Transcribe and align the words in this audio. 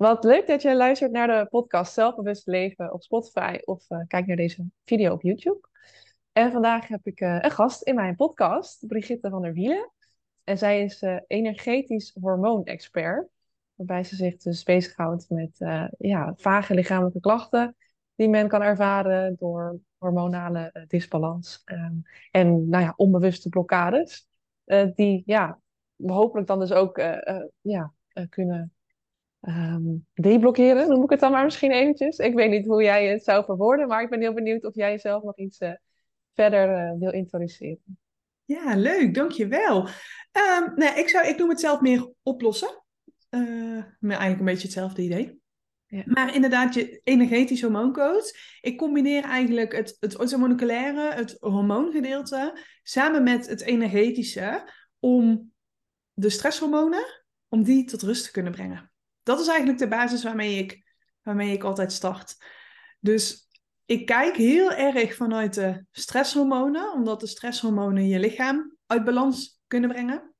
Wat 0.00 0.24
leuk 0.24 0.46
dat 0.46 0.62
je 0.62 0.76
luistert 0.76 1.12
naar 1.12 1.26
de 1.26 1.46
podcast 1.50 1.92
Zelfbewust 1.92 2.46
Leven 2.46 2.92
op 2.92 3.02
Spotify 3.02 3.58
of 3.64 3.90
uh, 3.90 3.98
kijk 4.06 4.26
naar 4.26 4.36
deze 4.36 4.66
video 4.84 5.12
op 5.12 5.22
YouTube. 5.22 5.68
En 6.32 6.52
vandaag 6.52 6.88
heb 6.88 7.06
ik 7.06 7.20
uh, 7.20 7.38
een 7.40 7.50
gast 7.50 7.82
in 7.82 7.94
mijn 7.94 8.16
podcast, 8.16 8.86
Brigitte 8.86 9.30
van 9.30 9.42
der 9.42 9.52
Wielen. 9.52 9.92
En 10.44 10.58
zij 10.58 10.82
is 10.82 11.02
uh, 11.02 11.16
energetisch 11.26 12.16
hormoonexpert, 12.20 13.28
waarbij 13.74 14.04
ze 14.04 14.16
zich 14.16 14.36
dus 14.36 14.62
bezighoudt 14.62 15.30
met 15.30 15.56
ja, 15.98 16.32
vage 16.36 16.74
lichamelijke 16.74 17.20
klachten 17.20 17.76
die 18.14 18.28
men 18.28 18.48
kan 18.48 18.62
ervaren 18.62 19.36
door 19.36 19.80
hormonale 19.98 20.84
disbalans 20.88 21.62
um, 21.64 22.02
en 22.30 22.68
nou 22.68 22.84
ja, 22.84 22.92
onbewuste 22.96 23.48
blokkades, 23.48 24.28
die 24.94 25.22
ja, 25.26 25.60
hopelijk 25.96 26.46
dan 26.46 26.58
dus 26.58 26.72
ook 26.72 26.98
ja, 27.60 27.92
kunnen 28.28 28.72
um, 29.40 30.06
deblokkeren, 30.14 30.88
noem 30.88 31.02
ik 31.02 31.10
het 31.10 31.20
dan 31.20 31.32
maar 31.32 31.44
misschien 31.44 31.70
eventjes. 31.70 32.18
Ik 32.18 32.34
weet 32.34 32.50
niet 32.50 32.66
hoe 32.66 32.82
jij 32.82 33.06
het 33.06 33.24
zou 33.24 33.44
verwoorden, 33.44 33.88
maar 33.88 34.02
ik 34.02 34.10
ben 34.10 34.20
heel 34.20 34.34
benieuwd 34.34 34.64
of 34.64 34.74
jij 34.74 34.90
jezelf 34.90 35.22
nog 35.22 35.36
iets 35.38 35.60
uh, 35.60 35.72
verder 36.34 36.68
uh, 36.68 36.98
wil 36.98 37.12
introduceren. 37.12 37.98
Ja, 38.44 38.76
leuk, 38.76 39.14
dankjewel. 39.14 39.78
Um, 39.78 40.72
nou, 40.76 40.98
ik, 40.98 41.08
zou, 41.08 41.26
ik 41.26 41.38
noem 41.38 41.48
het 41.48 41.60
zelf 41.60 41.80
meer 41.80 42.12
oplossen. 42.22 42.82
Uh, 43.30 43.84
eigenlijk 44.00 44.38
een 44.38 44.44
beetje 44.44 44.62
hetzelfde 44.62 45.02
idee. 45.02 45.40
Ja. 45.86 46.02
Maar 46.04 46.34
inderdaad, 46.34 46.74
je 46.74 47.00
energetisch 47.04 47.62
hormooncoach. 47.62 48.24
Ik 48.60 48.78
combineer 48.78 49.24
eigenlijk 49.24 49.76
het, 49.76 49.96
het 50.00 50.18
orthomoleculaire, 50.18 51.14
het 51.14 51.36
hormoongedeelte, 51.40 52.58
samen 52.82 53.22
met 53.22 53.48
het 53.48 53.60
energetische, 53.60 54.70
om 54.98 55.52
de 56.12 56.30
stresshormonen, 56.30 57.04
om 57.48 57.62
die 57.62 57.84
tot 57.84 58.02
rust 58.02 58.24
te 58.24 58.30
kunnen 58.30 58.52
brengen 58.52 58.90
dat 59.22 59.40
is 59.40 59.46
eigenlijk 59.46 59.78
de 59.78 59.88
basis 59.88 60.22
waarmee 60.22 60.58
ik, 60.58 60.84
waarmee 61.22 61.52
ik 61.52 61.62
altijd 61.62 61.92
start. 61.92 62.36
Dus 63.00 63.48
ik 63.84 64.06
kijk 64.06 64.36
heel 64.36 64.72
erg 64.72 65.14
vanuit 65.14 65.54
de 65.54 65.84
stresshormonen, 65.90 66.92
omdat 66.92 67.20
de 67.20 67.26
stresshormonen 67.26 68.08
je 68.08 68.18
lichaam 68.18 68.76
uit 68.86 69.04
balans 69.04 69.60
kunnen 69.66 69.90
brengen. 69.90 70.34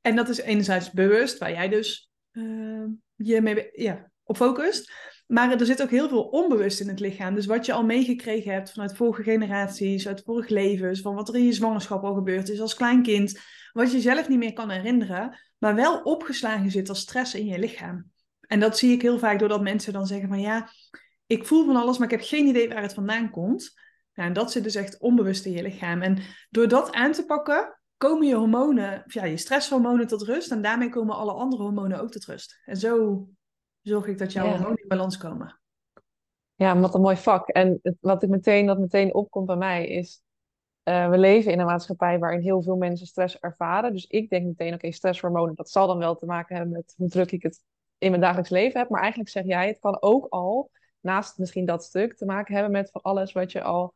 En 0.00 0.16
dat 0.16 0.28
is 0.28 0.38
enerzijds 0.38 0.90
bewust, 0.90 1.38
waar 1.38 1.50
jij 1.50 1.68
dus 1.68 2.10
uh, 2.32 2.84
je 3.14 3.40
mee 3.40 3.68
ja, 3.72 4.10
op 4.22 4.36
focust. 4.36 4.92
Maar 5.26 5.52
er 5.52 5.66
zit 5.66 5.82
ook 5.82 5.90
heel 5.90 6.08
veel 6.08 6.22
onbewust 6.22 6.80
in 6.80 6.88
het 6.88 7.00
lichaam. 7.00 7.34
Dus 7.34 7.46
wat 7.46 7.66
je 7.66 7.72
al 7.72 7.84
meegekregen 7.84 8.52
hebt 8.52 8.72
vanuit 8.72 8.96
vorige 8.96 9.22
generaties, 9.22 10.08
uit 10.08 10.22
vorige 10.24 10.52
levens, 10.52 11.00
van 11.00 11.14
wat 11.14 11.28
er 11.28 11.34
in 11.36 11.44
je 11.44 11.52
zwangerschap 11.52 12.04
al 12.04 12.14
gebeurd 12.14 12.48
is 12.48 12.60
als 12.60 12.74
klein 12.74 13.02
kind, 13.02 13.40
wat 13.72 13.92
je 13.92 14.00
zelf 14.00 14.28
niet 14.28 14.38
meer 14.38 14.52
kan 14.52 14.70
herinneren, 14.70 15.38
maar 15.58 15.74
wel 15.74 16.00
opgeslagen 16.00 16.70
zit 16.70 16.88
als 16.88 17.00
stress 17.00 17.34
in 17.34 17.46
je 17.46 17.58
lichaam. 17.58 18.10
En 18.46 18.60
dat 18.60 18.78
zie 18.78 18.92
ik 18.92 19.02
heel 19.02 19.18
vaak 19.18 19.38
doordat 19.38 19.62
mensen 19.62 19.92
dan 19.92 20.06
zeggen 20.06 20.28
van 20.28 20.40
ja, 20.40 20.68
ik 21.26 21.46
voel 21.46 21.64
van 21.64 21.76
alles, 21.76 21.98
maar 21.98 22.12
ik 22.12 22.18
heb 22.18 22.28
geen 22.28 22.46
idee 22.46 22.68
waar 22.68 22.82
het 22.82 22.94
vandaan 22.94 23.30
komt. 23.30 23.74
Ja, 24.12 24.24
en 24.24 24.32
dat 24.32 24.52
zit 24.52 24.62
dus 24.62 24.74
echt 24.74 24.98
onbewust 24.98 25.46
in 25.46 25.52
je 25.52 25.62
lichaam. 25.62 26.02
En 26.02 26.18
door 26.50 26.68
dat 26.68 26.92
aan 26.92 27.12
te 27.12 27.24
pakken, 27.24 27.78
komen 27.96 28.26
je 28.26 28.34
hormonen, 28.34 29.02
ja, 29.06 29.24
je 29.24 29.36
stresshormonen 29.36 30.06
tot 30.06 30.22
rust. 30.22 30.50
En 30.50 30.62
daarmee 30.62 30.88
komen 30.88 31.16
alle 31.16 31.32
andere 31.32 31.62
hormonen 31.62 32.00
ook 32.00 32.10
tot 32.10 32.24
rust. 32.24 32.60
En 32.64 32.76
zo 32.76 33.24
zorg 33.82 34.06
ik 34.06 34.18
dat 34.18 34.32
jouw 34.32 34.48
hormonen 34.48 34.82
in 34.82 34.88
balans 34.88 35.16
komen. 35.16 35.60
Ja, 36.54 36.78
wat 36.78 36.94
een 36.94 37.00
mooi 37.00 37.16
vak. 37.16 37.48
En 37.48 37.80
wat 38.00 38.22
ik 38.22 38.28
meteen, 38.28 38.66
wat 38.66 38.78
meteen 38.78 39.14
opkomt 39.14 39.46
bij 39.46 39.56
mij 39.56 39.86
is, 39.86 40.22
uh, 40.84 41.10
we 41.10 41.18
leven 41.18 41.52
in 41.52 41.58
een 41.58 41.66
maatschappij 41.66 42.18
waarin 42.18 42.40
heel 42.40 42.62
veel 42.62 42.76
mensen 42.76 43.06
stress 43.06 43.38
ervaren. 43.38 43.92
Dus 43.92 44.06
ik 44.06 44.30
denk 44.30 44.46
meteen, 44.46 44.74
oké, 44.74 44.92
stresshormonen, 44.92 45.54
dat 45.54 45.70
zal 45.70 45.86
dan 45.86 45.98
wel 45.98 46.16
te 46.16 46.26
maken 46.26 46.56
hebben 46.56 46.74
met 46.74 46.94
hoe 46.96 47.08
druk 47.08 47.32
ik 47.32 47.42
het 47.42 47.62
in 47.98 48.10
mijn 48.10 48.22
dagelijks 48.22 48.50
leven 48.50 48.80
heb. 48.80 48.88
Maar 48.88 49.00
eigenlijk 49.00 49.30
zeg 49.30 49.44
jij, 49.44 49.66
het 49.66 49.78
kan 49.78 50.02
ook 50.02 50.26
al, 50.28 50.70
naast 51.00 51.38
misschien 51.38 51.66
dat 51.66 51.84
stuk, 51.84 52.16
te 52.16 52.24
maken 52.24 52.54
hebben 52.54 52.72
met 52.72 52.90
van 52.90 53.02
alles 53.02 53.32
wat 53.32 53.52
je 53.52 53.62
al 53.62 53.94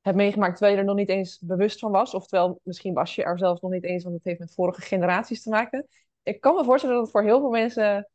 hebt 0.00 0.16
meegemaakt, 0.16 0.52
terwijl 0.52 0.74
je 0.74 0.80
er 0.80 0.86
nog 0.86 0.96
niet 0.96 1.08
eens 1.08 1.38
bewust 1.40 1.78
van 1.78 1.90
was. 1.90 2.14
Oftewel, 2.14 2.60
misschien 2.62 2.94
was 2.94 3.14
je 3.14 3.24
er 3.24 3.38
zelfs 3.38 3.60
nog 3.60 3.70
niet 3.70 3.84
eens, 3.84 4.02
want 4.02 4.14
het 4.14 4.24
heeft 4.24 4.38
met 4.38 4.54
vorige 4.54 4.80
generaties 4.80 5.42
te 5.42 5.50
maken. 5.50 5.86
Ik 6.22 6.40
kan 6.40 6.54
me 6.54 6.64
voorstellen 6.64 6.96
dat 6.96 7.04
het 7.04 7.12
voor 7.12 7.22
heel 7.22 7.40
veel 7.40 7.50
mensen 7.50 8.08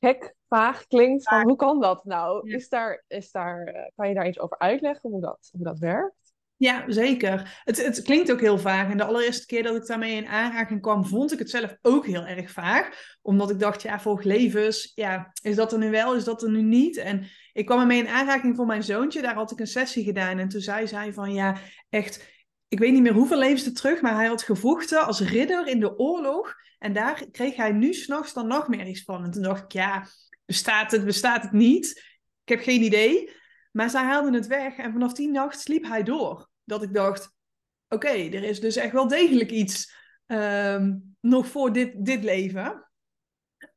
gek, 0.00 0.34
vaag 0.48 0.86
klinkt. 0.86 1.28
Van, 1.28 1.42
hoe 1.42 1.56
kan 1.56 1.80
dat 1.80 2.04
nou? 2.04 2.50
Is 2.50 2.68
daar, 2.68 3.04
is 3.06 3.30
daar, 3.30 3.64
eh, 3.64 3.90
kan 3.94 4.08
je 4.08 4.14
daar 4.14 4.28
iets 4.28 4.38
over 4.38 4.58
uitleggen 4.58 5.10
hoe 5.10 5.20
dat, 5.20 5.48
hoe 5.52 5.64
dat 5.64 5.78
werkt? 5.78 6.23
Ja, 6.56 6.84
zeker. 6.86 7.60
Het, 7.64 7.84
het 7.84 8.02
klinkt 8.02 8.32
ook 8.32 8.40
heel 8.40 8.58
vaag. 8.58 8.90
En 8.90 8.96
de 8.96 9.04
allereerste 9.04 9.46
keer 9.46 9.62
dat 9.62 9.76
ik 9.76 9.86
daarmee 9.86 10.16
in 10.16 10.26
aanraking 10.26 10.80
kwam, 10.80 11.06
vond 11.06 11.32
ik 11.32 11.38
het 11.38 11.50
zelf 11.50 11.76
ook 11.82 12.06
heel 12.06 12.26
erg 12.26 12.50
vaag. 12.50 13.16
Omdat 13.22 13.50
ik 13.50 13.58
dacht, 13.58 13.82
ja, 13.82 14.00
levens, 14.04 14.92
ja, 14.94 15.32
is 15.42 15.56
dat 15.56 15.72
er 15.72 15.78
nu 15.78 15.90
wel, 15.90 16.14
is 16.14 16.24
dat 16.24 16.42
er 16.42 16.50
nu 16.50 16.62
niet? 16.62 16.96
En 16.96 17.26
ik 17.52 17.66
kwam 17.66 17.80
ermee 17.80 17.98
in 17.98 18.08
aanraking 18.08 18.56
voor 18.56 18.66
mijn 18.66 18.82
zoontje. 18.82 19.22
Daar 19.22 19.34
had 19.34 19.50
ik 19.50 19.60
een 19.60 19.66
sessie 19.66 20.04
gedaan. 20.04 20.38
En 20.38 20.48
toen 20.48 20.60
zei 20.60 20.86
zij 20.86 21.12
van, 21.12 21.32
ja, 21.32 21.56
echt, 21.88 22.28
ik 22.68 22.78
weet 22.78 22.92
niet 22.92 23.02
meer 23.02 23.12
hoeveel 23.12 23.38
levens 23.38 23.66
er 23.66 23.74
terug, 23.74 24.00
maar 24.00 24.14
hij 24.14 24.26
had 24.26 24.42
gevochten 24.42 25.06
als 25.06 25.20
ridder 25.20 25.66
in 25.66 25.80
de 25.80 25.98
oorlog. 25.98 26.54
En 26.78 26.92
daar 26.92 27.24
kreeg 27.30 27.56
hij 27.56 27.72
nu 27.72 27.92
s'nachts 27.92 28.32
dan 28.32 28.46
nog 28.46 28.68
meer 28.68 28.86
iets 28.86 29.02
van. 29.02 29.24
En 29.24 29.30
toen 29.30 29.42
dacht 29.42 29.62
ik, 29.62 29.72
ja, 29.72 30.06
bestaat 30.46 30.90
het, 30.90 31.04
bestaat 31.04 31.42
het 31.42 31.52
niet? 31.52 32.02
Ik 32.44 32.48
heb 32.48 32.60
geen 32.60 32.82
idee. 32.82 33.30
Maar 33.76 33.90
zij 33.90 34.02
haalden 34.02 34.32
het 34.32 34.46
weg 34.46 34.76
en 34.76 34.92
vanaf 34.92 35.12
die 35.12 35.30
nacht 35.30 35.60
sliep 35.60 35.84
hij 35.84 36.02
door 36.02 36.48
dat 36.64 36.82
ik 36.82 36.94
dacht: 36.94 37.32
oké, 37.88 38.08
er 38.08 38.42
is 38.42 38.60
dus 38.60 38.76
echt 38.76 38.92
wel 38.92 39.08
degelijk 39.08 39.50
iets 39.50 39.94
ehm, 40.26 40.96
nog 41.20 41.46
voor 41.46 41.72
dit, 41.72 42.04
dit 42.04 42.24
leven. 42.24 42.88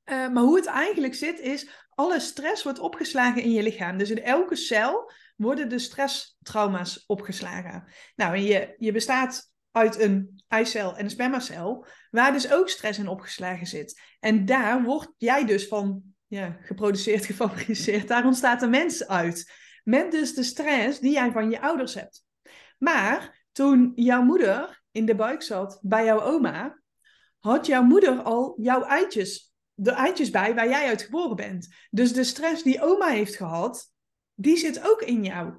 Uh, 0.05 0.29
maar 0.29 0.43
hoe 0.43 0.55
het 0.55 0.65
eigenlijk 0.65 1.15
zit, 1.15 1.39
is 1.39 1.69
alle 1.89 2.19
stress 2.19 2.63
wordt 2.63 2.79
opgeslagen 2.79 3.41
in 3.41 3.51
je 3.51 3.63
lichaam. 3.63 3.97
Dus 3.97 4.09
in 4.09 4.23
elke 4.23 4.55
cel 4.55 5.11
worden 5.35 5.69
de 5.69 5.79
stresstrauma's 5.79 7.03
opgeslagen. 7.07 7.87
Nou, 8.15 8.35
en 8.35 8.43
je, 8.43 8.75
je 8.77 8.91
bestaat 8.91 9.51
uit 9.71 9.99
een 9.99 10.41
eicel 10.47 10.97
en 10.97 11.03
een 11.03 11.09
spermacel, 11.09 11.85
waar 12.11 12.31
dus 12.31 12.51
ook 12.51 12.69
stress 12.69 12.99
in 12.99 13.07
opgeslagen 13.07 13.67
zit. 13.67 14.01
En 14.19 14.45
daar 14.45 14.83
word 14.83 15.13
jij 15.17 15.45
dus 15.45 15.67
van 15.67 16.01
ja, 16.27 16.57
geproduceerd, 16.61 17.25
gefabriceerd. 17.31 18.07
Daar 18.07 18.25
ontstaat 18.25 18.59
de 18.59 18.67
mens 18.67 19.07
uit. 19.07 19.51
Met 19.87 20.11
dus 20.11 20.33
de 20.33 20.43
stress 20.43 20.99
die 20.99 21.11
jij 21.11 21.31
van 21.31 21.49
je 21.49 21.61
ouders 21.61 21.93
hebt. 21.93 22.25
Maar 22.77 23.45
toen 23.51 23.91
jouw 23.95 24.21
moeder 24.21 24.83
in 24.91 25.05
de 25.05 25.15
buik 25.15 25.41
zat 25.41 25.79
bij 25.81 26.05
jouw 26.05 26.21
oma, 26.21 26.81
had 27.39 27.65
jouw 27.65 27.83
moeder 27.83 28.21
al 28.21 28.55
jouw 28.61 28.83
eitjes, 28.83 29.53
de 29.73 29.91
eitjes 29.91 30.29
bij 30.29 30.55
waar 30.55 30.69
jij 30.69 30.87
uit 30.87 31.01
geboren 31.01 31.35
bent. 31.35 31.67
Dus 31.89 32.13
de 32.13 32.23
stress 32.23 32.63
die 32.63 32.81
oma 32.81 33.07
heeft 33.07 33.35
gehad, 33.35 33.91
die 34.33 34.57
zit 34.57 34.89
ook 34.89 35.01
in 35.01 35.23
jou. 35.23 35.53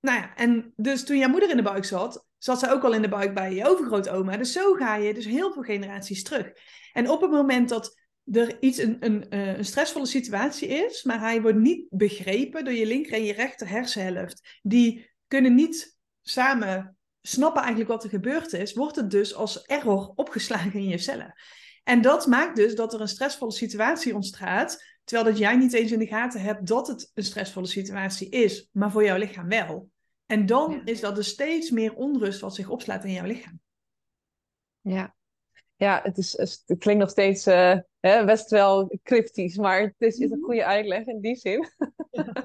Nou 0.00 0.18
ja, 0.18 0.34
en 0.36 0.72
dus 0.76 1.04
toen 1.04 1.18
jouw 1.18 1.28
moeder 1.28 1.50
in 1.50 1.56
de 1.56 1.62
buik 1.62 1.84
zat, 1.84 2.26
zat 2.38 2.58
ze 2.58 2.70
ook 2.70 2.84
al 2.84 2.94
in 2.94 3.02
de 3.02 3.08
buik 3.08 3.34
bij 3.34 3.54
je 3.54 3.68
overgrootoma. 3.68 4.36
Dus 4.36 4.52
zo 4.52 4.74
ga 4.74 4.94
je 4.94 5.14
dus 5.14 5.24
heel 5.24 5.52
veel 5.52 5.62
generaties 5.62 6.22
terug. 6.22 6.52
En 6.92 7.10
op 7.10 7.20
het 7.20 7.30
moment 7.30 7.68
dat 7.68 8.01
er 8.24 8.56
iets, 8.60 8.78
een, 8.78 8.96
een, 9.00 9.30
eh, 9.30 9.56
een 9.56 9.64
stressvolle 9.64 10.06
situatie 10.06 10.68
is, 10.68 11.02
maar 11.02 11.20
hij 11.20 11.42
wordt 11.42 11.58
niet 11.58 11.86
begrepen 11.90 12.64
door 12.64 12.74
je 12.74 12.86
linker 12.86 13.12
en 13.12 13.24
je 13.24 13.32
rechter 13.32 13.68
hersenhelft, 13.68 14.58
die 14.62 15.10
kunnen 15.26 15.54
niet 15.54 15.98
samen 16.22 16.96
snappen 17.22 17.60
eigenlijk 17.60 17.90
wat 17.90 18.04
er 18.04 18.10
gebeurd 18.10 18.52
is, 18.52 18.74
wordt 18.74 18.96
het 18.96 19.10
dus 19.10 19.34
als 19.34 19.62
error 19.62 20.12
opgeslagen 20.14 20.72
in 20.72 20.88
je 20.88 20.98
cellen. 20.98 21.34
En 21.84 22.00
dat 22.00 22.26
maakt 22.26 22.56
dus 22.56 22.74
dat 22.74 22.94
er 22.94 23.00
een 23.00 23.08
stressvolle 23.08 23.52
situatie 23.52 24.14
ontstaat, 24.14 24.84
terwijl 25.04 25.28
dat 25.28 25.38
jij 25.38 25.56
niet 25.56 25.72
eens 25.72 25.92
in 25.92 25.98
de 25.98 26.06
gaten 26.06 26.40
hebt 26.40 26.66
dat 26.66 26.88
het 26.88 27.10
een 27.14 27.24
stressvolle 27.24 27.66
situatie 27.66 28.28
is, 28.28 28.68
maar 28.72 28.90
voor 28.90 29.04
jouw 29.04 29.16
lichaam 29.16 29.48
wel. 29.48 29.90
En 30.26 30.46
dan 30.46 30.82
is 30.84 31.00
dat 31.00 31.14
dus 31.14 31.28
steeds 31.28 31.70
meer 31.70 31.94
onrust 31.94 32.40
wat 32.40 32.54
zich 32.54 32.68
opslaat 32.68 33.04
in 33.04 33.12
jouw 33.12 33.26
lichaam. 33.26 33.60
Ja, 34.80 35.14
ja 35.76 36.00
het, 36.02 36.18
is, 36.18 36.32
het 36.36 36.78
klinkt 36.78 37.00
nog 37.00 37.10
steeds 37.10 37.46
uh, 37.46 37.78
hè, 38.02 38.24
best 38.24 38.50
wel 38.50 38.98
cryptisch, 39.02 39.56
maar 39.56 39.80
het 39.80 39.94
is, 39.98 40.18
is 40.18 40.30
een 40.30 40.38
mhm. 40.38 40.46
goede 40.46 40.64
uitleg 40.64 41.06
in 41.06 41.20
die 41.20 41.36
zin. 41.36 41.68
Ja. 42.10 42.32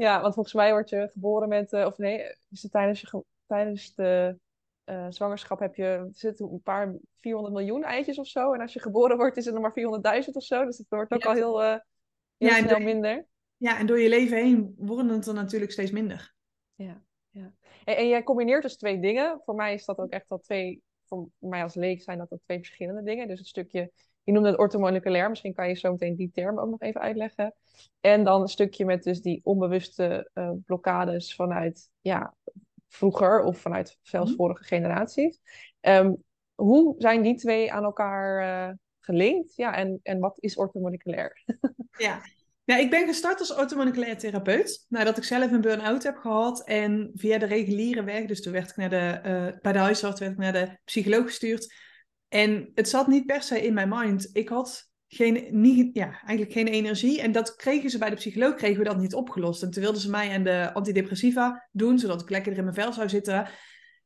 Ja, 0.00 0.20
want 0.20 0.34
volgens 0.34 0.54
mij 0.54 0.70
word 0.70 0.88
je 0.88 1.08
geboren 1.12 1.48
met, 1.48 1.72
uh, 1.72 1.86
of 1.86 1.98
nee, 1.98 2.36
is 2.50 2.62
het 2.62 2.72
tijdens, 2.72 3.00
je, 3.00 3.24
tijdens 3.46 3.94
de 3.94 4.38
uh, 4.84 5.06
zwangerschap 5.08 5.58
heb 5.58 5.74
je, 5.74 6.08
zitten 6.12 6.52
een 6.52 6.62
paar 6.62 6.94
400 7.20 7.54
miljoen 7.54 7.82
eitjes 7.82 8.18
of 8.18 8.26
zo. 8.26 8.52
En 8.52 8.60
als 8.60 8.72
je 8.72 8.80
geboren 8.80 9.16
wordt, 9.16 9.36
is 9.36 9.44
het 9.44 9.54
nog 9.54 9.62
maar 9.62 10.22
400.000 10.24 10.30
of 10.32 10.42
zo. 10.42 10.64
Dus 10.64 10.78
het 10.78 10.86
wordt 10.88 11.12
ook 11.12 11.24
al 11.24 11.34
heel, 11.34 11.62
uh, 11.62 11.76
heel 12.36 12.48
ja, 12.48 12.56
snel 12.56 12.78
minder. 12.78 13.26
Ja, 13.56 13.78
en 13.78 13.86
door 13.86 14.00
je 14.00 14.08
leven 14.08 14.36
heen 14.36 14.74
worden 14.78 15.12
het 15.12 15.26
er 15.26 15.34
natuurlijk 15.34 15.72
steeds 15.72 15.90
minder. 15.90 16.34
Ja, 16.74 17.02
ja. 17.30 17.54
En, 17.84 17.96
en 17.96 18.08
jij 18.08 18.22
combineert 18.22 18.62
dus 18.62 18.76
twee 18.76 19.00
dingen. 19.00 19.40
Voor 19.44 19.54
mij 19.54 19.74
is 19.74 19.84
dat 19.84 19.98
ook 19.98 20.10
echt 20.10 20.28
al 20.28 20.38
twee, 20.38 20.82
voor 21.04 21.28
mij 21.38 21.62
als 21.62 21.74
leek 21.74 22.02
zijn 22.02 22.18
dat 22.18 22.32
ook 22.32 22.42
twee 22.44 22.58
verschillende 22.58 23.02
dingen. 23.02 23.28
Dus 23.28 23.38
het 23.38 23.48
stukje 23.48 23.92
je 24.30 24.36
noemde 24.36 24.50
het 24.50 24.60
orthomoleculair, 24.60 25.28
misschien 25.28 25.54
kan 25.54 25.68
je 25.68 25.74
zo 25.74 25.90
meteen 25.90 26.16
die 26.16 26.30
term 26.32 26.58
ook 26.58 26.70
nog 26.70 26.80
even 26.80 27.00
uitleggen. 27.00 27.54
En 28.00 28.24
dan 28.24 28.40
een 28.40 28.48
stukje 28.48 28.84
met 28.84 29.02
dus 29.02 29.20
die 29.20 29.40
onbewuste 29.42 30.30
uh, 30.34 30.50
blokkades 30.66 31.34
vanuit 31.34 31.90
ja, 32.00 32.34
vroeger 32.88 33.42
of 33.42 33.58
vanuit 33.58 33.98
zelfs 34.02 34.28
mhm. 34.28 34.38
vorige 34.38 34.64
generaties. 34.64 35.40
Um, 35.80 36.22
hoe 36.54 36.94
zijn 36.98 37.22
die 37.22 37.34
twee 37.34 37.72
aan 37.72 37.84
elkaar 37.84 38.42
uh, 38.42 38.74
gelinkt? 39.00 39.56
Ja, 39.56 39.76
en, 39.76 40.00
en 40.02 40.18
wat 40.18 40.36
is 40.40 40.56
orthomoleculair? 40.56 41.42
Ja. 41.96 42.20
Nou, 42.64 42.82
ik 42.82 42.90
ben 42.90 43.06
gestart 43.06 43.40
als 43.40 43.54
orthomoleculair 43.54 44.18
therapeut. 44.18 44.86
Nadat 44.88 45.16
ik 45.16 45.24
zelf 45.24 45.52
een 45.52 45.60
burn-out 45.60 46.02
heb 46.02 46.16
gehad. 46.16 46.64
En 46.66 47.10
via 47.14 47.38
de 47.38 47.46
reguliere 47.46 48.04
weg, 48.04 48.24
dus 48.24 48.42
toen 48.42 48.52
werd 48.52 48.70
ik 48.70 48.76
naar 48.76 48.90
de, 48.90 49.20
uh, 49.28 49.60
bij 49.60 49.72
de 49.72 49.78
huisarts 49.78 50.20
werd 50.20 50.32
ik 50.32 50.38
naar 50.38 50.52
de 50.52 50.78
psycholoog 50.84 51.24
gestuurd. 51.24 51.74
En 52.30 52.70
het 52.74 52.88
zat 52.88 53.06
niet 53.06 53.26
per 53.26 53.42
se 53.42 53.62
in 53.62 53.74
mijn 53.74 53.88
mind. 53.88 54.30
Ik 54.32 54.48
had 54.48 54.90
geen, 55.06 55.46
niet, 55.50 55.94
ja, 55.94 56.20
eigenlijk 56.20 56.52
geen 56.52 56.66
energie. 56.66 57.20
En 57.20 57.32
dat 57.32 57.56
kregen 57.56 57.90
ze 57.90 57.98
bij 57.98 58.10
de 58.10 58.16
psycholoog, 58.16 58.54
kregen 58.54 58.78
we 58.78 58.84
dat 58.88 58.98
niet 58.98 59.14
opgelost. 59.14 59.62
En 59.62 59.70
toen 59.70 59.82
wilden 59.82 60.00
ze 60.00 60.10
mij 60.10 60.34
aan 60.34 60.42
de 60.42 60.72
antidepressiva 60.72 61.68
doen, 61.72 61.98
zodat 61.98 62.20
ik 62.20 62.30
lekkerder 62.30 62.58
in 62.58 62.64
mijn 62.64 62.76
vel 62.76 62.92
zou 62.92 63.08
zitten. 63.08 63.48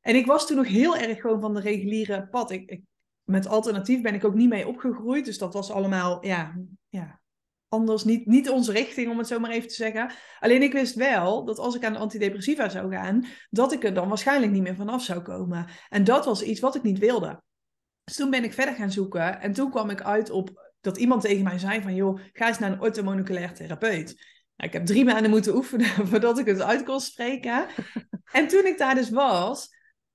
En 0.01 0.17
ik 0.17 0.27
was 0.27 0.47
toen 0.47 0.57
nog 0.57 0.69
heel 0.69 0.97
erg 0.97 1.21
gewoon 1.21 1.41
van 1.41 1.55
de 1.55 1.61
reguliere 1.61 2.29
pad. 2.29 2.51
Ik, 2.51 2.71
ik, 2.71 2.83
met 3.23 3.47
alternatief 3.47 4.01
ben 4.01 4.15
ik 4.15 4.25
ook 4.25 4.35
niet 4.35 4.49
mee 4.49 4.69
opgegroeid. 4.69 5.25
Dus 5.25 5.39
dat 5.39 5.55
was 5.55 5.71
allemaal, 5.71 6.27
ja, 6.27 6.59
ja 6.89 7.21
anders. 7.69 8.05
Niet, 8.05 8.27
niet 8.27 8.51
onze 8.51 8.73
richting, 8.73 9.11
om 9.11 9.19
het 9.19 9.27
zo 9.27 9.39
maar 9.39 9.51
even 9.51 9.69
te 9.69 9.75
zeggen. 9.75 10.13
Alleen 10.41 10.63
ik 10.63 10.73
wist 10.73 10.95
wel 10.95 11.45
dat 11.45 11.59
als 11.59 11.75
ik 11.75 11.85
aan 11.85 11.93
de 11.93 11.99
antidepressiva 11.99 12.69
zou 12.69 12.95
gaan, 12.95 13.25
dat 13.51 13.73
ik 13.73 13.85
er 13.85 13.95
dan 13.95 14.09
waarschijnlijk 14.09 14.53
niet 14.53 14.63
meer 14.63 14.77
vanaf 14.77 15.03
zou 15.03 15.21
komen. 15.21 15.69
En 15.89 16.05
dat 16.05 16.25
was 16.25 16.43
iets 16.43 16.61
wat 16.61 16.75
ik 16.75 16.83
niet 16.83 16.99
wilde. 16.99 17.43
Dus 18.05 18.17
toen 18.17 18.31
ben 18.31 18.45
ik 18.45 18.53
verder 18.53 18.75
gaan 18.75 18.93
zoeken. 18.93 19.41
En 19.41 19.53
toen 19.53 19.71
kwam 19.71 19.91
ik 19.91 20.03
uit 20.03 20.31
op 20.31 20.73
dat 20.81 20.97
iemand 20.97 21.23
tegen 21.23 21.45
mij 21.45 21.59
zei 21.59 21.83
van... 21.83 21.95
joh, 21.95 22.21
ga 22.33 22.49
eens 22.49 22.59
naar 22.59 22.73
een 22.73 22.81
orthomoleculair 22.81 23.55
therapeut. 23.55 24.15
Nou, 24.57 24.71
ik 24.71 24.73
heb 24.73 24.87
drie 24.87 25.05
maanden 25.05 25.31
moeten 25.31 25.57
oefenen 25.57 25.87
voordat 26.09 26.39
ik 26.39 26.47
het 26.47 26.63
uit 26.63 26.85
kon 26.85 27.01
spreken. 27.01 27.67
en 28.33 28.49
toen 28.49 28.67
ik 28.67 28.79
daar 28.79 28.95
dus 28.95 29.11
was, 29.11 29.69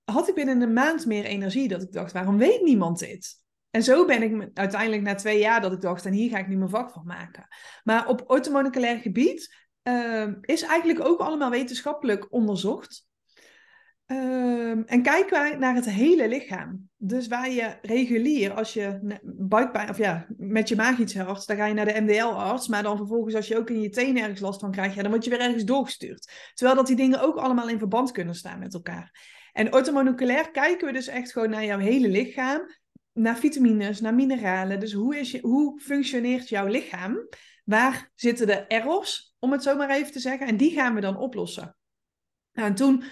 had 0.03 0.27
ik 0.27 0.35
binnen 0.35 0.61
een 0.61 0.73
maand 0.73 1.05
meer 1.05 1.23
energie. 1.23 1.67
Dat 1.67 1.81
ik 1.81 1.91
dacht, 1.91 2.11
waarom 2.11 2.37
weet 2.37 2.61
niemand 2.61 2.99
dit? 2.99 3.37
En 3.69 3.83
zo 3.83 4.05
ben 4.05 4.23
ik 4.23 4.49
uiteindelijk 4.53 5.01
na 5.01 5.15
twee 5.15 5.39
jaar 5.39 5.61
dat 5.61 5.71
ik 5.71 5.81
dacht, 5.81 6.05
en 6.05 6.13
hier 6.13 6.29
ga 6.29 6.37
ik 6.37 6.47
nu 6.47 6.57
mijn 6.57 6.69
vak 6.69 6.91
van 6.91 7.05
maken. 7.05 7.47
Maar 7.83 8.07
op 8.07 8.23
orthomoleculair 8.27 8.97
gebied 8.97 9.55
uh, 9.83 10.27
is 10.41 10.61
eigenlijk 10.61 11.05
ook 11.05 11.19
allemaal 11.19 11.49
wetenschappelijk 11.49 12.33
onderzocht. 12.33 13.07
Ehm, 14.09 14.81
en 14.85 15.01
kijken 15.01 15.39
wij 15.39 15.55
naar 15.55 15.75
het 15.75 15.89
hele 15.89 16.27
lichaam. 16.27 16.89
Dus 16.97 17.27
waar 17.27 17.49
je 17.49 17.77
regulier, 17.81 18.53
als 18.53 18.73
je 18.73 19.19
buikpijn, 19.23 19.89
of 19.89 19.97
ja, 19.97 20.25
met 20.37 20.69
je 20.69 20.75
maag 20.75 20.99
iets 20.99 21.13
hebt, 21.13 21.47
dan 21.47 21.55
ga 21.55 21.65
je 21.65 21.73
naar 21.73 21.85
de 21.85 22.01
MDL-arts. 22.01 22.67
Maar 22.67 22.83
dan 22.83 22.97
vervolgens, 22.97 23.35
als 23.35 23.47
je 23.47 23.57
ook 23.57 23.69
in 23.69 23.81
je 23.81 23.89
tenen 23.89 24.21
ergens 24.21 24.39
last 24.39 24.59
van 24.59 24.71
krijgt, 24.71 24.95
ja, 24.95 25.01
dan 25.01 25.11
word 25.11 25.23
je 25.23 25.29
weer 25.29 25.39
ergens 25.39 25.63
doorgestuurd. 25.63 26.31
Terwijl 26.53 26.77
dat 26.77 26.87
die 26.87 26.95
dingen 26.95 27.21
ook 27.21 27.35
allemaal 27.35 27.69
in 27.69 27.77
verband 27.77 28.11
kunnen 28.11 28.35
staan 28.35 28.59
met 28.59 28.73
elkaar. 28.73 29.19
En 29.51 29.73
orthomoleculair 29.73 30.51
kijken 30.51 30.87
we 30.87 30.93
dus 30.93 31.07
echt 31.07 31.31
gewoon 31.31 31.49
naar 31.49 31.65
jouw 31.65 31.79
hele 31.79 32.09
lichaam. 32.09 32.61
Naar 33.13 33.37
vitamines, 33.37 34.01
naar 34.01 34.15
mineralen. 34.15 34.79
Dus 34.79 34.93
hoe, 34.93 35.17
is 35.17 35.31
je, 35.31 35.39
hoe 35.41 35.79
functioneert 35.79 36.49
jouw 36.49 36.67
lichaam? 36.67 37.27
Waar 37.63 38.11
zitten 38.15 38.47
de 38.47 38.65
errors, 38.67 39.35
om 39.39 39.51
het 39.51 39.63
zo 39.63 39.75
maar 39.75 39.89
even 39.89 40.11
te 40.11 40.19
zeggen? 40.19 40.47
En 40.47 40.57
die 40.57 40.71
gaan 40.71 40.95
we 40.95 41.01
dan 41.01 41.17
oplossen. 41.17 41.75
Nou, 42.53 42.67
en 42.67 42.75
toen 42.75 43.03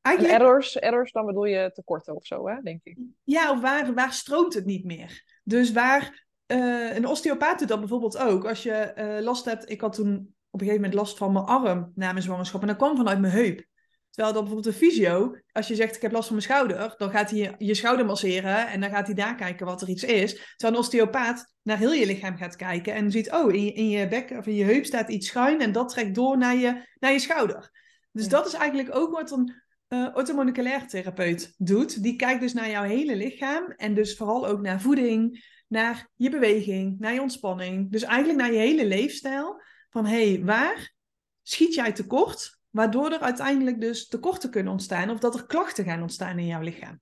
Eigenlijk... 0.00 0.38
Errors, 0.38 0.78
errors, 0.78 1.12
dan 1.12 1.26
bedoel 1.26 1.44
je 1.44 1.70
tekorten 1.74 2.14
of 2.14 2.26
zo, 2.26 2.48
hè, 2.48 2.60
denk 2.62 2.80
ik. 2.82 2.98
Ja, 3.24 3.50
of 3.50 3.60
waar, 3.60 3.94
waar 3.94 4.12
stroomt 4.12 4.54
het 4.54 4.64
niet 4.64 4.84
meer? 4.84 5.40
Dus 5.44 5.72
waar 5.72 6.26
uh, 6.46 6.96
een 6.96 7.06
osteopaat 7.06 7.58
doet 7.58 7.68
dat 7.68 7.78
bijvoorbeeld 7.78 8.18
ook. 8.18 8.46
Als 8.46 8.62
je 8.62 8.92
uh, 8.96 9.24
last 9.24 9.44
hebt, 9.44 9.70
ik 9.70 9.80
had 9.80 9.94
toen 9.94 10.34
op 10.50 10.60
een 10.60 10.66
gegeven 10.66 10.80
moment 10.80 10.94
last 10.94 11.16
van 11.16 11.32
mijn 11.32 11.44
arm 11.44 11.92
na 11.94 12.12
mijn 12.12 12.24
zwangerschap 12.24 12.60
en 12.60 12.66
dat 12.66 12.76
kwam 12.76 12.96
vanuit 12.96 13.20
mijn 13.20 13.32
heup. 13.32 13.66
Terwijl 14.10 14.34
dat 14.34 14.44
bijvoorbeeld 14.44 14.74
een 14.74 14.88
fysio, 14.88 15.36
als 15.52 15.68
je 15.68 15.74
zegt 15.74 15.96
ik 15.96 16.02
heb 16.02 16.12
last 16.12 16.26
van 16.26 16.36
mijn 16.36 16.48
schouder, 16.48 16.94
dan 16.96 17.10
gaat 17.10 17.30
hij 17.30 17.54
je 17.58 17.74
schouder 17.74 18.06
masseren 18.06 18.68
en 18.68 18.80
dan 18.80 18.90
gaat 18.90 19.06
hij 19.06 19.14
daar 19.14 19.34
kijken 19.34 19.66
wat 19.66 19.82
er 19.82 19.88
iets 19.88 20.04
is. 20.04 20.34
Terwijl 20.34 20.72
een 20.72 20.84
osteopaat 20.84 21.54
naar 21.62 21.78
heel 21.78 21.92
je 21.92 22.06
lichaam 22.06 22.36
gaat 22.36 22.56
kijken 22.56 22.94
en 22.94 23.10
ziet, 23.10 23.32
oh, 23.32 23.52
in 23.52 23.64
je, 23.64 23.72
in 23.72 23.88
je 23.88 24.08
bek 24.08 24.30
of 24.30 24.46
in 24.46 24.54
je 24.54 24.64
heup 24.64 24.84
staat 24.84 25.08
iets 25.08 25.26
schuin 25.26 25.60
en 25.60 25.72
dat 25.72 25.88
trekt 25.88 26.14
door 26.14 26.38
naar 26.38 26.54
je, 26.54 26.86
naar 26.98 27.12
je 27.12 27.18
schouder. 27.18 27.70
Dus 28.12 28.28
dat 28.28 28.46
is 28.46 28.52
eigenlijk 28.52 28.94
ook 28.96 29.12
wat 29.12 29.30
een 29.30 29.62
uh, 29.88 30.08
orthomoleculair 30.14 30.86
therapeut 30.86 31.54
doet. 31.56 32.02
Die 32.02 32.16
kijkt 32.16 32.40
dus 32.40 32.52
naar 32.52 32.70
jouw 32.70 32.82
hele 32.82 33.16
lichaam 33.16 33.72
en 33.76 33.94
dus 33.94 34.16
vooral 34.16 34.46
ook 34.46 34.60
naar 34.60 34.80
voeding, 34.80 35.44
naar 35.68 36.10
je 36.14 36.30
beweging, 36.30 36.98
naar 36.98 37.14
je 37.14 37.20
ontspanning. 37.20 37.90
Dus 37.90 38.02
eigenlijk 38.02 38.38
naar 38.38 38.52
je 38.52 38.58
hele 38.58 38.86
leefstijl. 38.86 39.62
Van 39.90 40.06
hé, 40.06 40.32
hey, 40.32 40.44
waar 40.44 40.94
schiet 41.42 41.74
jij 41.74 41.92
tekort? 41.92 42.58
Waardoor 42.70 43.12
er 43.12 43.20
uiteindelijk 43.20 43.80
dus 43.80 44.06
tekorten 44.06 44.50
kunnen 44.50 44.72
ontstaan 44.72 45.10
of 45.10 45.18
dat 45.18 45.34
er 45.34 45.46
klachten 45.46 45.84
gaan 45.84 46.02
ontstaan 46.02 46.38
in 46.38 46.46
jouw 46.46 46.60
lichaam. 46.60 47.00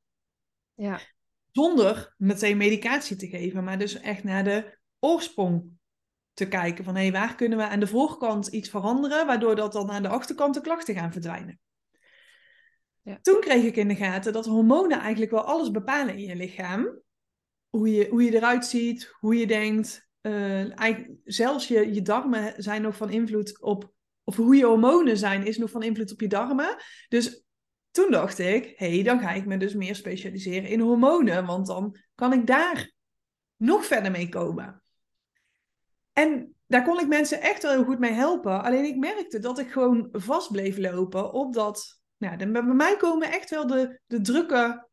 Ja. 0.75 1.01
Zonder 1.51 2.15
meteen 2.17 2.57
medicatie 2.57 3.17
te 3.17 3.29
geven, 3.29 3.65
maar 3.65 3.79
dus 3.79 4.01
echt 4.01 4.25
naar 4.25 4.45
de 4.45 4.79
oorsprong 4.99 5.71
te 6.33 6.49
kijken. 6.49 6.85
Van 6.85 6.95
hé, 6.95 7.03
hey, 7.03 7.13
waar 7.13 7.35
kunnen 7.35 7.59
we 7.59 7.67
aan 7.67 7.81
de 7.81 7.87
voorkant 7.87 8.47
iets 8.47 8.69
veranderen, 8.69 9.27
waardoor 9.27 9.57
dat 9.57 9.73
dan 9.73 9.91
aan 9.91 10.03
de 10.03 10.09
achterkant 10.09 10.55
de 10.55 10.61
klachten 10.61 10.95
gaan 10.95 11.13
verdwijnen. 11.13 11.61
Toen 13.23 13.41
kreeg 13.41 13.65
ik 13.65 13.77
in 13.77 13.89
de 13.89 13.97
gaten 13.97 14.33
dat 14.33 14.47
hormonen 14.47 15.01
eigenlijk 15.01 15.31
wel 15.31 15.45
alles 15.45 15.71
bepalen 15.71 16.15
in 16.15 16.25
je 16.25 16.37
lichaam. 16.37 17.01
Hoe 17.69 17.91
je, 17.91 18.09
hoe 18.09 18.23
je 18.23 18.35
eruit 18.35 18.67
ziet, 18.67 19.15
hoe 19.21 19.37
je 19.37 19.47
denkt. 19.47 20.09
Eigenlijk, 20.21 21.11
zelfs 21.25 21.69
je, 21.69 21.95
je 21.95 22.03
darmen 22.03 22.55
zijn 22.57 22.83
nog 22.83 22.97
van 22.97 23.11
invloed 23.11 23.61
op. 23.61 23.93
Of 24.25 24.37
hoe 24.37 24.57
je 24.57 24.65
hormonen 24.65 25.17
zijn, 25.17 25.47
is 25.47 25.59
nog 25.59 25.71
van 25.71 25.83
invloed 25.83 26.13
op 26.13 26.21
je 26.21 26.29
darmen. 26.29 26.77
Dus 27.09 27.45
toen 27.91 28.11
dacht 28.11 28.39
ik, 28.39 28.73
hé, 28.77 28.95
hey, 28.95 29.03
dan 29.03 29.21
ga 29.21 29.31
ik 29.31 29.47
me 29.47 29.57
dus 29.57 29.75
meer 29.75 29.95
specialiseren 29.95 30.69
in 30.69 30.81
hormonen. 30.81 31.47
Want 31.47 31.67
dan 31.67 31.97
kan 32.15 32.33
ik 32.33 32.47
daar 32.47 32.93
nog 33.57 33.85
verder 33.85 34.11
mee 34.11 34.29
komen. 34.29 34.83
En 36.13 36.55
daar 36.67 36.85
kon 36.85 37.01
ik 37.01 37.09
mensen 37.09 37.41
echt 37.41 37.63
wel 37.63 37.73
heel 37.73 37.85
goed 37.85 37.99
mee 37.99 38.13
helpen. 38.13 38.63
Alleen 38.63 38.85
ik 38.85 38.97
merkte 38.97 39.39
dat 39.39 39.59
ik 39.59 39.71
gewoon 39.71 40.09
vast 40.13 40.53
bleef 40.53 40.79
lopen 40.79 41.33
op 41.33 41.55
dat 41.55 42.05
nou, 42.19 42.37
dan, 42.37 42.53
bij 42.53 42.63
mij 42.63 42.97
komen 42.97 43.33
echt 43.33 43.51
wel 43.51 43.67
de, 43.67 44.01
de 44.07 44.21
drukke 44.21 44.89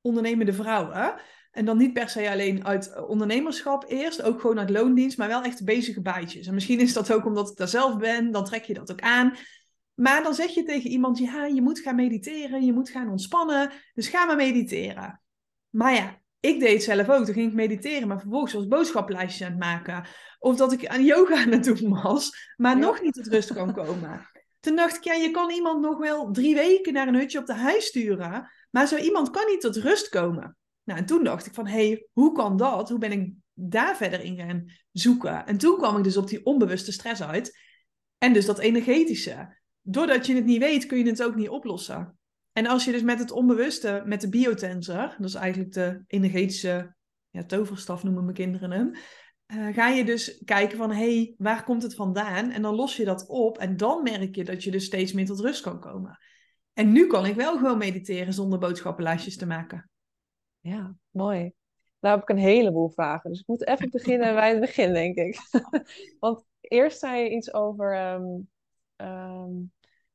ondernemende 0.00 0.52
vrouwen. 0.52 1.20
En 1.50 1.64
dan 1.64 1.76
niet 1.76 1.92
per 1.92 2.08
se 2.08 2.30
alleen 2.30 2.66
uit 2.66 3.06
ondernemerschap 3.06 3.84
eerst, 3.88 4.22
ook 4.22 4.40
gewoon 4.40 4.58
uit 4.58 4.70
loondienst, 4.70 5.18
maar 5.18 5.28
wel 5.28 5.42
echt 5.42 5.64
bezige 5.64 6.02
bijtjes. 6.02 6.46
En 6.46 6.54
misschien 6.54 6.80
is 6.80 6.92
dat 6.92 7.12
ook 7.12 7.24
omdat 7.24 7.50
ik 7.50 7.56
daar 7.56 7.68
zelf 7.68 7.96
ben, 7.96 8.30
dan 8.30 8.44
trek 8.44 8.64
je 8.64 8.74
dat 8.74 8.92
ook 8.92 9.00
aan. 9.00 9.36
Maar 9.94 10.22
dan 10.22 10.34
zeg 10.34 10.50
je 10.50 10.62
tegen 10.62 10.90
iemand, 10.90 11.18
ja, 11.18 11.44
je 11.44 11.62
moet 11.62 11.78
gaan 11.78 11.94
mediteren, 11.94 12.64
je 12.64 12.72
moet 12.72 12.90
gaan 12.90 13.10
ontspannen, 13.10 13.72
dus 13.94 14.08
ga 14.08 14.24
maar 14.24 14.36
mediteren. 14.36 15.20
Maar 15.70 15.94
ja, 15.94 16.20
ik 16.40 16.60
deed 16.60 16.72
het 16.72 16.82
zelf 16.82 17.08
ook. 17.08 17.24
Toen 17.24 17.34
ging 17.34 17.48
ik 17.48 17.54
mediteren, 17.54 18.08
maar 18.08 18.20
vervolgens 18.20 18.52
was 18.52 18.66
boodschappenlijstjes 18.66 19.46
aan 19.46 19.52
het 19.52 19.62
maken. 19.62 20.06
Of 20.38 20.56
dat 20.56 20.72
ik 20.72 20.86
aan 20.86 21.04
yoga 21.04 21.42
aan 21.42 21.52
het 21.52 21.64
doen 21.64 22.02
was, 22.02 22.52
maar 22.56 22.78
nog 22.78 23.02
niet 23.02 23.14
tot 23.14 23.26
rust 23.26 23.52
kan 23.52 23.72
komen. 23.72 24.28
Toen 24.66 24.76
dacht 24.76 24.96
ik, 24.96 25.04
ja, 25.04 25.12
je 25.12 25.30
kan 25.30 25.50
iemand 25.50 25.80
nog 25.80 25.98
wel 25.98 26.30
drie 26.30 26.54
weken 26.54 26.92
naar 26.92 27.08
een 27.08 27.14
hutje 27.14 27.38
op 27.38 27.46
de 27.46 27.54
hei 27.54 27.80
sturen, 27.80 28.50
maar 28.70 28.86
zo 28.86 28.96
iemand 28.96 29.30
kan 29.30 29.46
niet 29.46 29.60
tot 29.60 29.76
rust 29.76 30.08
komen. 30.08 30.56
Nou, 30.84 30.98
en 30.98 31.06
toen 31.06 31.24
dacht 31.24 31.46
ik 31.46 31.54
van, 31.54 31.66
hé, 31.66 31.86
hey, 31.86 32.06
hoe 32.12 32.32
kan 32.32 32.56
dat? 32.56 32.88
Hoe 32.88 32.98
ben 32.98 33.12
ik 33.12 33.32
daar 33.54 33.96
verder 33.96 34.20
in 34.20 34.36
gaan 34.36 34.70
zoeken? 34.92 35.46
En 35.46 35.58
toen 35.58 35.76
kwam 35.76 35.96
ik 35.96 36.04
dus 36.04 36.16
op 36.16 36.28
die 36.28 36.44
onbewuste 36.44 36.92
stress 36.92 37.22
uit. 37.22 37.58
En 38.18 38.32
dus 38.32 38.46
dat 38.46 38.58
energetische. 38.58 39.56
Doordat 39.82 40.26
je 40.26 40.34
het 40.34 40.44
niet 40.44 40.60
weet, 40.62 40.86
kun 40.86 40.98
je 40.98 41.06
het 41.06 41.22
ook 41.22 41.34
niet 41.34 41.48
oplossen. 41.48 42.18
En 42.52 42.66
als 42.66 42.84
je 42.84 42.92
dus 42.92 43.02
met 43.02 43.18
het 43.18 43.30
onbewuste, 43.30 44.02
met 44.04 44.20
de 44.20 44.28
biotensor, 44.28 45.14
dat 45.18 45.28
is 45.28 45.34
eigenlijk 45.34 45.72
de 45.72 46.02
energetische 46.06 46.94
ja, 47.30 47.44
toverstaf 47.44 48.02
noemen 48.02 48.22
mijn 48.22 48.36
kinderen 48.36 48.70
hem, 48.70 48.94
uh, 49.46 49.74
ga 49.74 49.88
je 49.88 50.04
dus 50.04 50.42
kijken 50.44 50.78
van, 50.78 50.90
hé, 50.90 51.14
hey, 51.16 51.34
waar 51.38 51.64
komt 51.64 51.82
het 51.82 51.94
vandaan? 51.94 52.50
En 52.50 52.62
dan 52.62 52.74
los 52.74 52.96
je 52.96 53.04
dat 53.04 53.26
op 53.26 53.58
en 53.58 53.76
dan 53.76 54.02
merk 54.02 54.34
je 54.34 54.44
dat 54.44 54.64
je 54.64 54.70
dus 54.70 54.84
steeds 54.84 55.12
meer 55.12 55.26
tot 55.26 55.40
rust 55.40 55.62
kan 55.62 55.80
komen. 55.80 56.18
En 56.72 56.92
nu 56.92 57.06
kan 57.06 57.26
ik 57.26 57.34
wel 57.34 57.56
gewoon 57.56 57.78
mediteren 57.78 58.32
zonder 58.32 58.58
boodschappenlijstjes 58.58 59.36
te 59.36 59.46
maken. 59.46 59.90
Ja, 60.60 60.96
mooi. 61.10 61.52
Nou 62.00 62.14
heb 62.14 62.22
ik 62.22 62.36
een 62.36 62.42
heleboel 62.42 62.88
vragen, 62.88 63.30
dus 63.30 63.40
ik 63.40 63.46
moet 63.46 63.66
even 63.66 63.90
beginnen 63.90 64.34
bij 64.34 64.50
het 64.50 64.60
begin, 64.60 64.92
denk 64.92 65.16
ik. 65.16 65.38
Want 66.20 66.44
eerst 66.60 66.98
zei 66.98 67.22
je 67.22 67.30
iets 67.30 67.52
over, 67.52 67.94
ehm, 67.94 68.24
ehm, 68.96 69.52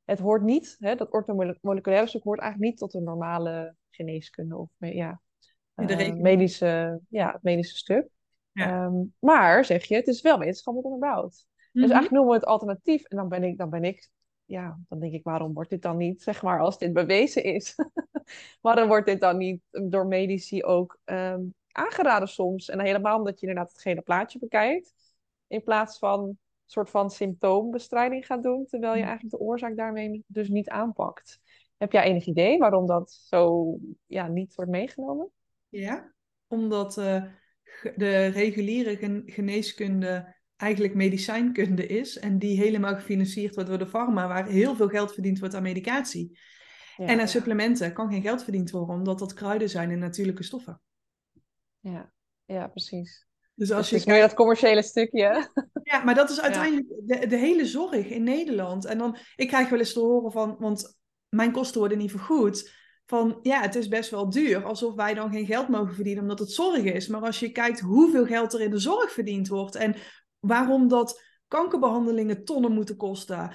het 0.06 0.20
hoort 0.20 0.42
niet, 0.42 0.76
hè, 0.80 0.96
dat 0.96 1.12
orthomoleculaire 1.12 2.08
stuk 2.08 2.24
hoort 2.24 2.40
eigenlijk 2.40 2.72
niet 2.72 2.80
tot 2.80 2.94
een 2.94 3.04
normale 3.04 3.76
geneeskunde 3.90 4.58
of 4.58 4.70
ja, 4.78 5.22
uh, 5.76 6.14
medische, 6.14 7.02
ja, 7.10 7.32
het 7.32 7.44
medische 7.44 7.78
stuk. 7.78 8.10
Ehm, 8.54 9.04
maar 9.20 9.66
zeg 9.66 9.86
je, 9.86 9.96
het 9.96 10.08
is 10.08 10.22
wel 10.22 10.40
wetenschappelijk 10.40 10.94
onderbouwd. 10.94 11.32
Dus 11.72 11.84
mhm. 11.84 11.92
eigenlijk 11.92 12.12
noemen 12.12 12.30
we 12.30 12.40
het 12.40 12.46
alternatief. 12.46 13.04
En 13.04 13.18
dan 13.18 13.30
ben 13.30 13.44
ik, 13.44 13.58
dan 13.58 13.70
ben 13.70 13.84
ik, 13.84 14.10
ja, 14.46 14.80
dan 14.90 15.00
denk 15.00 15.14
ik, 15.14 15.24
waarom 15.24 15.54
wordt 15.54 15.70
dit 15.70 15.82
dan 15.82 15.98
niet, 15.98 16.22
zeg 16.22 16.42
maar, 16.42 16.60
als 16.60 16.78
dit 16.78 16.94
bewezen 16.94 17.44
is? 17.44 17.76
waarom 18.62 18.88
wordt 18.88 19.06
dit 19.06 19.20
dan 19.20 19.38
niet 19.38 19.62
door 19.72 20.08
medici 20.08 20.64
ook 20.64 21.00
ehm, 21.04 21.42
aangeraden 21.72 22.28
soms? 22.28 22.70
En 22.70 22.80
helemaal 22.80 23.18
omdat 23.18 23.40
je 23.40 23.48
inderdaad 23.48 23.74
het 23.74 23.84
hele 23.84 24.02
plaatje 24.02 24.40
bekijkt. 24.40 24.94
In 25.48 25.64
plaats 25.64 25.98
van 25.98 26.20
een 26.20 26.40
soort 26.66 26.90
van 26.90 27.10
symptoombestrijding 27.10 28.26
gaat 28.26 28.44
doen, 28.44 28.66
terwijl 28.66 28.94
je 28.94 29.00
mhm. 29.00 29.10
eigenlijk 29.10 29.38
de 29.38 29.46
oorzaak 29.46 29.76
daarmee 29.76 30.24
dus 30.28 30.50
niet 30.50 30.70
aanpakt. 30.70 31.40
Heb 31.78 31.92
jij 31.92 32.04
enig 32.04 32.26
idee 32.26 32.58
waarom 32.58 32.88
dat 32.88 33.12
zo 33.12 33.76
ja, 34.06 34.28
niet 34.28 34.56
wordt 34.56 34.72
meegenomen? 34.72 35.32
Ja, 35.70 36.14
omdat 36.48 36.98
uh, 36.98 37.24
de 37.96 38.26
reguliere 38.26 39.24
geneeskunde 39.26 40.36
eigenlijk 40.58 40.94
medicijnkunde 40.94 41.86
is 41.86 42.20
en 42.20 42.40
die 42.40 42.58
helemaal 42.58 42.96
gefinancierd 42.96 43.56
wordt 43.56 43.70
door 43.70 43.80
de 43.80 43.88
pharma, 43.88 44.28
waar 44.28 44.48
heel 44.48 44.76
veel 44.76 44.88
geld 44.88 45.14
verdiend 45.14 45.40
wordt 45.40 45.54
aan 45.54 45.64
medicatie. 45.64 46.40
Ja, 46.98 47.06
en 47.06 47.14
aan 47.14 47.18
ja. 47.18 47.26
supplementen 47.26 47.94
kan 47.94 48.12
geen 48.12 48.22
geld 48.22 48.44
verdiend 48.44 48.72
worden, 48.72 48.96
omdat 48.96 49.20
dat 49.20 49.34
kruiden 49.34 49.70
zijn 49.70 49.92
en 49.92 50.00
natuurlijke 50.00 50.44
stoffen. 50.44 50.82
Ja, 51.80 52.12
ja 52.46 52.68
precies. 52.68 53.30
Dus 53.56 53.72
als 53.72 53.90
je 53.90 53.96
is 53.96 54.06
meer 54.06 54.22
dat 54.22 54.34
commerciële 54.34 54.82
stukje. 54.82 55.50
Ja, 55.84 56.04
maar 56.04 56.16
dat 56.16 56.30
is 56.30 56.42
uiteindelijk 56.42 56.88
de, 57.06 57.28
de 57.28 57.38
hele 57.38 57.66
zorg 57.66 58.10
in 58.10 58.24
Nederland. 58.24 58.86
En 58.86 58.98
dan, 58.98 59.18
ik 59.36 59.48
krijg 59.48 59.70
wel 59.70 59.80
eens 59.80 59.94
te 59.94 60.00
horen 60.00 60.32
van, 60.32 60.56
want 60.60 60.98
mijn 61.30 61.52
kosten 61.52 61.80
worden 61.80 61.98
niet 61.98 62.12
vergoed. 62.12 62.80
Van 63.06 63.40
ja, 63.42 63.62
het 63.62 63.76
is 63.76 63.88
best 63.88 64.10
wel 64.10 64.30
duur, 64.30 64.64
alsof 64.64 64.96
wij 64.96 65.14
dan 65.14 65.32
geen 65.32 65.46
geld 65.46 65.68
mogen 65.68 65.96
verdienen 65.96 66.22
omdat 66.22 66.40
het 66.40 66.52
zorg 66.52 66.84
is. 66.84 67.08
Maar 67.08 67.22
als 67.22 67.40
je 67.40 67.52
kijkt 67.52 67.80
hoeveel 67.80 68.26
geld 68.26 68.54
er 68.54 68.62
in 68.62 68.72
de 68.72 68.80
zorg 68.80 69.12
verdiend 69.12 69.48
wordt 69.48 69.76
en 69.76 69.96
waarom 70.40 70.88
dat 70.88 71.22
kankerbehandelingen 71.48 72.44
tonnen 72.44 72.72
moeten 72.72 72.98
kosten. 72.98 73.54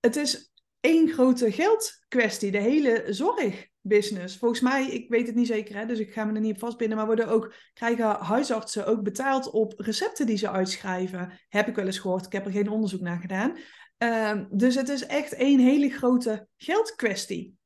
Het 0.00 0.16
is 0.16 0.52
één 0.80 1.08
grote 1.08 1.52
geldkwestie, 1.52 2.50
de 2.50 2.58
hele 2.58 3.04
zorgbusiness. 3.08 4.36
Volgens 4.36 4.60
mij, 4.60 4.86
ik 4.86 5.08
weet 5.08 5.26
het 5.26 5.36
niet 5.36 5.46
zeker, 5.46 5.76
hè, 5.76 5.86
dus 5.86 5.98
ik 5.98 6.12
ga 6.12 6.24
me 6.24 6.34
er 6.34 6.40
niet 6.40 6.54
op 6.54 6.58
vastbinden, 6.58 6.96
maar 6.96 7.06
worden 7.06 7.28
ook, 7.28 7.54
krijgen 7.74 8.16
huisartsen 8.16 8.86
ook 8.86 9.02
betaald 9.02 9.50
op 9.50 9.74
recepten 9.76 10.26
die 10.26 10.36
ze 10.36 10.50
uitschrijven. 10.50 11.40
Heb 11.48 11.68
ik 11.68 11.74
wel 11.74 11.86
eens 11.86 11.98
gehoord, 11.98 12.26
ik 12.26 12.32
heb 12.32 12.46
er 12.46 12.52
geen 12.52 12.70
onderzoek 12.70 13.00
naar 13.00 13.20
gedaan. 13.20 13.56
Ehm, 13.96 14.44
dus 14.50 14.74
het 14.74 14.88
is 14.88 15.06
echt 15.06 15.34
één 15.34 15.58
hele 15.58 15.90
grote 15.90 16.48
geldkwestie. 16.56 17.57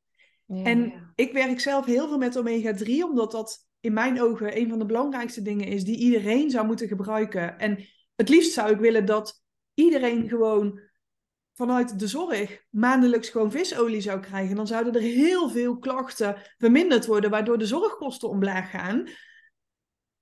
Ja, 0.53 0.65
En 0.65 0.85
ja. 0.85 1.13
ik 1.15 1.33
werk 1.33 1.61
zelf 1.61 1.85
heel 1.85 2.09
veel 2.09 2.19
met 2.19 2.39
omega-3, 2.39 2.87
omdat 2.87 3.33
dat 3.33 3.67
in 3.81 3.93
mijn 3.93 4.21
ogen 4.21 4.57
een 4.57 4.69
van 4.69 4.79
de 4.79 4.87
belangrijkste 4.87 5.43
dingen 5.43 5.67
is 5.67 5.85
die 5.85 5.97
iedereen 5.97 6.51
zou 6.51 6.67
moeten 6.67 6.89
gebruiken. 6.89 7.59
En 7.59 7.85
het 8.15 8.29
liefst 8.29 8.53
zou 8.53 8.71
ik 8.71 8.79
willen 8.79 9.07
dat 9.07 9.43
iedereen 9.75 10.29
gewoon 10.29 10.81
vanuit 11.53 11.99
de 11.99 12.07
zorg 12.07 12.65
maandelijks 12.71 13.29
gewoon 13.29 13.51
visolie 13.51 14.01
zou 14.01 14.21
krijgen. 14.21 14.57
Dan 14.57 14.67
zouden 14.67 14.95
er 14.95 15.01
heel 15.01 15.49
veel 15.49 15.79
klachten 15.79 16.37
verminderd 16.59 17.07
worden, 17.07 17.31
waardoor 17.31 17.59
de 17.59 17.67
zorgkosten 17.67 18.29
omlaag 18.29 18.71
gaan. 18.71 19.09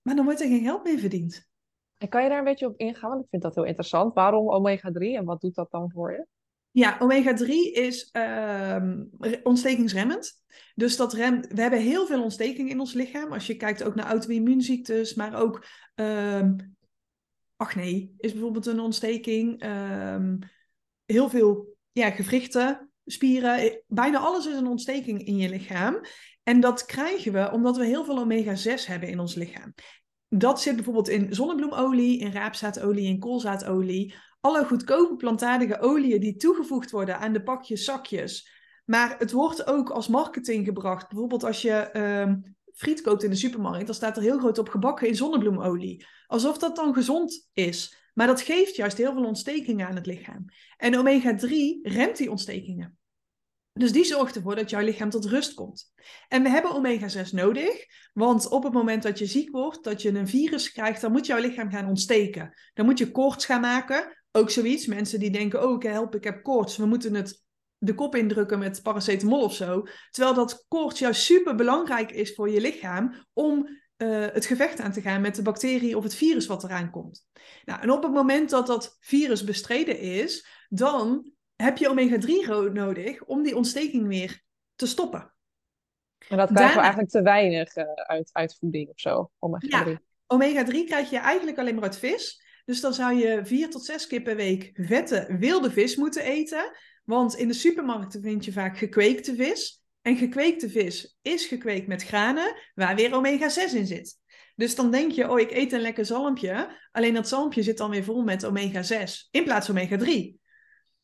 Maar 0.02 0.16
dan 0.16 0.24
wordt 0.24 0.40
er 0.40 0.48
geen 0.48 0.62
geld 0.62 0.84
meer 0.84 0.98
verdiend. 0.98 1.48
En 1.96 2.08
kan 2.08 2.22
je 2.22 2.28
daar 2.28 2.38
een 2.38 2.44
beetje 2.44 2.66
op 2.66 2.78
ingaan? 2.78 3.10
Want 3.10 3.22
ik 3.22 3.28
vind 3.30 3.42
dat 3.42 3.54
heel 3.54 3.64
interessant. 3.64 4.14
Waarom 4.14 4.50
omega-3 4.50 5.16
en 5.16 5.24
wat 5.24 5.40
doet 5.40 5.54
dat 5.54 5.70
dan 5.70 5.90
voor 5.90 6.12
je? 6.12 6.26
Ja, 6.70 6.96
omega-3 6.98 7.46
is 7.72 8.08
ehm, 8.12 9.04
re- 9.18 9.40
ontstekingsremmend. 9.42 10.42
Dus 10.74 10.96
dat 10.96 11.12
remt, 11.12 11.46
we 11.46 11.60
hebben 11.60 11.80
heel 11.80 12.06
veel 12.06 12.22
ontsteking 12.22 12.70
in 12.70 12.80
ons 12.80 12.92
lichaam. 12.92 13.32
Als 13.32 13.46
je 13.46 13.56
kijkt 13.56 13.82
ook 13.82 13.94
naar 13.94 14.06
auto-immuunziektes, 14.06 15.14
maar 15.14 15.40
ook 15.40 15.64
ehm 15.94 16.52
acne 17.60 18.10
is 18.18 18.32
bijvoorbeeld 18.32 18.66
een 18.66 18.80
ontsteking. 18.80 19.60
Ehm, 19.60 20.36
heel 21.04 21.28
veel 21.28 21.76
ja, 21.92 22.10
gewrichten, 22.10 22.90
spieren, 23.04 23.56
eh, 23.58 23.76
bijna 23.86 24.18
alles 24.18 24.46
is 24.46 24.56
een 24.56 24.66
ontsteking 24.66 25.26
in 25.26 25.36
je 25.36 25.48
lichaam. 25.48 26.00
En 26.42 26.60
dat 26.60 26.84
krijgen 26.84 27.32
we 27.32 27.50
omdat 27.52 27.76
we 27.76 27.84
heel 27.84 28.04
veel 28.04 28.18
omega-6 28.18 28.86
hebben 28.86 29.08
in 29.08 29.18
ons 29.18 29.34
lichaam. 29.34 29.74
Dat 30.32 30.60
zit 30.60 30.74
bijvoorbeeld 30.74 31.08
in 31.08 31.34
zonnebloemolie, 31.34 32.18
in 32.18 32.32
raapzaadolie, 32.32 33.06
in 33.06 33.18
koolzaadolie. 33.18 34.14
Alle 34.40 34.64
goedkope 34.64 35.16
plantaardige 35.16 35.80
oliën 35.80 36.20
die 36.20 36.36
toegevoegd 36.36 36.90
worden 36.90 37.18
aan 37.18 37.32
de 37.32 37.42
pakjes, 37.42 37.84
zakjes. 37.84 38.48
Maar 38.84 39.18
het 39.18 39.32
wordt 39.32 39.66
ook 39.66 39.90
als 39.90 40.08
marketing 40.08 40.64
gebracht. 40.64 41.08
Bijvoorbeeld 41.08 41.44
als 41.44 41.62
je 41.62 41.72
ehm, 41.72 42.36
friet 42.74 43.00
koopt 43.00 43.22
in 43.22 43.30
de 43.30 43.36
supermarkt, 43.36 43.86
dan 43.86 43.94
staat 43.94 44.16
er 44.16 44.22
heel 44.22 44.38
groot 44.38 44.58
op 44.58 44.68
gebakken 44.68 45.08
in 45.08 45.16
zonnebloemolie. 45.16 46.06
Alsof 46.26 46.58
dat 46.58 46.76
dan 46.76 46.94
gezond 46.94 47.48
is. 47.52 47.98
Maar 48.14 48.26
dat 48.26 48.40
geeft 48.40 48.76
juist 48.76 48.96
heel 48.96 49.12
veel 49.12 49.24
ontstekingen 49.24 49.86
aan 49.86 49.94
het 49.94 50.06
lichaam. 50.06 50.44
En 50.76 50.96
omega-3 50.96 51.48
remt 51.82 52.16
die 52.16 52.30
ontstekingen. 52.30 52.98
Dus 53.72 53.92
die 53.92 54.04
zorgt 54.04 54.36
ervoor 54.36 54.56
dat 54.56 54.70
jouw 54.70 54.84
lichaam 54.84 55.10
tot 55.10 55.24
rust 55.24 55.54
komt. 55.54 55.92
En 56.28 56.42
we 56.42 56.48
hebben 56.48 56.74
omega-6 56.74 57.30
nodig, 57.30 57.86
want 58.12 58.48
op 58.48 58.62
het 58.62 58.72
moment 58.72 59.02
dat 59.02 59.18
je 59.18 59.26
ziek 59.26 59.50
wordt, 59.50 59.84
dat 59.84 60.02
je 60.02 60.08
een 60.08 60.28
virus 60.28 60.72
krijgt, 60.72 61.00
dan 61.00 61.12
moet 61.12 61.26
jouw 61.26 61.40
lichaam 61.40 61.70
gaan 61.70 61.88
ontsteken. 61.88 62.54
Dan 62.74 62.84
moet 62.84 62.98
je 62.98 63.10
koorts 63.10 63.44
gaan 63.44 63.60
maken. 63.60 64.18
Ook 64.32 64.50
zoiets, 64.50 64.86
mensen 64.86 65.20
die 65.20 65.30
denken, 65.30 65.68
oh 65.68 65.74
ik 65.74 65.82
help, 65.82 66.14
ik 66.14 66.24
heb 66.24 66.42
koorts, 66.42 66.76
we 66.76 66.86
moeten 66.86 67.14
het 67.14 67.42
de 67.78 67.94
kop 67.94 68.14
indrukken 68.14 68.58
met 68.58 68.82
paracetamol 68.82 69.42
of 69.42 69.54
zo. 69.54 69.86
Terwijl 70.10 70.34
dat 70.34 70.64
koorts 70.68 70.98
juist 70.98 71.22
super 71.22 71.54
belangrijk 71.54 72.10
is 72.10 72.34
voor 72.34 72.50
je 72.50 72.60
lichaam 72.60 73.26
om 73.32 73.68
eh, 73.96 74.26
het 74.32 74.46
gevecht 74.46 74.80
aan 74.80 74.92
te 74.92 75.00
gaan 75.00 75.20
met 75.20 75.34
de 75.34 75.42
bacterie 75.42 75.96
of 75.96 76.02
het 76.02 76.14
virus 76.14 76.46
wat 76.46 76.64
eraan 76.64 76.90
komt. 76.90 77.26
Nou, 77.64 77.80
en 77.80 77.90
op 77.90 78.02
het 78.02 78.12
moment 78.12 78.50
dat 78.50 78.66
dat 78.66 78.96
virus 79.00 79.44
bestreden 79.44 79.98
is, 79.98 80.46
dan 80.68 81.32
heb 81.60 81.78
je 81.78 81.88
omega-3 81.88 82.46
ro- 82.46 82.72
nodig 82.72 83.24
om 83.24 83.42
die 83.42 83.56
ontsteking 83.56 84.06
weer 84.06 84.42
te 84.74 84.86
stoppen. 84.86 85.34
En 86.28 86.36
dat 86.36 86.52
krijgen 86.52 86.74
we 86.74 86.80
eigenlijk 86.80 87.10
te 87.10 87.22
weinig 87.22 87.74
eh, 87.74 87.84
uit, 87.92 88.30
uit 88.32 88.56
voeding 88.58 88.88
of 88.88 89.00
zo, 89.00 89.30
omega-3. 89.38 89.68
Ja. 89.68 90.00
Omega-3 90.26 90.84
krijg 90.86 91.10
je 91.10 91.18
eigenlijk 91.18 91.58
alleen 91.58 91.74
maar 91.74 91.84
uit 91.84 91.98
vis. 91.98 92.42
Dus 92.64 92.80
dan 92.80 92.94
zou 92.94 93.14
je 93.14 93.40
vier 93.44 93.70
tot 93.70 93.84
zes 93.84 94.06
keer 94.06 94.22
per 94.22 94.36
week 94.36 94.70
vette 94.74 95.36
wilde 95.38 95.70
vis 95.70 95.96
moeten 95.96 96.22
eten. 96.22 96.72
Want 97.04 97.34
in 97.36 97.48
de 97.48 97.54
supermarkten 97.54 98.22
vind 98.22 98.44
je 98.44 98.52
vaak 98.52 98.78
gekweekte 98.78 99.34
vis. 99.34 99.82
En 100.02 100.16
gekweekte 100.16 100.70
vis 100.70 101.18
is 101.22 101.46
gekweekt 101.46 101.86
met 101.86 102.04
granen 102.04 102.56
waar 102.74 102.96
weer 102.96 103.14
omega-6 103.14 103.74
in 103.74 103.86
zit. 103.86 104.18
Dus 104.56 104.74
dan 104.74 104.90
denk 104.90 105.12
je, 105.12 105.30
oh 105.30 105.40
ik 105.40 105.50
eet 105.50 105.72
een 105.72 105.80
lekker 105.80 106.04
zalmpje. 106.04 106.78
Alleen 106.92 107.14
dat 107.14 107.28
zalmpje 107.28 107.62
zit 107.62 107.78
dan 107.78 107.90
weer 107.90 108.04
vol 108.04 108.22
met 108.22 108.44
omega-6 108.44 109.28
in 109.30 109.44
plaats 109.44 109.66
van 109.66 109.76
omega-3. 109.76 110.39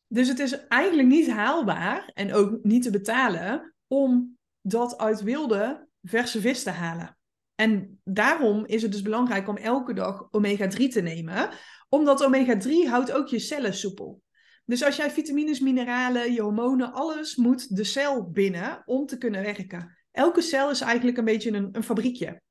Dus 0.07 0.27
het 0.27 0.39
is 0.39 0.67
eigenlijk 0.67 1.07
niet 1.07 1.29
haalbaar 1.29 2.11
en 2.13 2.33
ook 2.33 2.63
niet 2.63 2.83
te 2.83 2.91
betalen 2.91 3.75
om 3.87 4.37
dat 4.61 4.97
uit 4.97 5.21
wilde 5.21 5.87
verse 6.01 6.41
vis 6.41 6.63
te 6.63 6.69
halen. 6.69 7.17
En 7.55 7.99
daarom 8.03 8.65
is 8.65 8.81
het 8.81 8.91
dus 8.91 9.01
belangrijk 9.01 9.47
om 9.47 9.57
elke 9.57 9.93
dag 9.93 10.27
omega-3 10.31 10.87
te 10.87 11.01
nemen, 11.01 11.49
omdat 11.89 12.23
omega-3 12.23 12.89
houdt 12.89 13.11
ook 13.11 13.27
je 13.27 13.39
cellen 13.39 13.73
soepel. 13.73 14.21
Dus 14.65 14.83
als 14.83 14.95
jij 14.95 15.11
vitamines, 15.11 15.59
mineralen, 15.59 16.33
je 16.33 16.41
hormonen, 16.41 16.93
alles 16.93 17.35
moet 17.35 17.75
de 17.75 17.83
cel 17.83 18.29
binnen 18.29 18.81
om 18.85 19.05
te 19.05 19.17
kunnen 19.17 19.41
werken. 19.41 19.97
Elke 20.11 20.41
cel 20.41 20.69
is 20.69 20.81
eigenlijk 20.81 21.17
een 21.17 21.25
beetje 21.25 21.51
een, 21.51 21.69
een 21.71 21.83
fabriekje. 21.83 22.41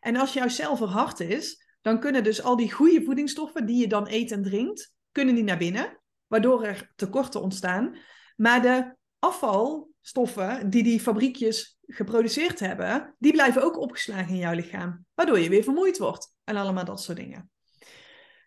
En 0.00 0.16
als 0.16 0.32
jouw 0.32 0.48
cel 0.48 0.76
verhard 0.76 1.20
is, 1.20 1.66
dan 1.80 2.00
kunnen 2.00 2.24
dus 2.24 2.42
al 2.42 2.56
die 2.56 2.72
goede 2.72 3.02
voedingsstoffen 3.02 3.66
die 3.66 3.76
je 3.76 3.86
dan 3.86 4.08
eet 4.08 4.30
en 4.30 4.42
drinkt, 4.42 4.94
kunnen 5.12 5.34
die 5.34 5.44
naar 5.44 5.58
binnen, 5.58 6.02
waardoor 6.34 6.64
er 6.64 6.92
tekorten 6.96 7.42
ontstaan. 7.42 7.96
Maar 8.36 8.62
de 8.62 8.96
afvalstoffen 9.18 10.70
die 10.70 10.82
die 10.82 11.00
fabriekjes 11.00 11.78
geproduceerd 11.86 12.60
hebben, 12.60 13.14
die 13.18 13.32
blijven 13.32 13.62
ook 13.62 13.78
opgeslagen 13.78 14.28
in 14.28 14.40
jouw 14.40 14.52
lichaam. 14.52 15.06
Waardoor 15.14 15.38
je 15.38 15.48
weer 15.48 15.62
vermoeid 15.62 15.98
wordt 15.98 16.34
en 16.44 16.56
allemaal 16.56 16.84
dat 16.84 17.02
soort 17.02 17.18
dingen. 17.18 17.50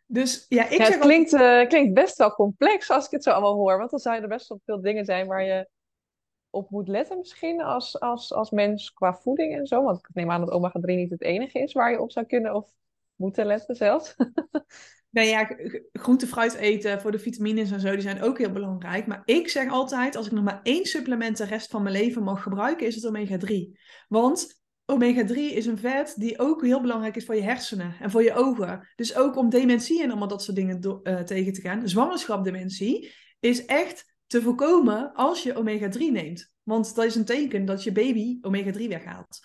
Dus 0.05 0.45
ja, 0.49 0.63
ik 0.65 0.77
Ja, 0.77 0.85
zeg 0.85 0.93
het 0.93 0.99
klinkt, 0.99 1.33
eh, 1.33 1.67
klinkt 1.67 1.93
best 1.93 2.17
wel 2.17 2.33
complex 2.33 2.89
als 2.89 3.05
ik 3.05 3.11
het 3.11 3.23
zo 3.23 3.29
allemaal 3.29 3.55
hoor. 3.55 3.77
Want 3.77 3.89
dan 3.89 3.99
zouden 3.99 4.23
er 4.23 4.37
best 4.37 4.47
wel 4.47 4.61
veel 4.65 4.81
dingen 4.81 5.05
zijn 5.05 5.27
waar 5.27 5.43
je 5.43 5.69
op 6.49 6.69
moet 6.69 6.87
letten 6.87 7.17
misschien 7.17 7.61
als, 7.61 7.99
als, 7.99 8.33
als 8.33 8.49
mens 8.49 8.93
qua 8.93 9.13
voeding 9.13 9.55
en 9.55 9.67
zo. 9.67 9.83
Want 9.83 9.97
ik 9.97 10.09
neem 10.13 10.31
aan 10.31 10.45
dat 10.45 10.51
omega-3 10.51 10.81
niet 10.81 11.09
het 11.11 11.21
enige 11.21 11.59
is 11.59 11.73
waar 11.73 11.91
je 11.91 12.01
op 12.01 12.11
zou 12.11 12.25
kunnen 12.25 12.55
of 12.55 12.71
moeten 13.15 13.45
letten 13.45 13.75
zelfs. 13.75 14.15
Nou 15.17 15.29
ja, 15.29 15.55
groente, 15.93 16.27
fruit 16.27 16.53
eten 16.53 17.01
voor 17.01 17.11
de 17.11 17.19
vitamines 17.19 17.71
en 17.71 17.79
zo, 17.79 17.91
die 17.91 18.01
zijn 18.01 18.21
ook 18.21 18.37
heel 18.37 18.51
belangrijk. 18.51 19.07
Maar 19.07 19.21
ik 19.25 19.47
zeg 19.47 19.69
altijd, 19.69 20.15
als 20.15 20.25
ik 20.25 20.31
nog 20.31 20.43
maar 20.43 20.59
één 20.63 20.85
supplement 20.85 21.37
de 21.37 21.45
rest 21.45 21.69
van 21.69 21.83
mijn 21.83 21.95
leven 21.95 22.23
mag 22.23 22.43
gebruiken, 22.43 22.87
is 22.87 22.95
het 22.95 23.05
omega-3. 23.05 23.79
Want 24.07 24.61
omega-3 24.85 25.33
is 25.33 25.65
een 25.65 25.77
vet 25.77 26.13
die 26.17 26.39
ook 26.39 26.61
heel 26.61 26.81
belangrijk 26.81 27.15
is 27.15 27.25
voor 27.25 27.35
je 27.35 27.41
hersenen 27.41 27.95
en 27.99 28.11
voor 28.11 28.23
je 28.23 28.33
ogen. 28.33 28.87
Dus 28.95 29.15
ook 29.15 29.35
om 29.35 29.49
dementie 29.49 30.03
en 30.03 30.09
allemaal 30.09 30.27
dat 30.27 30.43
soort 30.43 30.57
dingen 30.57 31.01
eh, 31.03 31.19
tegen 31.19 31.53
te 31.53 31.61
gaan. 31.61 31.89
Zwangerschapdementie 31.89 33.13
is 33.39 33.65
echt 33.65 34.15
te 34.27 34.41
voorkomen 34.41 35.13
als 35.13 35.43
je 35.43 35.53
omega-3 35.53 35.99
neemt. 36.11 36.51
Want 36.63 36.95
dat 36.95 37.05
is 37.05 37.15
een 37.15 37.25
teken 37.25 37.65
dat 37.65 37.83
je 37.83 37.91
baby 37.91 38.37
omega-3 38.41 38.87
weghaalt. 38.87 39.39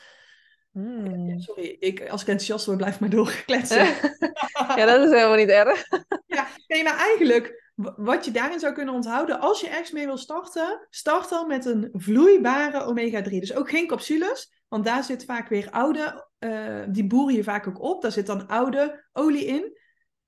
Hmm. 0.72 1.40
Sorry, 1.40 1.76
ik, 1.78 2.08
als 2.08 2.22
ik 2.22 2.28
enthousiast 2.28 2.66
word, 2.66 2.78
blijf 2.78 3.00
maar 3.00 3.10
doorkletsen. 3.10 3.86
ja, 4.76 4.84
dat 4.84 5.06
is 5.06 5.10
helemaal 5.10 5.36
niet 5.36 5.48
erg. 5.48 5.84
Ja, 6.26 6.48
nee, 6.66 6.82
maar 6.82 6.96
eigenlijk, 6.96 7.70
wat 7.96 8.24
je 8.24 8.30
daarin 8.30 8.60
zou 8.60 8.72
kunnen 8.72 8.94
onthouden, 8.94 9.40
als 9.40 9.60
je 9.60 9.68
ergens 9.68 9.90
mee 9.90 10.06
wil 10.06 10.16
starten, 10.16 10.86
start 10.90 11.28
dan 11.28 11.46
met 11.46 11.64
een 11.64 11.88
vloeibare 11.92 12.84
omega-3. 12.84 13.30
Dus 13.30 13.54
ook 13.54 13.70
geen 13.70 13.86
capsules, 13.86 14.62
want 14.68 14.84
daar 14.84 15.04
zit 15.04 15.24
vaak 15.24 15.48
weer 15.48 15.70
oude, 15.70 16.28
eh, 16.38 16.82
die 16.88 17.06
boeren 17.06 17.34
je 17.34 17.42
vaak 17.42 17.66
ook 17.66 17.82
op. 17.82 18.02
Daar 18.02 18.12
zit 18.12 18.26
dan 18.26 18.46
oude 18.46 19.04
olie 19.12 19.44
in, 19.44 19.78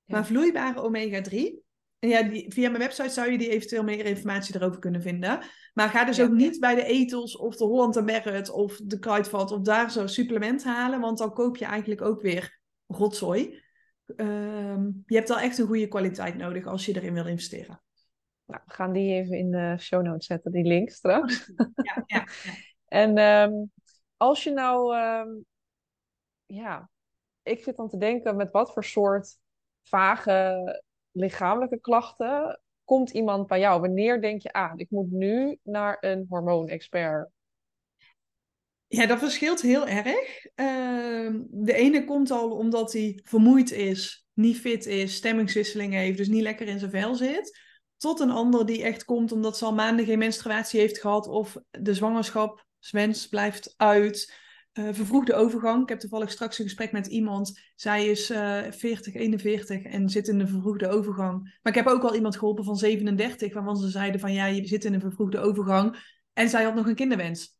maar 0.05 0.25
vloeibare 0.25 0.81
omega-3. 0.81 1.64
Ja, 2.07 2.21
die, 2.23 2.51
via 2.53 2.69
mijn 2.69 2.81
website 2.81 3.09
zou 3.09 3.31
je 3.31 3.37
die 3.37 3.49
eventueel 3.49 3.83
meer 3.83 4.05
informatie 4.05 4.55
erover 4.55 4.79
kunnen 4.79 5.01
vinden. 5.01 5.39
Maar 5.73 5.89
ga 5.89 6.05
dus 6.05 6.17
Ja. 6.17 6.23
ook 6.23 6.31
niet 6.31 6.59
bij 6.59 6.75
de 6.75 6.83
Ethos 6.83 7.37
of 7.37 7.55
de 7.55 7.63
Holland 7.63 8.03
Merit 8.03 8.49
of 8.49 8.77
de 8.83 8.99
Kruidvat 8.99 9.51
of 9.51 9.61
daar 9.61 9.91
zo 9.91 10.07
supplement 10.07 10.63
halen, 10.63 10.99
want 10.99 11.17
dan 11.17 11.33
koop 11.33 11.57
je 11.57 11.65
eigenlijk 11.65 12.01
ook 12.01 12.21
weer 12.21 12.59
rotzooi. 12.87 13.63
ehm, 14.15 14.89
je 15.05 15.15
hebt 15.15 15.29
al 15.29 15.39
echt 15.39 15.57
een 15.57 15.65
goede 15.67 15.87
kwaliteit 15.87 16.35
nodig 16.37 16.65
als 16.65 16.85
je 16.85 16.95
erin 16.95 17.13
wil 17.13 17.25
investeren. 17.25 17.81
Nou, 18.45 18.61
we 18.65 18.73
gaan 18.73 18.91
die 18.91 19.13
even 19.13 19.37
in 19.37 19.51
de 19.51 19.75
show 19.79 20.03
notes 20.03 20.25
zetten, 20.25 20.51
die 20.51 20.63
link 20.65 20.89
straks. 20.89 21.51
Ja, 21.55 21.71
ja, 21.75 22.03
ja. 22.05 22.25
en 23.03 23.17
ehm, 23.17 23.53
als 24.17 24.43
je 24.43 24.51
nou, 24.51 24.95
ehm, 24.95 25.29
ja, 26.45 26.89
ik 27.43 27.63
zit 27.63 27.75
dan 27.75 27.89
te 27.89 27.97
denken 27.97 28.35
met 28.35 28.51
wat 28.51 28.73
voor 28.73 28.83
soort 28.83 29.37
vage 29.83 30.83
lichamelijke 31.15 31.79
klachten 31.79 32.61
komt 32.83 33.09
iemand 33.09 33.47
bij 33.47 33.59
jou? 33.59 33.81
Wanneer 33.81 34.21
denk 34.21 34.41
je, 34.41 34.53
ah, 34.53 34.71
ik 34.75 34.89
moet 34.89 35.11
nu 35.11 35.59
naar 35.63 35.97
een 35.99 36.25
hormoonexpert? 36.29 37.29
Ja, 38.87 39.05
dat 39.05 39.19
verschilt 39.19 39.61
heel 39.61 39.87
erg. 39.87 40.45
Ehm, 40.55 41.41
de 41.49 41.73
ene 41.73 42.03
komt 42.03 42.31
al 42.31 42.51
omdat 42.51 42.93
hij 42.93 43.19
vermoeid 43.23 43.71
is, 43.71 44.27
niet 44.33 44.59
fit 44.59 44.85
is, 44.85 45.15
stemmingswisseling 45.15 45.93
heeft, 45.93 46.17
dus 46.17 46.27
niet 46.27 46.41
lekker 46.41 46.67
in 46.67 46.79
zijn 46.79 46.91
vel 46.91 47.15
zit. 47.15 47.59
Tot 47.97 48.19
een 48.19 48.31
ander 48.31 48.65
die 48.65 48.83
echt 48.83 49.05
komt 49.05 49.31
omdat 49.31 49.57
ze 49.57 49.65
al 49.65 49.73
maanden 49.73 50.05
geen 50.05 50.17
menstruatie 50.17 50.79
heeft 50.79 50.99
gehad 50.99 51.27
of 51.27 51.57
de 51.69 51.93
zwangerschapswens 51.93 53.27
blijft 53.27 53.73
uit. 53.77 54.43
Uh, 54.79 54.87
vervroegde 54.91 55.33
overgang. 55.33 55.81
Ik 55.81 55.89
heb 55.89 55.99
toevallig 55.99 56.31
straks 56.31 56.59
een 56.59 56.65
gesprek 56.65 56.91
met 56.91 57.07
iemand. 57.07 57.59
Zij 57.75 58.05
is 58.05 58.31
uh, 58.31 58.61
40, 58.71 59.13
41 59.13 59.83
en 59.83 60.09
zit 60.09 60.27
in 60.27 60.39
een 60.39 60.47
vervroegde 60.47 60.87
overgang. 60.87 61.43
Maar 61.61 61.73
ik 61.73 61.83
heb 61.83 61.87
ook 61.87 62.03
al 62.03 62.15
iemand 62.15 62.37
geholpen 62.37 62.63
van 62.63 62.77
37, 62.77 63.53
waarvan 63.53 63.77
ze 63.77 63.89
zeiden 63.89 64.19
van 64.19 64.33
ja, 64.33 64.45
je 64.45 64.67
zit 64.67 64.85
in 64.85 64.93
een 64.93 65.01
vervroegde 65.01 65.39
overgang. 65.39 66.13
En 66.33 66.49
zij 66.49 66.63
had 66.63 66.75
nog 66.75 66.87
een 66.87 66.95
kinderwens. 66.95 67.59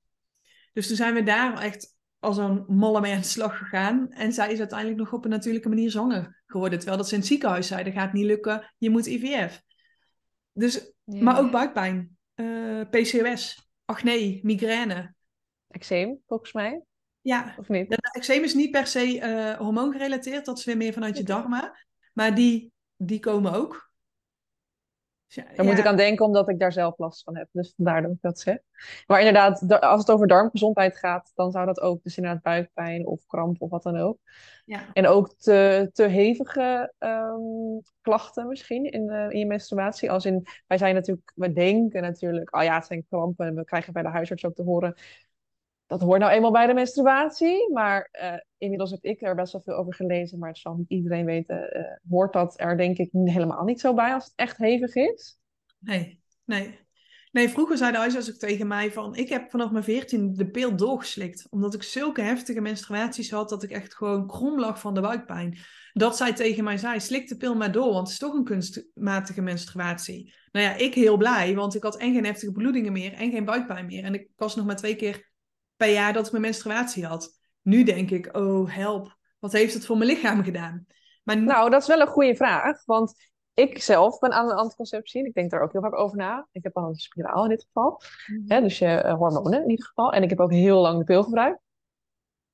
Dus 0.74 0.88
toen 0.88 0.95
zijn 0.95 1.13
we 1.13 1.24
daar 1.24 1.62
echt 1.62 1.95
als 2.19 2.38
een 2.38 2.65
malle 2.67 3.01
mee 3.01 3.13
aan 3.13 3.19
de 3.19 3.25
slag 3.25 3.57
gegaan. 3.57 4.12
En 4.12 4.34
zij 4.34 4.51
is 4.51 4.60
uiteindelijk 4.60 5.00
nog 5.00 5.13
op 5.13 5.24
een 5.24 5.29
natuurlijke 5.29 5.69
manier 5.69 5.91
zwanger 5.91 6.43
geworden. 6.45 6.77
Terwijl 6.77 6.98
dat 6.98 7.07
ze 7.07 7.13
in 7.13 7.19
het 7.19 7.29
ziekenhuis 7.29 7.67
zeiden, 7.67 7.93
gaat 7.93 8.13
niet 8.13 8.25
lukken, 8.25 8.74
je 8.77 8.89
moet 8.89 9.05
IVF. 9.05 9.62
Dus, 10.53 10.91
Maar 11.05 11.39
ook 11.39 11.51
buikpijn, 11.51 12.17
uh, 12.36 12.79
eh, 12.79 12.89
PCOS, 12.89 13.69
acne, 13.86 14.39
migraine. 14.41 15.13
Eczeem, 15.67 16.19
volgens 16.27 16.53
mij. 16.53 16.84
Ja, 17.25 17.55
of 17.58 17.70
niet? 17.70 17.96
Eczeem 18.12 18.44
is 18.44 18.53
niet 18.53 18.72
per 18.72 18.88
se 18.88 19.17
uh, 19.17 19.58
hormoongerelateerd, 19.58 20.46
dat 20.46 20.58
is 20.58 20.65
weer 20.65 20.77
meer 20.77 20.94
vanuit 20.94 21.17
je 21.17 21.24
darmen. 21.24 21.72
Maar 22.13 22.36
die, 22.36 22.72
die 22.96 23.20
komen 23.20 23.53
ook. 23.53 23.94
Dus 25.27 25.36
ja, 25.36 25.55
daar 25.55 25.65
moet 25.65 25.77
ik 25.77 25.86
aan 25.86 25.96
denken, 25.96 26.25
omdat 26.25 26.50
ik 26.50 26.60
daar 26.60 26.72
zelf 26.72 26.98
last 26.98 27.24
van 27.24 27.38
heb. 27.38 27.48
Dus 27.51 27.74
vandaar 27.75 28.01
dat 28.01 28.12
ik 28.12 28.22
dat 28.22 28.39
zeg. 28.39 28.58
Maar 29.08 29.20
inderdaad, 29.20 29.82
als 29.82 30.00
het 30.00 30.12
over 30.12 30.27
darmgezondheid 30.27 30.98
gaat, 30.98 31.32
dan 31.36 31.51
zou 31.51 31.65
dat 31.65 31.79
ook, 31.79 32.03
dus 32.03 32.17
inderdaad 32.17 32.44
buikpijn 32.44 33.05
of 33.05 33.25
kramp 33.27 33.62
of 33.62 33.70
wat 33.70 33.84
dan 33.84 33.98
ook. 33.98 34.17
Ja. 34.65 34.82
En 34.94 35.08
ook 35.08 35.36
te, 35.38 35.89
te 35.94 36.03
hevige 36.03 36.94
um, 37.00 37.82
klachten 38.01 38.48
misschien 38.48 38.91
in, 38.91 39.03
uh, 39.03 39.29
in 39.29 39.39
je 39.39 39.46
menstruatie. 39.46 40.12
Als 40.12 40.25
in, 40.25 40.46
wij 40.67 40.77
zijn 40.77 40.94
natuurlijk, 40.94 41.32
we 41.36 41.53
denken 41.53 42.01
natuurlijk, 42.01 42.55
oh 42.55 42.63
ja, 42.63 42.75
het 42.75 42.86
zijn 42.86 43.05
krampen. 43.10 43.48
En 43.48 43.55
we 43.55 43.63
krijgen 43.63 43.94
bij 43.94 44.03
de 44.03 44.10
huisarts 44.10 44.46
ook 44.46 44.55
te 44.55 44.63
horen, 44.63 44.96
dat 45.88 46.01
hoort 46.01 46.20
nou 46.20 46.32
eenmaal 46.32 46.51
bij 46.51 46.68
de 46.68 46.74
menstruatie. 46.74 47.72
Maar 47.74 48.10
uh, 48.22 48.34
inmiddels 48.58 48.92
heb 48.92 49.04
ik 49.04 49.22
er 49.22 49.36
best 49.36 49.51
wel 49.51 49.62
veel 49.62 49.75
over 49.75 49.94
gelezen, 49.94 50.39
maar 50.39 50.50
het 50.50 50.58
zal 50.58 50.75
niet 50.75 50.89
iedereen 50.89 51.25
weten. 51.25 51.77
Uh, 51.77 52.10
hoort 52.10 52.34
dat 52.34 52.60
er 52.60 52.77
denk 52.77 52.98
ik 52.98 53.10
helemaal 53.12 53.63
niet 53.63 53.80
zo 53.80 53.94
bij 53.94 54.13
als 54.13 54.24
het 54.24 54.34
echt 54.36 54.58
hevig 54.58 54.96
is? 54.96 55.38
Nee, 55.80 56.22
nee. 56.44 56.84
Nee, 57.32 57.50
vroeger 57.50 57.77
zei 57.77 57.92
de 57.92 57.98
huisarts 57.98 58.30
ook 58.30 58.38
tegen 58.38 58.68
mij 58.68 58.92
van... 58.92 59.15
Ik 59.15 59.30
heb 59.30 59.50
vanaf 59.50 59.72
mijn 59.72 59.84
veertien 59.84 60.34
de 60.34 60.50
pil 60.50 60.75
doorgeslikt. 60.75 61.48
Omdat 61.50 61.74
ik 61.74 61.84
zulke 61.84 62.22
heftige 62.22 62.62
menstruaties 62.62 63.32
had... 63.32 63.50
dat 63.50 63.63
ik 63.63 63.72
echt 63.72 63.96
gewoon 63.96 64.27
krom 64.27 64.60
lag 64.60 64.80
van 64.80 64.94
de 64.94 65.01
buikpijn. 65.01 65.58
Dat 65.94 66.18
zij 66.18 66.34
tegen 66.34 66.63
mij 66.63 66.77
zei, 66.77 67.00
slik 67.00 67.27
de 67.27 67.38
pil 67.38 67.56
maar 67.56 67.72
door... 67.72 67.94
want 67.94 68.00
het 68.00 68.10
is 68.10 68.18
toch 68.18 68.34
een 68.34 68.44
kunstmatige 68.44 69.42
menstruatie. 69.42 70.34
Nou 70.51 70.65
ja, 70.65 70.74
ik 70.74 70.93
heel 70.93 71.17
blij, 71.17 71.56
want 71.56 71.76
ik 71.76 71.84
had 71.84 71.98
en 71.98 72.13
geen 72.13 72.26
heftige 72.26 72.52
bloedingen 72.52 72.91
meer... 72.91 73.13
en 73.13 73.32
geen 73.32 73.45
buikpijn 73.45 73.86
meer. 73.86 74.04
En 74.04 74.13
ik 74.13 74.30
was 74.36 74.56
nog 74.56 74.65
maar 74.65 74.76
twee 74.76 74.95
keer 74.95 75.34
per 75.76 75.92
jaar 75.92 76.14
dat 76.14 76.26
ik 76.26 76.32
mijn 76.32 76.44
menstruatie 76.44 77.06
had. 77.06 77.40
Nu 77.62 77.84
denk 77.84 78.12
ik, 78.12 78.38
oh 78.38 78.76
help, 78.76 79.18
wat 79.40 79.52
heeft 79.52 79.74
het 79.74 79.86
voor 79.86 79.98
mijn 79.98 80.10
lichaam 80.10 80.44
gedaan? 80.44 80.86
Maar... 81.24 81.38
Nou, 81.42 81.70
dat 81.70 81.82
is 81.82 81.88
wel 81.88 82.02
een 82.02 82.08
goede 82.08 82.36
vraag, 82.36 82.86
want 82.86 83.14
ik 83.54 83.82
zelf 83.82 84.20
ben 84.20 84.32
aan 84.32 84.48
de 84.48 84.54
anticonceptie. 84.54 85.26
Ik 85.26 85.34
denk 85.34 85.52
daar 85.52 85.62
ook 85.62 85.72
heel 85.72 85.82
vaak 85.82 85.96
over 85.96 86.18
na. 86.18 86.48
Ik 86.52 86.64
heb 86.64 86.78
al 86.78 86.88
een 86.88 86.96
spiraal 86.96 87.44
in 87.44 87.50
dit 87.50 87.64
geval. 87.64 88.02
Mhm. 88.28 88.62
dus 88.62 88.80
je 88.80 89.04
uh, 89.06 89.14
hormonen 89.14 89.64
in 89.64 89.70
ieder 89.70 89.86
geval. 89.86 90.14
En 90.14 90.24
ik 90.24 90.30
heb 90.30 90.40
ook 90.40 90.52
heel 90.52 90.82
lang 90.82 90.98
de 90.98 91.04
pil 91.04 91.24
gebruikt. 91.24 91.60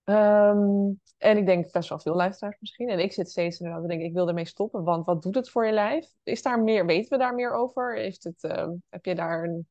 Ehm, 0.03 0.91
en 1.17 1.37
ik 1.37 1.45
denk 1.45 1.71
best 1.71 1.89
wel 1.89 1.99
veel 1.99 2.15
luisteraars 2.15 2.57
misschien. 2.59 2.89
En 2.89 2.99
ik 2.99 3.13
zit 3.13 3.29
steeds 3.29 3.59
inderdaad 3.59 3.83
te 3.83 3.89
denken, 3.89 4.07
ik 4.07 4.13
wil 4.13 4.27
ermee 4.27 4.45
stoppen. 4.45 4.83
Want 4.83 5.05
wat 5.05 5.21
doet 5.21 5.35
het 5.35 5.49
voor 5.49 5.65
je 5.65 5.71
lijf? 5.71 6.07
Is 6.23 6.41
daar 6.41 6.63
meer, 6.63 6.85
weten 6.85 7.09
we 7.09 7.17
daar 7.17 7.35
meer 7.35 7.53
over? 7.53 7.95
Is 7.95 8.23
het, 8.23 8.43
uh, 8.43 8.67
heb 8.89 9.05
je 9.05 9.15
daar 9.15 9.43
een, 9.43 9.67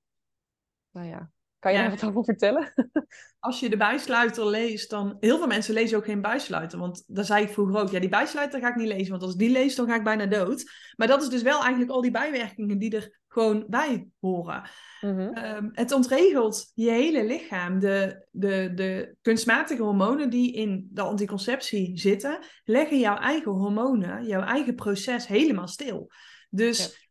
nou 0.90 1.06
ja, 1.06 1.30
kan 1.60 1.72
je 1.72 1.78
ja. 1.78 1.88
daar 1.88 1.98
wat 1.98 2.08
over 2.08 2.24
vertellen? 2.24 2.72
Als 3.38 3.60
je 3.60 3.70
de 3.70 3.76
bijsluiter 3.76 4.46
leest, 4.46 4.90
dan... 4.90 5.16
Heel 5.20 5.38
veel 5.38 5.46
mensen 5.46 5.74
lezen 5.74 5.98
ook 5.98 6.04
geen 6.04 6.20
bijsluiter. 6.20 6.78
Want 6.78 7.04
daar 7.06 7.24
zei 7.24 7.44
ik 7.44 7.50
vroeger 7.50 7.80
ook, 7.80 7.90
ja, 7.90 8.00
die 8.00 8.08
bijsluiter 8.08 8.60
ga 8.60 8.68
ik 8.68 8.76
niet 8.76 8.88
lezen. 8.88 9.10
Want 9.10 9.22
als 9.22 9.32
ik 9.32 9.38
die 9.38 9.50
lees, 9.50 9.74
dan 9.74 9.86
ga 9.86 9.94
ik 9.94 10.04
bijna 10.04 10.26
dood. 10.26 10.70
Maar 10.96 11.06
dat 11.06 11.22
is 11.22 11.28
dus 11.28 11.42
wel 11.42 11.60
eigenlijk 11.60 11.90
al 11.90 12.00
die 12.00 12.10
bijwerkingen 12.10 12.78
die 12.78 12.96
er 12.96 13.20
gewoon 13.28 13.66
bij 13.68 14.08
horen. 14.20 14.70
Mm 15.00 15.18
-hmm. 15.18 15.70
het 15.72 15.92
ontregelt 15.92 16.72
je 16.74 16.90
hele 16.90 17.24
lichaam. 17.24 17.78
De, 17.78 18.26
de, 18.30 18.72
de 18.74 19.14
kunstmatige 19.22 19.82
hormonen 19.82 20.30
die 20.30 20.52
in 20.52 20.88
de 20.90 21.02
anticonceptie 21.02 21.98
zitten... 21.98 22.38
leggen 22.64 22.98
jouw 22.98 23.16
eigen 23.16 23.52
hormonen, 23.52 24.26
jouw 24.26 24.42
eigen 24.42 24.74
proces 24.74 25.26
helemaal 25.26 25.68
stil. 25.68 26.10
Dus... 26.50 27.08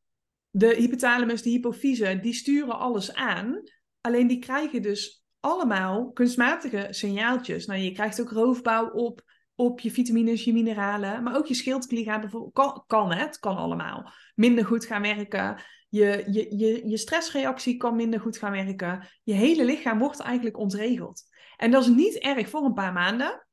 De 0.52 0.76
hypothalamus, 0.76 1.42
de 1.42 1.50
hypofyse, 1.50 2.20
die 2.22 2.34
sturen 2.34 2.80
alles 2.80 3.14
aan. 3.14 3.62
Alleen 4.02 4.28
die 4.28 4.40
krijgen 4.40 4.82
dus 4.82 5.24
allemaal 5.40 6.12
kunstmatige 6.12 6.88
signaaltjes. 6.90 7.66
Nou, 7.66 7.80
je 7.80 7.92
krijgt 7.92 8.22
ook 8.22 8.32
roofbouw 8.32 8.90
op, 8.90 9.22
op 9.56 9.80
je 9.80 9.92
vitamines, 9.92 10.44
je 10.44 10.54
mineralen. 10.54 11.24
Maar 11.24 11.38
ook 11.38 11.46
je 11.46 11.54
schildklier 11.54 12.04
gaat 12.04 12.22
bijvoorbeeld, 12.22 12.54
kan, 12.54 12.84
kan 12.88 13.12
het, 13.12 13.40
kan 13.40 13.58
allemaal. 13.58 14.12
Minder 14.36 14.66
goed 14.66 14.86
gaan 14.86 15.02
werken. 15.02 15.64
Je, 15.90 16.24
je, 16.32 16.58
je, 16.58 16.88
je 16.88 16.98
stressreactie 16.98 17.78
kan 17.78 17.96
minder 17.96 18.20
goed 18.20 18.38
gaan 18.38 18.52
werken. 18.52 19.08
Je 19.24 19.34
hele 19.34 19.66
lichaam 19.66 20.00
wordt 20.00 20.20
eigenlijk 20.20 20.58
ontregeld. 20.58 21.24
En 21.58 21.72
dat 21.72 21.82
is 21.82 21.90
niet 21.90 22.18
erg 22.18 22.50
voor 22.50 22.64
een 22.64 22.74
paar 22.74 22.94
maanden. 22.94 23.48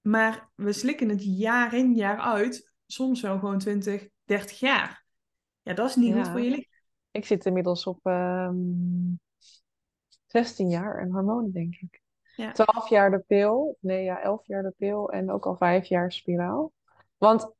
Maar 0.00 0.50
we 0.54 0.72
slikken 0.72 1.08
het 1.08 1.38
jaar 1.38 1.74
in, 1.74 1.94
jaar 1.94 2.18
uit. 2.18 2.72
Soms 2.86 3.20
wel 3.20 3.38
gewoon 3.38 3.58
20, 3.58 4.08
30 4.24 4.58
jaar. 4.58 5.04
Ja, 5.62 5.74
dat 5.74 5.88
is 5.88 5.96
niet 5.96 6.14
goed 6.14 6.28
voor 6.28 6.40
je 6.40 6.50
lichaam. 6.50 6.78
Ik 7.10 7.26
zit 7.26 7.46
inmiddels 7.46 7.86
op 7.86 8.06
um, 8.06 9.20
16 10.30 10.68
jaar 10.68 10.98
en 10.98 11.10
hormonen, 11.10 11.52
denk 11.52 11.74
ik. 11.74 12.00
Ja. 12.36 12.52
12 12.52 12.88
jaar 12.88 13.10
de 13.10 13.18
pil. 13.18 13.76
Nee, 13.80 14.04
ja, 14.04 14.22
11 14.22 14.46
jaar 14.46 14.62
de 14.62 14.74
pil. 14.76 15.10
En 15.10 15.30
ook 15.30 15.46
al 15.46 15.56
5 15.56 15.86
jaar 15.86 16.12
spiraal. 16.12 16.72
Want 17.18 17.52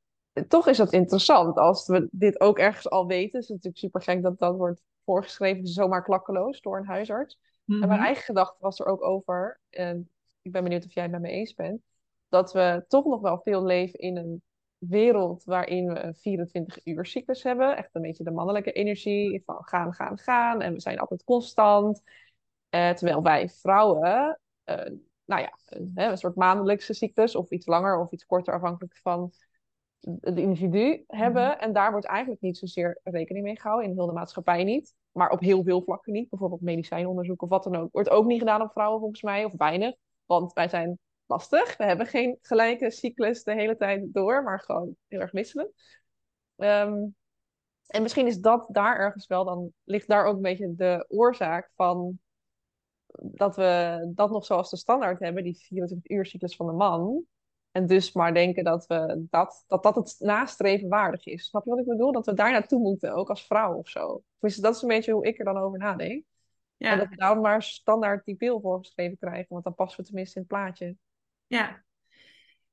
toch 0.48 0.66
is 0.66 0.76
dat 0.76 0.92
interessant. 0.92 1.56
Als 1.56 1.86
we 1.86 2.08
dit 2.10 2.40
ook 2.40 2.58
ergens 2.58 2.90
al 2.90 3.06
weten. 3.06 3.40
is 3.40 3.48
het 3.48 3.56
natuurlijk 3.56 3.78
super 3.78 4.02
gek 4.02 4.22
dat 4.22 4.38
dat 4.38 4.56
wordt 4.56 4.82
voorgeschreven 5.04 5.66
zomaar 5.66 6.04
klakkeloos 6.04 6.60
door 6.60 6.78
een 6.78 6.86
huisarts. 6.86 7.38
En 7.66 7.78
mijn 7.78 7.90
mhm. 7.90 8.00
eigen 8.02 8.24
gedachte 8.24 8.56
was 8.60 8.78
er 8.78 8.86
ook 8.86 9.02
over. 9.02 9.60
En 9.70 10.10
ik 10.42 10.52
ben 10.52 10.62
benieuwd 10.62 10.84
of 10.84 10.94
jij 10.94 11.02
het 11.02 11.12
met 11.12 11.20
me 11.20 11.28
eens 11.28 11.54
bent. 11.54 11.82
Dat 12.28 12.52
we 12.52 12.84
toch 12.88 13.04
nog 13.04 13.20
wel 13.20 13.40
veel 13.40 13.64
leven 13.64 13.98
in 13.98 14.16
een 14.16 14.42
wereld 14.78 15.44
waarin 15.44 15.92
we 15.92 15.98
een 15.98 16.14
24 16.14 16.86
uur 16.86 17.06
cyclus 17.06 17.42
hebben. 17.42 17.76
Echt 17.76 17.88
een 17.92 18.02
beetje 18.02 18.24
de 18.24 18.30
mannelijke 18.30 18.72
energie 18.72 19.42
van 19.44 19.64
gaan, 19.64 19.94
gaan, 19.94 20.18
gaan. 20.18 20.60
En 20.60 20.72
we 20.72 20.80
zijn 20.80 20.98
altijd 20.98 21.24
constant. 21.24 22.02
Uh, 22.70 22.90
terwijl 22.90 23.22
wij 23.22 23.48
vrouwen, 23.48 24.40
uh, 24.64 24.76
nou 25.24 25.42
ja, 25.42 25.58
een, 25.64 25.92
een, 25.94 26.18
soort 26.18 26.36
maandelijkse 26.36 26.92
cyclus 26.92 27.34
of 27.34 27.50
iets 27.50 27.66
langer 27.66 28.00
of 28.00 28.12
iets 28.12 28.26
korter 28.26 28.54
afhankelijk 28.54 28.96
van 29.02 29.32
het 30.20 30.38
individu 30.38 31.04
hebben. 31.06 31.46
Mhm. 31.46 31.58
En 31.58 31.72
daar 31.72 31.90
wordt 31.90 32.06
eigenlijk 32.06 32.40
niet 32.40 32.58
zozeer 32.58 33.00
rekening 33.02 33.44
mee 33.44 33.60
gehouden, 33.60 33.90
in 33.90 33.96
heel 33.96 34.06
de 34.06 34.12
maatschappij 34.12 34.64
niet. 34.64 34.94
Maar 35.12 35.30
op 35.30 35.40
heel 35.40 35.62
veel 35.62 35.82
vlakken 35.82 36.12
niet. 36.12 36.28
Bijvoorbeeld 36.28 36.60
medicijnonderzoek 36.60 37.42
of 37.42 37.48
wat 37.48 37.64
dan 37.64 37.76
ook. 37.76 37.92
Wordt 37.92 38.10
ook 38.10 38.26
niet 38.26 38.38
gedaan 38.38 38.62
op 38.62 38.72
vrouwen 38.72 39.00
volgens 39.00 39.22
mij, 39.22 39.44
of 39.44 39.52
weinig. 39.56 39.94
Want 40.26 40.52
wij 40.52 40.68
zijn 40.68 40.98
lastig. 41.26 41.76
We 41.76 41.84
hebben 41.84 42.06
geen 42.06 42.38
gelijke 42.40 42.90
cyclus 42.90 43.42
de 43.42 43.54
hele 43.54 43.76
tijd 43.76 44.12
door, 44.12 44.42
maar 44.42 44.60
gewoon 44.60 44.96
heel 45.08 45.20
erg 45.20 45.32
misselijk. 45.32 45.70
Um, 46.56 47.14
en 47.86 48.02
misschien 48.02 48.26
is 48.26 48.38
dat 48.38 48.66
daar 48.68 48.98
ergens 48.98 49.26
wel, 49.26 49.44
dan 49.44 49.72
ligt 49.84 50.08
daar 50.08 50.24
ook 50.24 50.36
een 50.36 50.42
beetje 50.42 50.74
de 50.74 51.04
oorzaak 51.08 51.70
van 51.74 52.18
dat 53.12 53.56
we 53.56 54.10
dat 54.14 54.30
nog 54.30 54.44
zoals 54.44 54.70
de 54.70 54.76
standaard 54.76 55.20
hebben, 55.20 55.42
die 55.42 55.56
24 55.56 56.10
uur 56.10 56.26
cyclus 56.26 56.56
van 56.56 56.66
de 56.66 56.72
man. 56.72 57.24
En 57.70 57.86
dus 57.86 58.12
maar 58.12 58.34
denken 58.34 58.64
dat 58.64 58.86
we 58.86 59.26
dat, 59.30 59.64
dat, 59.66 59.82
dat 59.82 59.94
het 59.94 60.16
nastreven 60.18 60.88
waardig 60.88 61.26
is. 61.26 61.46
Snap 61.46 61.64
je 61.64 61.70
wat 61.70 61.78
ik 61.78 61.86
bedoel? 61.86 62.12
Dat 62.12 62.26
we 62.26 62.34
daar 62.34 62.52
naartoe 62.52 62.80
moeten, 62.80 63.14
ook 63.14 63.28
als 63.28 63.46
vrouw 63.46 63.74
of 63.74 63.88
zo. 63.88 64.22
Dus 64.38 64.56
dat 64.56 64.74
is 64.74 64.82
een 64.82 64.88
beetje 64.88 65.12
hoe 65.12 65.26
ik 65.26 65.38
er 65.38 65.44
dan 65.44 65.56
over 65.56 65.78
nadenk. 65.78 66.24
Ja. 66.76 66.92
En 66.92 66.98
dat 66.98 67.08
we 67.08 67.16
daarom 67.16 67.40
maar 67.40 67.62
standaard 67.62 68.24
die 68.24 68.36
pil 68.36 68.60
voorgeschreven 68.60 69.18
krijgen, 69.18 69.46
want 69.48 69.64
dan 69.64 69.74
passen 69.74 70.00
we 70.00 70.06
tenminste 70.06 70.34
in 70.34 70.40
het 70.40 70.50
plaatje. 70.50 70.96
Ja. 71.46 71.84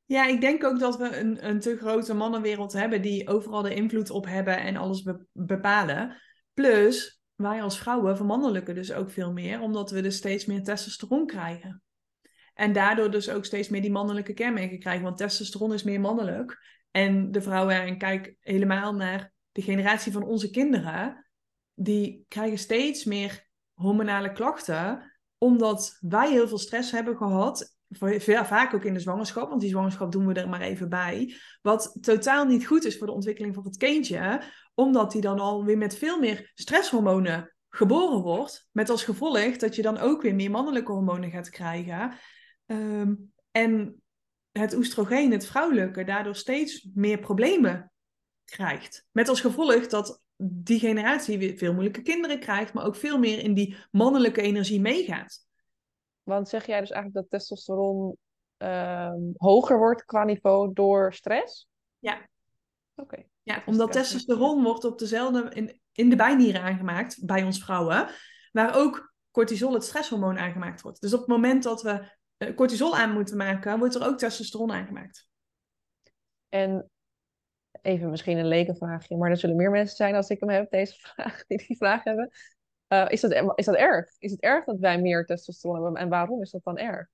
Ja, 0.06 0.26
ik 0.26 0.42
denk 0.42 0.64
ook 0.64 0.80
dat 0.80 0.98
we 0.98 1.18
een, 1.18 1.48
een 1.48 1.60
te 1.60 1.78
grote 1.78 2.14
mannenwereld 2.14 2.74
hebben 2.74 3.02
die 3.02 3.28
overal 3.28 3.62
de 3.62 3.74
invloed 3.74 4.10
op 4.10 4.26
hebben 4.26 4.60
en 4.60 4.76
alles 4.76 5.10
bepalen. 5.32 6.22
Plus, 6.54 7.17
wij 7.38 7.62
als 7.62 7.78
vrouwen 7.78 8.16
vermannelijken 8.16 8.76
dus 8.76 8.94
ook 8.94 9.10
veel 9.10 9.32
meer, 9.32 9.62
omdat 9.62 9.92
we 9.92 10.02
dus 10.02 10.16
steeds 10.16 10.46
meer 10.46 10.64
testosteron 10.64 11.26
krijgen. 11.26 11.82
En 12.54 12.74
daardoor 12.74 13.12
dus 13.12 13.30
ook 13.30 13.46
steeds 13.46 13.70
meer 13.70 13.82
die 13.82 13.92
mannelijke 13.92 14.34
kenmerken 14.34 14.80
krijgen, 14.80 15.04
want 15.04 15.18
testosteron 15.18 15.74
is 15.74 15.84
meer 15.84 16.00
mannelijk. 16.00 16.58
En 16.92 17.32
de 17.32 17.42
vrouwen, 17.42 17.82
en 17.82 17.98
kijk 17.98 18.36
helemaal 18.40 18.94
naar 18.94 19.34
de 19.52 19.62
generatie 19.62 20.12
van 20.12 20.24
onze 20.24 20.50
kinderen, 20.50 21.28
die 21.74 22.26
krijgen 22.28 22.58
steeds 22.58 23.04
meer 23.04 23.48
hormonale 23.74 24.32
klachten, 24.32 25.14
omdat 25.38 25.98
wij 26.00 26.32
heel 26.32 26.48
veel 26.48 26.58
stress 26.58 26.92
hebben 26.92 27.18
gehad 27.18 27.77
vaak 27.90 28.74
ook 28.74 28.84
in 28.84 28.94
de 28.94 29.00
zwangerschap, 29.00 29.50
want 29.50 29.62
die 29.62 29.70
zwangerschap 29.70 30.12
doen 30.12 30.28
we 30.28 30.34
er 30.34 30.50
maar 30.50 30.62
even 30.62 30.90
bij. 30.90 31.36
Wat 31.62 31.98
totaal 32.02 32.46
niet 32.46 32.68
goed 32.68 32.86
is 32.86 32.98
voor 32.98 33.08
de 33.08 33.14
ontwikkeling 33.14 33.56
van 33.56 33.64
het 33.64 33.78
kindje, 33.78 34.42
omdat 34.74 35.12
die 35.12 35.22
dan 35.22 35.40
alweer 35.40 35.78
met 35.78 35.98
veel 35.98 36.20
meer 36.20 36.52
stresshormonen 36.54 37.56
geboren 37.70 38.22
wordt. 38.22 38.68
Met 38.72 38.90
als 38.90 39.04
gevolg 39.04 39.56
dat 39.58 39.76
je 39.76 39.82
dan 39.82 39.98
ook 39.98 40.22
weer 40.22 40.36
meer 40.36 40.52
mannelijke 40.52 40.92
hormonen 40.92 41.32
gaat 41.32 41.50
krijgen. 41.50 42.18
Ehm, 42.66 43.14
en 43.52 44.02
het 44.52 44.76
oestrogeen, 44.76 45.32
het 45.32 45.46
vrouwelijke, 45.46 46.04
daardoor 46.04 46.36
steeds 46.36 46.90
meer 46.94 47.20
problemen 47.20 47.92
krijgt. 48.46 49.06
Met 49.12 49.30
als 49.30 49.42
gevolg 49.42 49.88
dat 49.88 50.22
die 50.38 50.80
generatie 50.80 51.38
weer 51.38 51.58
veel 51.58 51.74
moeilijke 51.74 52.02
kinderen 52.02 52.40
krijgt, 52.40 52.74
maar 52.74 52.86
ook 52.86 52.96
veel 52.96 53.20
meer 53.20 53.40
in 53.40 53.54
die 53.54 53.76
mannelijke 53.92 54.42
energie 54.42 54.82
meegaat. 54.82 55.47
Want 56.28 56.50
zeg 56.50 56.66
jij 56.66 56.80
dus 56.80 56.92
eigenlijk 56.92 57.30
dat 57.30 57.40
testosteron 57.40 58.18
ehm, 58.58 59.22
hoger 59.38 59.78
wordt 59.78 60.06
qua 60.06 60.24
niveau 60.24 60.74
door 60.74 61.14
stress? 61.14 61.68
Ja. 62.00 62.28
Oké. 62.96 63.24
Ja, 63.44 63.64
omdat 63.66 63.92
testosteron 63.92 64.64
wordt 64.64 64.84
op 64.84 65.00
dezelfde, 65.00 65.50
in, 65.54 65.82
in 65.92 66.10
de 66.10 66.16
bijnieren 66.16 66.62
aangemaakt 66.62 67.26
bij 67.26 67.44
ons 67.44 67.64
vrouwen, 67.64 68.10
waar 68.52 68.76
ook 68.76 69.14
cortisol, 69.32 69.74
het 69.74 69.84
stresshormoon, 69.84 70.38
aangemaakt 70.38 70.82
wordt. 70.82 71.02
Dus 71.02 71.14
op 71.14 71.20
het 71.20 71.28
moment 71.28 71.64
dat 71.64 71.82
we 71.82 72.18
uh, 72.38 72.56
cortisol 72.56 72.98
aan 72.98 73.14
moeten 73.14 73.38
maken, 73.38 73.80
wordt 73.80 73.96
er 73.96 74.06
ook 74.06 74.18
testosteron 74.18 74.72
aangemaakt. 74.72 75.30
En 76.50 76.90
even 77.82 78.10
misschien 78.10 78.38
een 78.38 78.48
lekenvraagje, 78.48 79.18
maar 79.18 79.30
er 79.30 79.38
zullen 79.38 79.56
meer 79.56 79.72
mensen 79.72 79.96
zijn 79.96 80.16
als 80.16 80.30
ik 80.30 80.40
hem 80.40 80.50
heb, 80.50 80.72
deze 80.72 81.00
vraag, 81.08 81.46
die 81.46 81.68
die 81.68 81.78
vraag 81.78 82.04
hebben. 82.04 82.32
Uh, 82.90 83.06
is, 83.08 83.22
dat, 83.22 83.54
is 83.56 83.66
dat 83.66 83.76
erg? 83.76 84.10
Is 84.20 84.32
het 84.32 84.42
erg 84.42 84.66
dat 84.66 84.80
wij 84.80 85.02
meer 85.02 85.26
testosteron 85.26 85.84
hebben? 85.84 86.02
En 86.02 86.10
waarom 86.10 86.42
is 86.42 86.52
dat 86.52 86.64
dan 86.64 86.78
erg? 86.78 87.08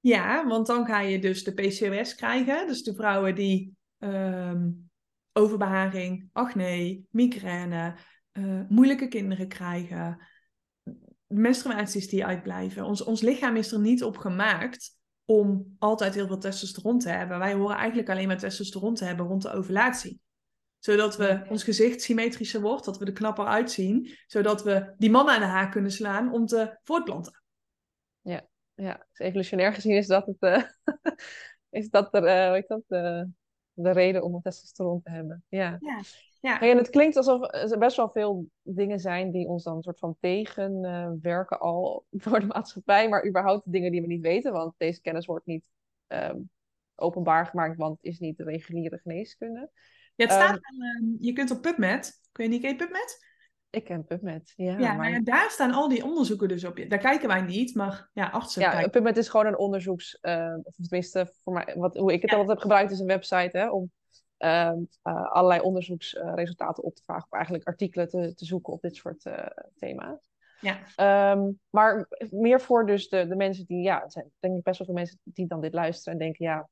Ja, 0.00 0.46
want 0.46 0.66
dan 0.66 0.86
ga 0.86 1.00
je 1.00 1.18
dus 1.18 1.44
de 1.44 1.52
PCOS 1.52 2.14
krijgen. 2.14 2.66
Dus 2.66 2.82
de 2.82 2.94
vrouwen 2.94 3.34
die 3.34 3.76
um, 3.98 4.90
overbeharing, 5.32 6.28
acne, 6.32 7.02
migraine, 7.10 7.96
uh, 8.32 8.60
moeilijke 8.68 9.08
kinderen 9.08 9.48
krijgen, 9.48 10.26
menstruaties 11.26 12.08
die 12.08 12.26
uitblijven. 12.26 12.84
Ons, 12.84 13.04
ons 13.04 13.20
lichaam 13.20 13.56
is 13.56 13.72
er 13.72 13.80
niet 13.80 14.04
op 14.04 14.16
gemaakt 14.16 14.98
om 15.24 15.76
altijd 15.78 16.14
heel 16.14 16.26
veel 16.26 16.38
testosteron 16.38 16.98
te 16.98 17.08
hebben. 17.08 17.38
Wij 17.38 17.54
horen 17.54 17.76
eigenlijk 17.76 18.08
alleen 18.08 18.26
maar 18.26 18.38
testosteron 18.38 18.94
te 18.94 19.04
hebben 19.04 19.26
rond 19.26 19.42
de 19.42 19.52
ovulatie 19.52 20.20
zodat 20.80 21.16
we 21.16 21.42
ons 21.48 21.64
gezicht 21.64 22.02
symmetrischer 22.02 22.60
wordt, 22.60 22.84
dat 22.84 22.98
we 22.98 23.04
er 23.04 23.12
knapper 23.12 23.46
uitzien, 23.46 24.16
zodat 24.26 24.62
we 24.62 24.94
die 24.98 25.10
mannen 25.10 25.34
aan 25.34 25.40
de 25.40 25.46
haak 25.46 25.72
kunnen 25.72 25.92
slaan 25.92 26.32
om 26.32 26.46
te 26.46 26.78
voortplanten. 26.82 27.42
Ja, 28.20 28.48
ja. 28.74 29.06
Dus 29.08 29.18
evolutionair 29.18 29.72
gezien 29.72 29.96
is 29.96 30.06
dat, 30.06 30.26
het, 30.26 30.36
uh, 30.40 30.62
is 31.80 31.90
dat, 31.90 32.14
er, 32.14 32.22
uh, 32.22 32.50
weet 32.50 32.68
dat 32.68 32.82
uh, 32.88 33.22
de 33.72 33.90
reden 33.90 34.22
om 34.22 34.34
een 34.34 34.42
testosteron 34.42 35.02
te 35.02 35.10
hebben. 35.10 35.44
Ja. 35.48 35.76
ja. 35.80 36.00
Ja. 36.40 36.60
En 36.60 36.76
het 36.76 36.90
klinkt 36.90 37.16
alsof 37.16 37.52
er 37.52 37.78
best 37.78 37.96
wel 37.96 38.10
veel 38.10 38.46
dingen 38.62 38.98
zijn 38.98 39.30
die 39.30 39.48
ons 39.48 39.64
dan 39.64 39.76
een 39.76 39.82
soort 39.82 39.98
van 39.98 40.16
tegenwerken 40.20 41.60
al 41.60 42.04
voor 42.22 42.40
de 42.40 42.46
maatschappij, 42.46 43.08
maar 43.08 43.26
überhaupt 43.26 43.72
dingen 43.72 43.92
die 43.92 44.00
we 44.00 44.06
niet 44.06 44.22
weten, 44.22 44.52
want 44.52 44.74
deze 44.76 45.00
kennis 45.00 45.26
wordt 45.26 45.46
niet 45.46 45.70
um, 46.08 46.50
openbaar 46.94 47.46
gemaakt, 47.46 47.76
want 47.76 47.96
het 47.96 48.06
is 48.06 48.18
niet 48.18 48.36
de 48.36 48.44
reguliere 48.44 48.98
geneeskunde. 48.98 49.70
Ja, 50.20 50.26
het 50.26 50.34
staat 50.34 50.54
um, 50.54 50.82
ehm, 50.82 50.82
aan, 50.82 51.16
je 51.18 51.32
kunt 51.32 51.50
op 51.50 51.62
PubMed, 51.62 52.20
kun 52.32 52.44
je 52.44 52.50
niet 52.50 52.62
ken 52.62 52.76
PubMed? 52.76 53.28
Ik 53.70 53.84
ken 53.84 54.04
PubMed, 54.04 54.52
ja. 54.56 54.78
Ja, 54.78 54.92
maar... 54.94 55.22
daar 55.24 55.50
staan 55.50 55.72
al 55.72 55.88
die 55.88 56.04
onderzoeken 56.04 56.48
dus 56.48 56.64
op. 56.64 56.84
Daar 56.88 56.98
kijken 56.98 57.28
wij 57.28 57.40
niet, 57.40 57.74
maar 57.74 58.10
ja, 58.12 58.28
artsen 58.28 58.62
Ja, 58.62 58.70
kijken. 58.70 58.90
PubMed 58.90 59.16
is 59.16 59.28
gewoon 59.28 59.46
een 59.46 59.58
onderzoeks... 59.58 60.18
Uh, 60.22 60.56
of 60.62 60.74
tenminste, 60.74 61.32
voor 61.42 61.52
mij, 61.52 61.74
wat, 61.76 61.96
hoe 61.96 62.12
ik 62.12 62.22
het 62.22 62.30
ja. 62.30 62.36
altijd 62.36 62.52
heb 62.52 62.62
gebruikt, 62.62 62.90
is 62.90 62.98
een 62.98 63.06
website 63.06 63.58
hè, 63.58 63.70
om 63.70 63.90
uh, 64.38 64.72
uh, 65.04 65.32
allerlei 65.32 65.60
onderzoeksresultaten 65.60 66.84
op 66.84 66.94
te 66.94 67.02
vragen. 67.04 67.24
Of 67.24 67.32
eigenlijk 67.32 67.66
artikelen 67.66 68.08
te, 68.08 68.34
te 68.34 68.44
zoeken 68.44 68.72
op 68.72 68.80
dit 68.80 68.96
soort 68.96 69.24
uh, 69.24 69.46
thema's. 69.76 70.30
Ja. 70.60 71.32
Um, 71.32 71.60
maar 71.70 72.08
meer 72.30 72.60
voor 72.60 72.86
dus 72.86 73.08
de, 73.08 73.26
de 73.26 73.36
mensen 73.36 73.66
die... 73.66 73.82
Ja, 73.82 74.08
zijn 74.08 74.30
denk 74.38 74.56
ik 74.56 74.62
best 74.62 74.78
wel 74.78 74.86
veel 74.86 74.96
mensen 74.96 75.18
die 75.24 75.46
dan 75.46 75.60
dit 75.60 75.74
luisteren 75.74 76.12
en 76.12 76.18
denken... 76.18 76.44
Ja, 76.44 76.68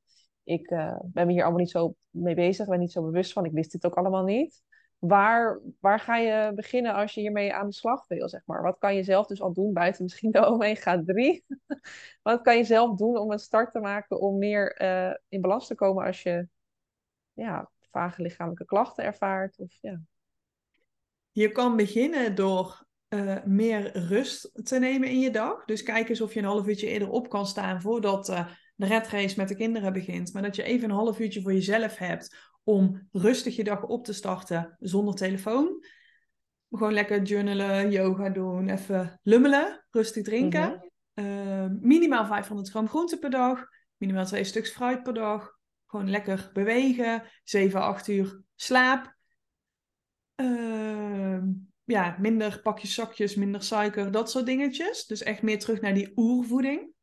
ik 0.49 0.71
uh, 0.71 0.99
ben 1.03 1.27
me 1.27 1.31
hier 1.31 1.41
allemaal 1.41 1.59
niet 1.59 1.69
zo 1.69 1.95
mee 2.09 2.35
bezig, 2.35 2.67
ben 2.67 2.79
niet 2.79 2.91
zo 2.91 3.03
bewust 3.03 3.33
van. 3.33 3.45
Ik 3.45 3.51
wist 3.51 3.71
dit 3.71 3.85
ook 3.85 3.97
allemaal 3.97 4.23
niet. 4.23 4.63
Waar, 4.99 5.59
waar 5.79 5.99
ga 5.99 6.17
je 6.17 6.51
beginnen 6.55 6.93
als 6.93 7.13
je 7.13 7.21
hiermee 7.21 7.53
aan 7.53 7.67
de 7.67 7.73
slag 7.73 8.07
wil, 8.07 8.29
zeg 8.29 8.41
maar? 8.45 8.61
Wat 8.61 8.77
kan 8.77 8.95
je 8.95 9.03
zelf 9.03 9.27
dus 9.27 9.41
al 9.41 9.53
doen, 9.53 9.73
buiten 9.73 10.03
misschien 10.03 10.31
de 10.31 10.45
omega 10.51 11.03
3? 11.05 11.45
Wat 12.21 12.41
kan 12.41 12.57
je 12.57 12.63
zelf 12.63 12.97
doen 12.97 13.17
om 13.17 13.31
een 13.31 13.39
start 13.39 13.71
te 13.71 13.79
maken 13.79 14.19
om 14.19 14.37
meer 14.37 14.81
uh, 14.81 15.13
in 15.27 15.41
balans 15.41 15.67
te 15.67 15.75
komen 15.75 16.05
als 16.05 16.23
je 16.23 16.47
ja, 17.33 17.69
vage 17.91 18.21
lichamelijke 18.21 18.65
klachten 18.65 19.03
ervaart? 19.03 19.59
Of, 19.59 19.77
ja. 19.81 20.01
Je 21.31 21.51
kan 21.51 21.75
beginnen 21.75 22.35
door 22.35 22.85
uh, 23.09 23.43
meer 23.43 23.97
rust 23.97 24.65
te 24.65 24.79
nemen 24.79 25.09
in 25.09 25.19
je 25.19 25.31
dag. 25.31 25.65
Dus 25.65 25.83
kijk 25.83 26.09
eens 26.09 26.21
of 26.21 26.33
je 26.33 26.39
een 26.39 26.45
half 26.45 26.67
uurtje 26.67 26.87
eerder 26.87 27.09
op 27.09 27.29
kan 27.29 27.45
staan 27.45 27.81
voordat 27.81 28.29
de 28.79 28.85
redrace 28.85 29.33
met 29.37 29.47
de 29.47 29.55
kinderen 29.55 29.93
begint. 29.93 30.33
Maar 30.33 30.41
dat 30.41 30.55
je 30.55 30.63
even 30.63 30.89
een 30.89 30.95
half 30.95 31.19
uurtje 31.19 31.41
voor 31.41 31.53
jezelf 31.53 31.97
hebt 31.97 32.35
om 32.63 33.07
rustig 33.11 33.55
je 33.55 33.63
dag 33.63 33.83
op 33.83 34.05
te 34.05 34.13
starten 34.13 34.75
zonder 34.79 35.15
telefoon. 35.15 35.83
Gewoon 36.71 36.93
lekker 36.93 37.21
journalen, 37.21 37.91
yoga 37.91 38.29
doen, 38.29 38.69
even 38.69 39.19
lummelen, 39.23 39.85
rustig 39.89 40.23
drinken. 40.23 40.69
Mm 40.69 40.81
-hmm. 41.13 41.25
uh, 41.25 41.81
minimaal 41.81 42.25
500 42.25 42.69
gram 42.69 42.87
groente 42.87 43.19
per 43.19 43.29
dag, 43.29 43.67
minimaal 43.97 44.25
twee 44.25 44.43
stuks 44.43 44.71
fruit 44.71 45.03
per 45.03 45.13
dag. 45.13 45.57
Gewoon 45.85 46.09
lekker 46.09 46.49
bewegen, 46.53 47.23
7, 47.43 47.81
8 47.81 48.07
uur 48.07 48.41
slaap. 48.55 49.15
Uh, 50.35 51.41
ja, 51.83 52.15
minder 52.19 52.59
pakjes, 52.61 52.93
zakjes, 52.93 53.35
minder 53.35 53.63
suiker, 53.63 54.11
dat 54.11 54.31
soort 54.31 54.45
dingetjes. 54.45 55.05
Dus 55.05 55.23
echt 55.23 55.41
meer 55.41 55.59
terug 55.59 55.81
naar 55.81 55.93
die 55.93 56.11
oervoeding 56.15 56.97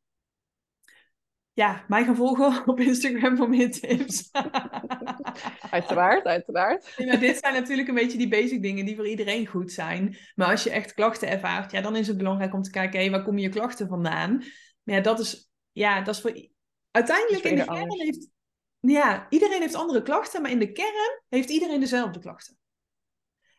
ja, 1.56 1.84
mij 1.88 2.04
gaan 2.04 2.16
volgen 2.16 2.62
op 2.68 2.80
Instagram 2.80 3.36
voor 3.36 3.48
meer 3.48 3.70
tips. 3.70 4.30
uiteraard, 5.70 6.24
uiteraard. 6.24 6.94
Maar 7.06 7.18
dit 7.18 7.38
zijn 7.38 7.54
natuurlijk 7.54 7.88
een 7.88 7.94
beetje 7.94 8.18
die 8.18 8.28
basic 8.28 8.62
dingen 8.62 8.84
die 8.84 8.96
voor 8.96 9.08
iedereen 9.08 9.46
goed 9.46 9.72
zijn. 9.72 10.16
Maar 10.34 10.50
als 10.50 10.62
je 10.62 10.70
echt 10.70 10.94
klachten 10.94 11.28
ervaart, 11.28 11.72
ja, 11.72 11.80
dan 11.80 11.96
is 11.96 12.06
het 12.06 12.16
belangrijk 12.16 12.54
om 12.54 12.62
te 12.62 12.70
kijken, 12.70 13.00
hé, 13.00 13.10
waar 13.10 13.22
komen 13.22 13.40
je 13.40 13.48
klachten 13.48 13.88
vandaan? 13.88 14.36
Maar 14.82 14.94
ja, 14.94 15.00
dat 15.00 15.18
is, 15.18 15.50
ja, 15.72 16.02
dat 16.02 16.14
is 16.14 16.20
voor... 16.20 16.48
Uiteindelijk 16.90 17.44
in 17.44 17.56
de 17.56 17.64
kern 17.64 18.00
heeft... 18.00 18.28
Ja, 18.80 19.26
iedereen 19.30 19.60
heeft 19.60 19.74
andere 19.74 20.02
klachten, 20.02 20.42
maar 20.42 20.50
in 20.50 20.58
de 20.58 20.72
kern 20.72 21.22
heeft 21.28 21.50
iedereen 21.50 21.80
dezelfde 21.80 22.18
klachten. 22.18 22.56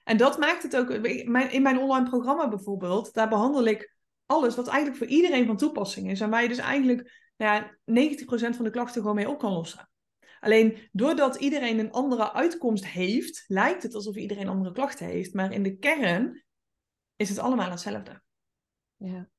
En 0.03 0.17
dat 0.17 0.37
maakt 0.37 0.63
het 0.63 0.75
ook... 0.75 0.89
In 0.89 1.61
mijn 1.61 1.79
online 1.79 2.09
programma 2.09 2.49
bijvoorbeeld, 2.49 3.13
daar 3.13 3.29
behandel 3.29 3.65
ik 3.65 3.95
alles 4.25 4.55
wat 4.55 4.67
eigenlijk 4.67 4.97
voor 4.97 5.07
iedereen 5.07 5.45
van 5.45 5.57
toepassing 5.57 6.09
is. 6.11 6.21
En 6.21 6.29
waar 6.29 6.41
je 6.41 6.47
dus 6.47 6.57
eigenlijk 6.57 7.26
ja, 7.37 7.77
90% 7.85 8.55
van 8.55 8.63
de 8.63 8.69
klachten 8.69 9.01
gewoon 9.01 9.15
mee 9.15 9.29
op 9.29 9.39
kan 9.39 9.53
lossen. 9.53 9.89
Alleen 10.39 10.89
doordat 10.91 11.35
iedereen 11.35 11.79
een 11.79 11.91
andere 11.91 12.33
uitkomst 12.33 12.85
heeft, 12.85 13.43
lijkt 13.47 13.83
het 13.83 13.93
alsof 13.93 14.15
iedereen 14.15 14.47
andere 14.47 14.71
klachten 14.71 15.05
heeft. 15.05 15.33
Maar 15.33 15.51
in 15.51 15.63
de 15.63 15.77
kern 15.77 16.43
is 17.15 17.29
het 17.29 17.39
allemaal 17.39 17.69
hetzelfde. 17.69 18.21
Ja. 18.95 19.29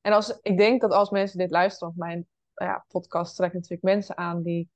En 0.00 0.12
als, 0.12 0.38
ik 0.42 0.58
denk 0.58 0.80
dat 0.80 0.92
als 0.92 1.10
mensen 1.10 1.38
dit 1.38 1.50
luisteren, 1.50 1.88
want 1.88 2.08
mijn 2.08 2.26
nou 2.54 2.70
ja, 2.70 2.84
podcast 2.88 3.36
trekt 3.36 3.54
natuurlijk 3.54 3.82
mensen 3.82 4.16
aan 4.16 4.42
die 4.42 4.70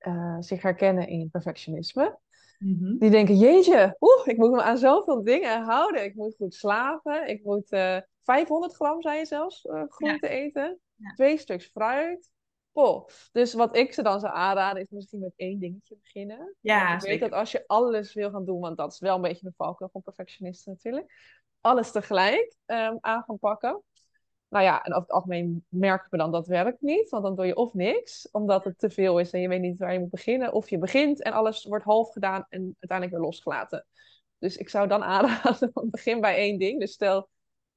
uh, 0.00 0.36
zich 0.40 0.62
herkennen 0.62 1.08
in 1.08 1.30
perfectionisme. 1.30 2.18
Mm 2.58 2.78
-hmm. 2.78 2.98
Die 2.98 3.10
denken, 3.10 3.36
jeetje, 3.36 3.96
oeh, 4.00 4.26
ik 4.26 4.36
moet 4.36 4.50
me 4.50 4.62
aan 4.62 4.78
zoveel 4.78 5.24
dingen 5.24 5.62
houden. 5.62 6.04
Ik 6.04 6.14
moet 6.14 6.36
goed 6.36 6.54
slapen. 6.54 7.28
Ik 7.28 7.44
moet 7.44 7.72
uh, 7.72 7.96
eh, 7.96 8.02
500 8.22 8.74
gram, 8.74 9.02
zei 9.02 9.18
je 9.18 9.26
zelfs, 9.26 9.64
uh, 9.64 9.82
groente 9.88 10.26
ja. 10.26 10.32
eten. 10.32 10.80
Ja. 10.98 11.12
Twee 11.14 11.38
stuks 11.38 11.66
fruit. 11.66 12.30
Oh. 12.72 13.08
Dus 13.32 13.54
wat 13.54 13.76
ik 13.76 13.92
ze 13.92 14.02
dan 14.02 14.20
zou 14.20 14.34
aanraden 14.34 14.82
is 14.82 14.90
misschien 14.90 15.20
met 15.20 15.32
één 15.36 15.58
dingetje 15.58 15.96
beginnen. 16.02 16.56
Ja, 16.60 16.94
ik 16.94 17.00
weet 17.00 17.20
dat 17.20 17.32
als 17.32 17.52
je 17.52 17.64
alles 17.66 18.14
wil 18.14 18.30
gaan 18.30 18.44
doen, 18.44 18.60
want 18.60 18.76
dat 18.76 18.92
is 18.92 18.98
wel 18.98 19.14
een 19.14 19.22
beetje 19.22 19.46
een 19.46 19.54
valkuil 19.56 19.90
van 19.90 20.02
perfectionisten 20.02 20.72
natuurlijk. 20.72 21.36
Alles 21.60 21.90
tegelijk 21.90 22.56
um, 22.66 22.98
aan 23.00 23.22
gaan 23.22 23.38
pakken. 23.38 23.82
Nou 24.48 24.64
ja, 24.64 24.82
en 24.82 24.90
over 24.90 25.02
het 25.02 25.10
algemeen 25.10 25.64
merken 25.68 26.10
we 26.10 26.16
dan 26.16 26.32
dat 26.32 26.46
werkt 26.46 26.80
niet, 26.80 27.08
want 27.08 27.22
dan 27.22 27.34
doe 27.34 27.46
je 27.46 27.56
of 27.56 27.74
niks, 27.74 28.30
omdat 28.30 28.64
het 28.64 28.78
te 28.78 28.90
veel 28.90 29.18
is 29.18 29.30
en 29.30 29.40
je 29.40 29.48
weet 29.48 29.60
niet 29.60 29.78
waar 29.78 29.92
je 29.92 29.98
moet 29.98 30.10
beginnen, 30.10 30.52
of 30.52 30.70
je 30.70 30.78
begint 30.78 31.22
en 31.22 31.32
alles 31.32 31.64
wordt 31.64 31.84
half 31.84 32.12
gedaan 32.12 32.46
en 32.48 32.60
uiteindelijk 32.62 33.10
weer 33.10 33.26
losgelaten. 33.26 33.86
Dus 34.38 34.56
ik 34.56 34.68
zou 34.68 34.88
dan 34.88 35.02
aanraden, 35.14 35.72
begin 35.90 36.20
bij 36.20 36.36
één 36.36 36.58
ding. 36.58 36.80
Dus 36.80 36.92
stel, 36.92 37.28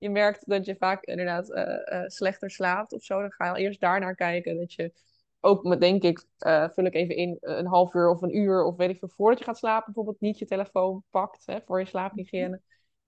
je 0.02 0.10
merkt 0.10 0.50
dat 0.50 0.66
je 0.66 0.76
vaak 0.76 1.04
inderdaad 1.04 1.50
uh, 1.50 2.04
slechter 2.06 2.52
slaapt 2.52 2.94
of 2.94 3.04
zo, 3.04 3.20
dan 3.20 3.32
ga 3.32 3.56
je 3.56 3.64
eerst 3.64 3.80
daar 3.80 4.00
naar 4.00 4.16
kijken. 4.16 4.60
Dat 4.60 4.74
je 4.74 4.94
ook, 5.40 5.64
met, 5.64 5.80
denk 5.80 6.04
ik, 6.04 6.26
uh, 6.40 6.70
vul 6.70 6.86
ik 6.86 6.94
even 6.94 7.16
in, 7.16 7.38
een 7.40 7.68
half 7.68 7.94
uur 7.94 8.10
of 8.10 8.22
een 8.22 8.38
uur 8.38 8.64
of 8.64 8.76
weet 8.76 8.90
ik 8.90 8.98
veel, 8.98 9.12
voordat 9.16 9.40
je 9.40 9.46
gaat 9.46 9.58
slapen, 9.58 9.86
bijvoorbeeld 9.86 10.20
niet 10.22 10.40
je 10.40 10.46
telefoon 10.46 11.04
pakt 11.10 11.46
hè, 11.46 11.60
voor 11.66 11.80
je 11.80 11.86
slaaphygiëne. 11.86 12.62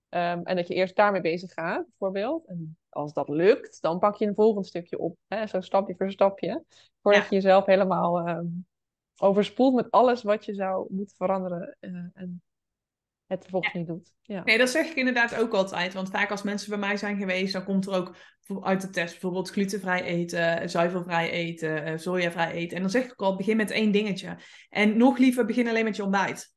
Um, 0.08 0.42
en 0.44 0.56
dat 0.56 0.68
je 0.68 0.74
eerst 0.74 0.96
daarmee 0.96 1.20
bezig 1.20 1.52
gaat, 1.52 1.86
bijvoorbeeld. 1.86 2.46
En 2.46 2.78
als 2.88 3.12
dat 3.12 3.28
lukt, 3.28 3.82
dan 3.82 3.98
pak 3.98 4.16
je 4.16 4.26
een 4.26 4.34
volgend 4.34 4.66
stukje 4.66 4.98
op. 4.98 5.16
Hè, 5.28 5.46
zo 5.46 5.60
stapje 5.60 5.94
voor 5.96 6.10
stapje. 6.10 6.64
Voordat 7.02 7.28
je 7.28 7.34
jezelf 7.34 7.66
helemaal 7.66 8.28
um, 8.28 8.66
overspoelt 9.16 9.74
met 9.74 9.90
alles 9.90 10.22
wat 10.22 10.44
je 10.44 10.54
zou 10.54 10.86
moeten 10.90 11.16
veranderen. 11.16 11.76
En 11.80 12.42
het 13.34 13.42
vervolgens 13.42 13.74
niet 13.74 13.86
doet. 13.86 14.12
Ja. 14.22 14.42
Nee, 14.44 14.58
dat 14.58 14.70
zeg 14.70 14.90
ik 14.90 14.96
inderdaad 14.96 15.34
ook 15.34 15.52
altijd. 15.52 15.94
Want 15.94 16.10
vaak 16.10 16.30
als 16.30 16.42
mensen 16.42 16.70
bij 16.70 16.78
mij 16.78 16.96
zijn 16.96 17.16
geweest, 17.16 17.52
dan 17.52 17.64
komt 17.64 17.86
er 17.86 17.94
ook 17.94 18.16
uit 18.60 18.80
de 18.80 18.90
test 18.90 19.12
bijvoorbeeld 19.12 19.50
glutenvrij 19.50 20.02
eten, 20.02 20.70
zuivelvrij 20.70 21.30
eten, 21.30 21.88
uh, 21.88 21.98
sojavrij 21.98 22.52
eten. 22.52 22.76
En 22.76 22.82
dan 22.82 22.90
zeg 22.90 23.04
ik 23.04 23.10
ook 23.10 23.28
al, 23.28 23.36
begin 23.36 23.56
met 23.56 23.70
één 23.70 23.92
dingetje. 23.92 24.36
En 24.68 24.96
nog 24.96 25.18
liever, 25.18 25.44
begin 25.44 25.68
alleen 25.68 25.84
met 25.84 25.96
je 25.96 26.02
ontbijt. 26.02 26.52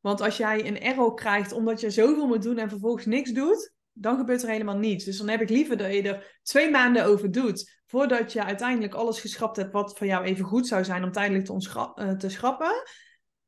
Want 0.00 0.20
als 0.20 0.36
jij 0.36 0.66
een 0.66 0.80
error 0.80 1.14
krijgt 1.14 1.52
omdat 1.52 1.80
je 1.80 1.90
zoveel 1.90 2.26
moet 2.26 2.42
doen 2.42 2.58
en 2.58 2.68
vervolgens 2.68 3.06
niks 3.06 3.30
doet, 3.30 3.72
dan 3.92 4.16
gebeurt 4.16 4.42
er 4.42 4.48
helemaal 4.48 4.78
niets. 4.78 5.04
Dus 5.04 5.18
dan 5.18 5.28
heb 5.28 5.40
ik 5.40 5.48
liever 5.48 5.76
dat 5.76 5.92
je 5.92 6.02
er 6.02 6.38
twee 6.42 6.70
maanden 6.70 7.04
over 7.04 7.30
doet, 7.30 7.80
voordat 7.86 8.32
je 8.32 8.44
uiteindelijk 8.44 8.94
alles 8.94 9.20
geschrapt 9.20 9.56
hebt 9.56 9.72
wat 9.72 9.98
voor 9.98 10.06
jou 10.06 10.24
even 10.24 10.44
goed 10.44 10.66
zou 10.66 10.84
zijn 10.84 11.04
om 11.04 11.12
tijdelijk 11.12 11.44
te, 11.44 11.92
uh, 11.96 12.10
te 12.10 12.28
schrappen. 12.28 12.82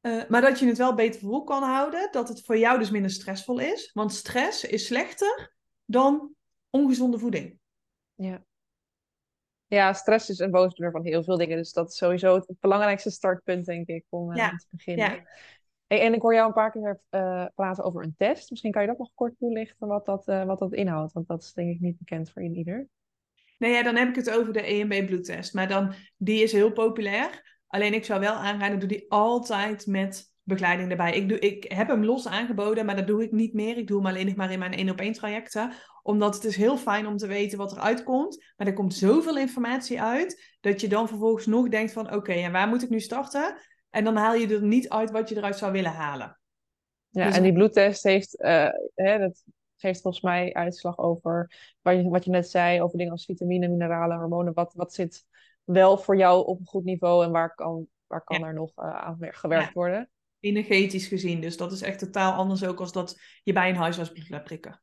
Uh, 0.03 0.23
maar 0.29 0.41
dat 0.41 0.59
je 0.59 0.67
het 0.67 0.79
wel 0.79 0.95
beter 0.95 1.21
vol 1.21 1.45
kan 1.45 1.63
houden, 1.63 2.09
dat 2.11 2.29
het 2.29 2.45
voor 2.45 2.59
jou 2.59 2.79
dus 2.79 2.91
minder 2.91 3.11
stressvol 3.11 3.59
is. 3.59 3.91
Want 3.93 4.13
stress 4.13 4.65
is 4.65 4.87
slechter 4.87 5.55
dan 5.85 6.35
ongezonde 6.71 7.19
voeding. 7.19 7.59
Ja. 8.15 8.45
Ja, 9.67 9.93
stress 9.93 10.29
is 10.29 10.39
een 10.39 10.51
boosdoener 10.51 10.93
van 10.93 11.05
heel 11.05 11.25
veel 11.25 11.37
dingen. 11.37 11.57
Dus 11.57 11.73
dat 11.73 11.91
is 11.91 11.97
sowieso 11.97 12.35
het 12.35 12.61
belangrijkste 12.61 13.11
startpunt, 13.11 13.65
denk 13.65 13.87
ik, 13.87 14.05
om 14.09 14.33
uh, 14.33 14.49
te 14.49 14.67
beginnen. 14.71 15.11
Ja 15.11 15.25
en 16.01 16.15
ik 16.15 16.23
hoor 16.23 16.35
jou 16.35 16.47
een 16.47 16.53
paar 16.53 16.71
keer 16.71 17.01
uh, 17.11 17.45
praten 17.55 17.85
over 17.85 18.03
een 18.03 18.15
test. 18.17 18.51
Misschien 18.51 18.73
kan 18.73 18.83
je 18.83 18.89
dat 18.89 18.99
nog 18.99 19.11
kort 19.15 19.39
toelichten 19.39 19.87
wat 19.87 20.05
dat, 20.05 20.25
wat 20.25 20.59
dat 20.59 20.73
inhoudt. 20.73 21.13
Want 21.13 21.27
dat 21.27 21.43
is 21.43 21.53
denk 21.53 21.75
ik 21.75 21.81
niet 21.81 21.99
bekend 21.99 22.31
voor 22.31 22.43
ieder. 22.43 22.89
Nee, 23.59 23.73
ja, 23.73 23.83
dan 23.83 23.97
heb 23.97 24.09
ik 24.09 24.15
het 24.17 24.31
over 24.31 24.53
de 24.53 24.63
EMB 24.63 25.07
bloedtest. 25.07 25.55
Maar 25.55 25.69
dan, 25.69 25.93
die 26.17 26.43
is 26.43 26.53
heel 26.53 26.73
populair. 26.73 27.52
Alleen 27.73 27.95
ik 27.95 28.05
zou 28.05 28.21
wel 28.21 28.33
aanraden, 28.33 28.79
doe 28.79 28.89
die 28.89 29.07
altijd 29.09 29.87
met 29.87 30.33
begeleiding 30.43 30.91
erbij. 30.91 31.13
Ik, 31.13 31.29
doe, 31.29 31.39
ik 31.39 31.73
heb 31.73 31.89
hem 31.89 32.05
los 32.05 32.27
aangeboden, 32.27 32.87
maar 32.87 32.97
dat 32.97 33.07
doe 33.07 33.23
ik 33.23 33.33
niet 33.33 33.53
meer. 33.53 33.77
Ik 33.77 33.87
doe 33.87 33.97
hem 33.97 34.07
alleen 34.07 34.27
nog 34.27 34.35
maar 34.35 34.53
in 34.53 34.59
mijn 34.59 34.73
één 34.73 34.91
op 34.91 35.01
één 35.01 35.13
trajecten. 35.13 35.73
Omdat 36.03 36.35
het 36.35 36.45
is 36.45 36.57
heel 36.57 36.77
fijn 36.77 37.07
om 37.07 37.17
te 37.17 37.27
weten 37.27 37.59
wat 37.59 37.73
er 37.73 37.79
uitkomt. 37.79 38.45
Maar 38.57 38.67
er 38.67 38.73
komt 38.73 38.95
zoveel 38.95 39.39
informatie 39.39 40.03
uit, 40.03 40.57
dat 40.61 40.81
je 40.81 40.89
dan 40.89 41.09
vervolgens 41.09 41.47
nog 41.47 41.69
denkt 41.69 41.93
van... 41.93 42.15
Oké, 42.15 42.33
en 42.33 42.53
waar 42.53 42.69
moet 42.69 42.83
ik 42.83 42.89
nu 42.89 43.01
starten? 43.01 43.57
En 43.91 44.05
dan 44.05 44.17
haal 44.17 44.35
je 44.35 44.55
er 44.55 44.63
niet 44.63 44.89
uit 44.89 45.11
wat 45.11 45.29
je 45.29 45.37
eruit 45.37 45.57
zou 45.57 45.73
willen 45.73 45.93
halen. 45.93 46.41
Ja, 47.09 47.27
dus 47.27 47.37
en 47.37 47.43
die 47.43 47.53
bloedtest 47.53 48.03
heeft, 48.03 48.41
uh, 48.41 48.69
hè, 48.95 49.19
dat 49.19 49.45
geeft 49.77 50.01
volgens 50.01 50.23
mij 50.23 50.53
uitslag 50.53 50.99
over 50.99 51.53
wat 51.83 51.97
je, 51.97 52.09
wat 52.09 52.25
je 52.25 52.31
net 52.31 52.51
zei, 52.51 52.83
over 52.83 52.99
dingen 52.99 53.13
als 53.13 53.25
vitamine, 53.25 53.69
mineralen, 53.69 54.19
hormonen. 54.19 54.53
Wat, 54.53 54.75
wat 54.75 54.95
zit 54.95 55.25
wel 55.65 55.99
voor 55.99 56.17
jou 56.17 56.47
op 56.47 56.59
een 56.59 56.67
goed 56.67 56.85
niveau 56.85 57.25
en 57.25 57.31
waar 57.31 57.55
kan, 57.55 57.87
waar 58.07 58.25
kan 58.25 58.45
er 58.45 58.55
nog 58.55 58.73
uh, 58.77 58.97
aan 58.97 59.17
gewerkt 59.21 59.73
worden? 59.73 60.11
Energetisch 60.41 61.07
gezien, 61.07 61.41
dus 61.41 61.57
dat 61.57 61.73
is 61.73 61.83
echt 61.83 61.99
totaal 61.99 62.33
anders 62.33 62.65
ook 62.65 62.81
als 62.81 62.93
dat 62.93 63.21
je 63.43 63.53
bij 63.53 63.69
een 63.69 63.77
huisarts 63.77 64.13
moet 64.13 64.45
prikken. 64.45 64.83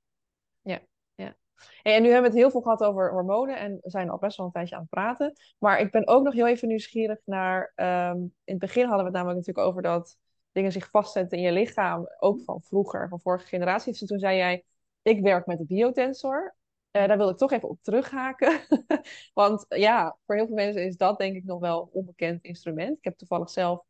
Ja, 0.61 0.79
ja. 1.15 1.35
En 1.81 2.01
nu 2.01 2.09
hebben 2.11 2.31
we 2.31 2.35
het 2.35 2.45
heel 2.45 2.51
veel 2.51 2.61
gehad 2.61 2.83
over 2.83 3.11
hormonen 3.11 3.57
en 3.57 3.77
we 3.81 3.89
zijn 3.89 4.09
al 4.09 4.17
best 4.17 4.37
wel 4.37 4.45
een 4.45 4.51
tijdje 4.51 4.75
aan 4.75 4.81
het 4.81 4.89
praten. 4.89 5.33
Maar 5.57 5.79
ik 5.79 5.91
ben 5.91 6.07
ook 6.07 6.23
nog 6.23 6.33
heel 6.33 6.47
even 6.47 6.67
nieuwsgierig 6.67 7.19
naar. 7.25 7.73
Um, 7.75 8.17
in 8.43 8.53
het 8.53 8.59
begin 8.59 8.85
hadden 8.85 8.99
we 8.99 9.11
het 9.11 9.13
namelijk 9.13 9.37
natuurlijk 9.39 9.67
over 9.67 9.81
dat 9.81 10.17
dingen 10.51 10.71
zich 10.71 10.89
vastzetten 10.89 11.37
in 11.37 11.43
je 11.43 11.51
lichaam, 11.51 12.07
ook 12.19 12.41
van 12.43 12.61
vroeger, 12.61 13.07
van 13.09 13.19
vorige 13.19 13.47
generaties. 13.47 13.99
Dus 13.99 14.07
toen 14.07 14.19
zei 14.19 14.37
jij: 14.37 14.65
Ik 15.01 15.21
werk 15.21 15.45
met 15.45 15.57
de 15.57 15.65
biotensor. 15.65 16.55
Uh, 16.91 17.07
daar 17.07 17.17
wil 17.17 17.29
ik 17.29 17.37
toch 17.37 17.51
even 17.51 17.69
op 17.69 17.81
terughaken. 17.81 18.59
Want 19.33 19.65
ja, 19.67 20.17
voor 20.25 20.35
heel 20.35 20.45
veel 20.45 20.55
mensen 20.55 20.85
is 20.85 20.97
dat 20.97 21.17
denk 21.17 21.35
ik 21.35 21.43
nog 21.43 21.59
wel 21.59 21.81
een 21.81 21.89
onbekend 21.91 22.43
instrument. 22.43 22.97
Ik 22.97 23.03
heb 23.03 23.17
toevallig 23.17 23.49
zelf 23.49 23.83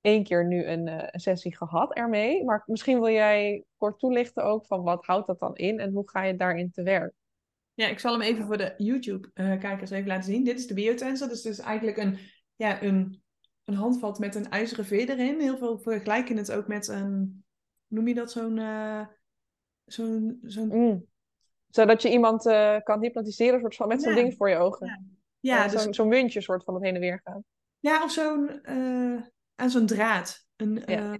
één 0.00 0.24
keer 0.24 0.46
nu 0.46 0.64
een, 0.64 0.86
uh, 0.86 1.02
een, 1.06 1.20
sessie 1.20 1.56
gehad 1.56 1.94
ermee. 1.94 2.44
Maar 2.44 2.62
misschien 2.66 3.00
wil 3.00 3.12
jij 3.12 3.64
kort 3.76 3.98
toelichten 3.98 4.44
ook 4.44 4.66
van 4.66 4.82
wat 4.82 5.04
houdt 5.06 5.26
dat 5.26 5.38
dan 5.38 5.56
in 5.56 5.78
en 5.80 5.92
hoe 5.92 6.10
ga 6.10 6.22
je 6.22 6.36
daarin 6.36 6.70
te 6.70 6.82
werk? 6.82 7.12
Ja, 7.74 7.86
ik 7.86 7.98
zal 7.98 8.12
hem 8.12 8.22
even 8.22 8.46
voor 8.46 8.56
de 8.56 8.74
YouTube-kijkers 8.76 9.90
even 9.90 10.08
laten 10.08 10.32
zien. 10.32 10.44
Dit 10.44 10.58
is 10.58 10.66
de 10.66 10.74
biotensor. 10.74 11.28
Dus 11.28 11.42
het 11.42 11.52
is 11.52 11.58
eigenlijk 11.58 11.96
een, 11.96 12.18
ja, 12.56 12.82
een, 12.82 13.22
een 13.64 13.74
handvat 13.74 14.18
met 14.18 14.34
een 14.34 14.50
ijzeren 14.50 14.84
veer 14.84 15.10
erin. 15.10 15.40
Heel 15.40 15.58
veel 15.58 15.78
vergelijken 15.78 16.36
het 16.36 16.52
ook 16.52 16.66
met 16.66 16.88
een, 16.88 17.44
noem 17.86 18.08
je 18.08 18.14
dat, 18.14 18.32
zo'n... 18.32 18.56
Uh, 18.56 19.06
zo'n 19.84 20.38
zo'n 20.42 20.68
mm. 20.68 21.06
Zodat 21.74 22.02
je 22.02 22.10
iemand 22.10 22.46
uh, 22.46 22.76
kan 22.82 23.00
hypnotiseren 23.00 23.60
soort 23.60 23.76
van, 23.76 23.88
met 23.88 24.02
zo'n 24.02 24.14
ding 24.14 24.34
voor 24.36 24.48
je 24.48 24.56
ogen. 24.56 25.16
Ja, 25.40 25.56
ja 25.56 25.68
dus... 25.68 25.82
zo'n 25.82 25.94
zo 25.94 26.06
muntje 26.06 26.40
soort 26.40 26.64
van 26.64 26.74
het 26.74 26.82
heen 26.82 26.94
en 26.94 27.00
weer 27.00 27.20
gaan. 27.24 27.44
Ja, 27.78 28.02
of 28.02 28.10
zo'n 28.10 28.60
aan 29.54 29.70
zo'n 29.70 29.86
draad. 29.86 30.46
Een, 30.56 30.84
eh, 30.84 31.14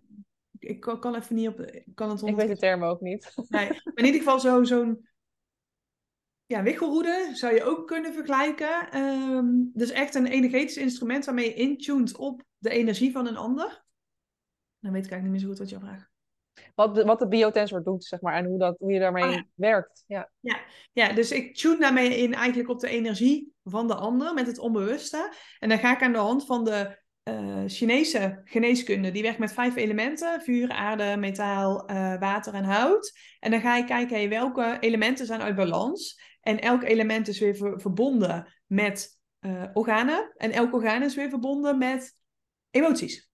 ik 0.58 0.80
kan 0.80 1.14
even 1.14 1.34
niet 1.34 1.48
op. 1.48 1.82
Kan 1.94 2.10
het 2.10 2.22
ik 2.22 2.36
weet 2.36 2.48
de 2.48 2.56
term 2.56 2.84
ook 2.84 3.00
niet. 3.00 3.34
Nee, 3.48 3.68
in 3.94 4.04
ieder 4.04 4.20
geval 4.20 4.40
zo, 4.40 4.64
zo'n. 4.64 5.08
Ja, 6.46 6.62
wichelroede 6.62 7.30
zou 7.32 7.54
je 7.54 7.64
ook 7.64 7.86
kunnen 7.86 8.14
vergelijken. 8.14 8.98
Um, 8.98 9.70
dus 9.74 9.90
echt 9.90 10.14
een 10.14 10.26
energetisch 10.26 10.76
instrument 10.76 11.24
waarmee 11.24 11.44
je 11.44 11.54
intuned 11.54 12.16
op 12.16 12.44
de 12.58 12.70
energie 12.70 13.12
van 13.12 13.26
een 13.26 13.36
ander. 13.36 13.84
Dan 14.78 14.92
weet 14.92 15.04
ik 15.04 15.10
eigenlijk 15.10 15.22
niet 15.22 15.30
meer 15.30 15.40
zo 15.40 15.46
goed 15.46 15.58
wat 15.58 15.68
je 15.68 15.78
vraagt. 15.78 16.13
Wat 16.74 16.94
de, 16.94 17.04
wat 17.04 17.18
de 17.18 17.28
biotensor 17.28 17.82
doet, 17.82 18.04
zeg 18.04 18.20
maar, 18.20 18.34
en 18.34 18.44
hoe, 18.44 18.58
dat, 18.58 18.76
hoe 18.78 18.92
je 18.92 18.98
daarmee 18.98 19.24
oh 19.24 19.40
werkt. 19.54 20.04
Ja. 20.06 20.30
Ja. 20.40 20.60
ja, 20.92 21.12
dus 21.12 21.30
ik 21.30 21.56
tune 21.56 21.78
daarmee 21.78 22.16
in 22.16 22.34
eigenlijk 22.34 22.68
op 22.68 22.80
de 22.80 22.88
energie 22.88 23.52
van 23.64 23.86
de 23.86 23.94
ander 23.94 24.34
met 24.34 24.46
het 24.46 24.58
onbewuste. 24.58 25.34
En 25.58 25.68
dan 25.68 25.78
ga 25.78 25.94
ik 25.94 26.02
aan 26.02 26.12
de 26.12 26.18
hand 26.18 26.46
van 26.46 26.64
de 26.64 27.02
uh, 27.24 27.62
Chinese 27.66 28.40
geneeskunde, 28.44 29.10
die 29.10 29.22
werkt 29.22 29.38
met 29.38 29.52
vijf 29.52 29.76
elementen: 29.76 30.40
vuur, 30.42 30.70
aarde, 30.70 31.16
metaal, 31.16 31.90
uh, 31.90 32.18
water 32.18 32.54
en 32.54 32.64
hout. 32.64 33.18
En 33.40 33.50
dan 33.50 33.60
ga 33.60 33.76
je 33.76 33.84
kijken 33.84 34.16
hey, 34.16 34.28
welke 34.28 34.76
elementen 34.80 35.26
zijn 35.26 35.42
uit 35.42 35.54
balans. 35.54 36.20
En 36.40 36.60
elk 36.60 36.82
element 36.82 37.28
is 37.28 37.38
weer 37.38 37.56
ver 37.56 37.80
verbonden 37.80 38.52
met 38.66 39.18
uh, 39.40 39.64
organen. 39.72 40.32
En 40.36 40.50
elk 40.50 40.74
orgaan 40.74 41.02
is 41.02 41.14
weer 41.14 41.28
verbonden 41.28 41.78
met 41.78 42.16
emoties. 42.70 43.28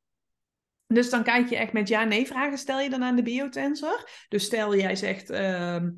Dus 0.95 1.11
dan 1.11 1.23
kijk 1.23 1.49
je 1.49 1.57
echt 1.57 1.73
met 1.73 1.89
ja-nee 1.89 2.27
vragen, 2.27 2.59
stel 2.59 2.81
je 2.81 2.91
dan 2.91 3.03
aan 3.03 3.17
de 3.17 3.23
biotensor. 3.23 4.09
Dus 4.29 4.45
stel 4.45 4.77
jij 4.77 4.97
zegt, 4.97 5.31
ehm, 5.31 5.91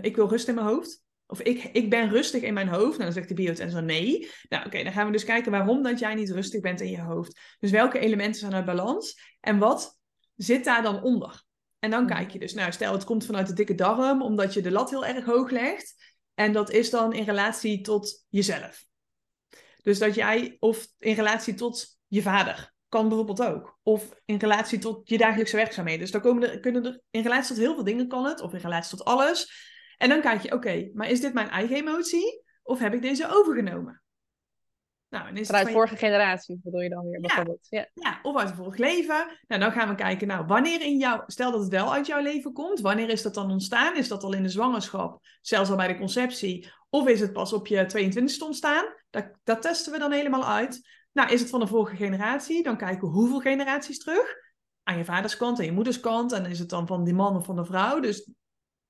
ik 0.00 0.16
wil 0.16 0.28
rust 0.28 0.48
in 0.48 0.54
mijn 0.54 0.66
hoofd. 0.66 1.02
Of 1.26 1.40
ik, 1.40 1.64
ik 1.64 1.90
ben 1.90 2.08
rustig 2.08 2.42
in 2.42 2.54
mijn 2.54 2.68
hoofd. 2.68 2.90
Nou, 2.90 3.02
dan 3.02 3.12
zegt 3.12 3.28
de 3.28 3.34
biotensor 3.34 3.82
nee. 3.82 4.30
Nou, 4.48 4.66
oké, 4.66 4.82
dan 4.82 4.92
gaan 4.92 5.06
we 5.06 5.12
dus 5.12 5.24
kijken 5.24 5.50
waarom 5.50 5.82
dat 5.82 5.98
jij 5.98 6.14
niet 6.14 6.30
rustig 6.30 6.60
bent 6.60 6.80
in 6.80 6.90
je 6.90 7.00
hoofd. 7.00 7.40
Dus 7.58 7.70
welke 7.70 7.98
elementen 7.98 8.40
zijn 8.40 8.54
uit 8.54 8.64
balans? 8.64 9.20
En 9.40 9.58
wat 9.58 9.98
zit 10.36 10.64
daar 10.64 10.82
dan 10.82 11.02
onder? 11.02 11.42
En 11.78 11.90
dan 11.90 12.04
mhm. 12.04 12.14
kijk 12.14 12.30
je 12.30 12.38
dus, 12.38 12.54
nou, 12.54 12.72
stel 12.72 12.92
het 12.92 13.04
komt 13.04 13.26
vanuit 13.26 13.46
de 13.46 13.52
dikke 13.54 13.74
darm, 13.74 14.22
omdat 14.22 14.54
je 14.54 14.62
de 14.62 14.70
lat 14.70 14.90
heel 14.90 15.06
erg 15.06 15.24
hoog 15.24 15.50
legt. 15.50 16.14
En 16.34 16.52
dat 16.52 16.70
is 16.70 16.90
dan 16.90 17.12
in 17.12 17.24
relatie 17.24 17.80
tot 17.80 18.26
jezelf. 18.28 18.84
Dus 19.82 19.98
dat 19.98 20.14
jij, 20.14 20.56
of 20.60 20.86
in 20.98 21.14
relatie 21.14 21.54
tot 21.54 21.98
je 22.06 22.22
vader, 22.22 22.72
kan 22.90 23.08
bijvoorbeeld 23.08 23.42
ook. 23.42 23.78
Of 23.82 24.20
in 24.24 24.36
relatie 24.36 24.78
tot 24.78 25.08
je 25.08 25.18
dagelijkse 25.18 25.56
werkzaamheden. 25.56 26.00
Dus 26.00 26.10
dan 26.10 26.20
komen 26.20 26.50
er, 26.50 26.60
kunnen 26.60 26.84
er, 26.84 27.00
in 27.10 27.22
relatie 27.22 27.48
tot 27.48 27.64
heel 27.64 27.74
veel 27.74 27.84
dingen 27.84 28.08
kan 28.08 28.24
het, 28.24 28.40
of 28.40 28.52
in 28.52 28.60
relatie 28.60 28.96
tot 28.96 29.06
alles. 29.06 29.68
En 29.96 30.08
dan 30.08 30.20
kijk 30.20 30.42
je, 30.42 30.52
oké, 30.52 30.90
maar 30.94 31.08
is 31.08 31.20
dit 31.20 31.32
mijn 31.32 31.48
eigen 31.48 31.76
emotie? 31.76 32.42
Of 32.62 32.78
heb 32.78 32.94
ik 32.94 33.02
deze 33.02 33.28
overgenomen? 33.28 34.02
Nou, 35.08 35.28
en 35.28 35.36
is 35.36 35.46
Vanuit 35.46 35.70
vorige 35.70 35.96
generatie 35.96 36.60
bedoel 36.62 36.80
je 36.80 36.88
dan 36.88 37.08
weer 37.08 37.20
bijvoorbeeld. 37.20 37.66
Ja. 37.68 37.88
ja, 37.94 38.18
of 38.22 38.36
uit 38.36 38.48
het 38.48 38.56
vorige 38.56 38.80
leven. 38.80 39.38
Nou, 39.46 39.60
dan 39.60 39.72
gaan 39.72 39.88
we 39.88 39.94
kijken, 39.94 40.26
nou, 40.26 40.46
wanneer 40.46 40.80
in 40.80 40.98
jou, 40.98 41.22
stel 41.26 41.50
dat 41.50 41.60
het 41.60 41.70
wel 41.70 41.92
uit 41.92 42.06
jouw 42.06 42.22
leven 42.22 42.52
komt, 42.52 42.80
wanneer 42.80 43.08
is 43.08 43.22
dat 43.22 43.34
dan 43.34 43.50
ontstaan? 43.50 43.96
Is 43.96 44.08
dat 44.08 44.22
al 44.22 44.32
in 44.32 44.42
de 44.42 44.48
zwangerschap, 44.48 45.26
zelfs 45.40 45.70
al 45.70 45.76
bij 45.76 45.88
de 45.88 45.98
conceptie? 45.98 46.72
Of 46.90 47.08
is 47.08 47.20
het 47.20 47.32
pas 47.32 47.52
op 47.52 47.66
je 47.66 48.10
22e 48.12 48.44
ontstaan? 48.44 48.84
Dat, 49.10 49.30
dat 49.44 49.62
testen 49.62 49.92
we 49.92 49.98
dan 49.98 50.12
helemaal 50.12 50.46
uit. 50.46 50.88
Nou, 51.12 51.30
is 51.30 51.40
het 51.40 51.50
van 51.50 51.60
de 51.60 51.66
vorige 51.66 51.96
generatie? 51.96 52.62
Dan 52.62 52.76
kijken 52.76 53.08
we 53.08 53.14
hoeveel 53.14 53.40
generaties 53.40 53.98
terug. 53.98 54.34
Aan 54.82 54.98
je 54.98 55.04
vaderskant 55.04 55.58
en 55.58 55.64
je 55.64 55.72
moederskant. 55.72 56.32
En 56.32 56.46
is 56.46 56.58
het 56.58 56.68
dan 56.68 56.86
van 56.86 57.04
die 57.04 57.14
man 57.14 57.36
of 57.36 57.44
van 57.44 57.56
de 57.56 57.64
vrouw? 57.64 58.00
Dus 58.00 58.30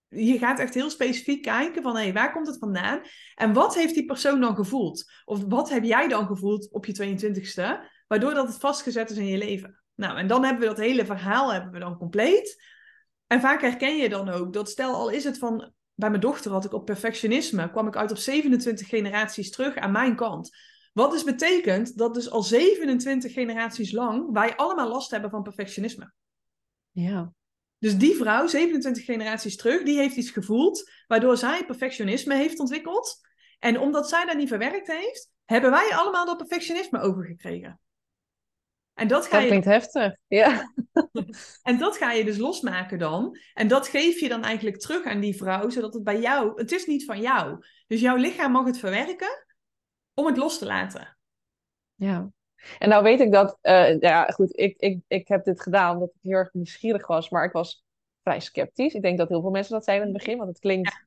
je 0.09 0.39
gaat 0.39 0.59
echt 0.59 0.75
heel 0.75 0.91
specifiek 0.91 1.43
kijken 1.43 1.83
van, 1.83 1.97
hé, 1.97 2.03
hey, 2.03 2.13
waar 2.13 2.33
komt 2.33 2.47
het 2.47 2.59
vandaan? 2.59 3.01
En 3.35 3.53
wat 3.53 3.75
heeft 3.75 3.95
die 3.95 4.05
persoon 4.05 4.41
dan 4.41 4.55
gevoeld? 4.55 5.11
Of 5.25 5.45
wat 5.49 5.71
heb 5.71 5.85
jij 5.85 6.09
dan 6.09 6.27
gevoeld 6.27 6.71
op 6.73 6.87
je 6.87 7.19
22e, 7.19 7.89
waardoor 8.07 8.35
dat 8.35 8.47
het 8.47 8.59
vastgezet 8.59 9.11
is 9.11 9.17
in 9.17 9.27
je 9.27 9.39
leven? 9.39 9.81
Nou, 9.95 10.19
en 10.19 10.27
dan 10.27 10.45
hebben 10.45 10.61
we 10.63 10.69
dat 10.69 10.85
hele 10.85 11.05
verhaal 11.05 11.53
hebben 11.53 11.73
we 11.73 11.79
dan 11.79 11.99
compleet. 11.99 12.65
En 13.27 13.41
vaak 13.41 13.61
herken 13.61 13.97
je 13.97 14.09
dan 14.09 14.29
ook 14.29 14.53
dat, 14.53 14.71
stel 14.71 14.95
al 14.95 15.09
is 15.09 15.25
het 15.25 15.39
van, 15.39 15.73
bij 15.95 16.09
mijn 16.09 16.21
dochter 16.21 16.51
had 16.51 16.65
ik 16.65 16.73
op 16.73 16.85
perfectionisme, 16.85 17.71
kwam 17.71 17.87
ik 17.87 17.97
uit 17.97 18.11
op 18.11 18.17
27 18.17 18.89
generaties 18.89 19.51
terug 19.51 19.77
aan 19.77 19.93
mijn 19.93 20.17
kant. 20.17 20.57
Wat 21.01 21.11
dus 21.11 21.25
betekent 21.25 21.99
dat 21.99 22.15
dus 22.15 22.31
al 22.31 22.43
27 22.43 23.33
generaties 23.33 23.93
lang 23.93 24.33
wij 24.33 24.57
allemaal 24.57 24.89
last 24.89 25.11
hebben 25.11 25.31
van 25.31 25.43
perfectionisme. 25.43 26.13
Ja. 26.91 27.33
Dus 27.79 27.97
die 27.97 28.15
vrouw, 28.15 28.47
27 28.47 29.05
generaties 29.05 29.57
terug, 29.57 29.83
die 29.83 29.99
heeft 29.99 30.17
iets 30.17 30.31
gevoeld, 30.31 30.91
waardoor 31.07 31.37
zij 31.37 31.67
perfectionisme 31.67 32.35
heeft 32.35 32.59
ontwikkeld. 32.59 33.19
En 33.59 33.79
omdat 33.79 34.09
zij 34.09 34.25
dat 34.25 34.37
niet 34.37 34.49
verwerkt 34.49 34.87
heeft, 34.87 35.31
hebben 35.45 35.71
wij 35.71 35.91
allemaal 35.95 36.27
dat 36.27 36.37
perfectionisme 36.37 37.01
overgekregen. 37.01 37.81
En 38.95 39.09
dat, 39.09 39.27
ga 39.27 39.39
dat 39.39 39.47
klinkt 39.47 39.67
heftig, 39.67 40.17
ja. 40.27 40.73
en 41.63 41.79
dat 41.79 41.97
ga 41.97 42.13
je 42.13 42.25
dus 42.25 42.37
losmaken 42.37 42.99
dan. 42.99 43.39
En 43.55 43.69
dat 43.69 43.89
geef 43.89 44.21
je 44.21 44.29
dan 44.29 44.43
eigenlijk 44.45 44.79
terug 44.79 45.05
aan 45.05 45.21
die 45.21 45.37
vrouw, 45.37 45.71
zodat 45.71 45.95
het 45.95 46.05
bij 46.05 46.21
jou... 46.21 46.53
Het 46.55 46.73
is 46.73 46.87
niet 46.87 47.05
van 47.05 47.21
jou. 47.21 47.65
Dus 47.87 48.01
jouw 48.01 48.17
lichaam 48.17 48.53
mag 48.53 48.67
het 48.67 48.79
verwerken 48.79 49.49
om 50.21 50.27
het 50.27 50.37
los 50.37 50.59
te 50.59 50.67
laten. 50.67 51.17
Ja. 51.95 52.31
En 52.79 52.89
nou 52.89 53.03
weet 53.03 53.21
ik 53.21 53.33
dat... 53.33 53.59
Uh, 53.63 54.01
ja, 54.01 54.27
goed, 54.27 54.59
ik, 54.59 54.77
ik, 54.79 55.01
ik 55.09 55.29
heb 55.29 55.45
dit 55.45 55.61
gedaan 55.61 55.95
omdat 55.95 56.09
ik 56.09 56.23
heel 56.23 56.33
erg 56.33 56.53
nieuwsgierig 56.53 57.07
was. 57.07 57.31
Maar 57.31 57.45
ik 57.45 57.53
was 57.53 57.85
vrij 58.23 58.41
sceptisch. 58.41 58.95
Ik 58.95 59.03
denk 59.03 59.19
dat 59.19 59.29
heel 59.29 59.41
veel 59.41 59.51
mensen 59.51 59.73
dat 59.73 59.85
zijn 59.85 59.97
in 59.97 60.03
het 60.03 60.13
begin. 60.13 60.37
Want 60.37 60.49
het 60.49 60.59
klinkt 60.59 61.05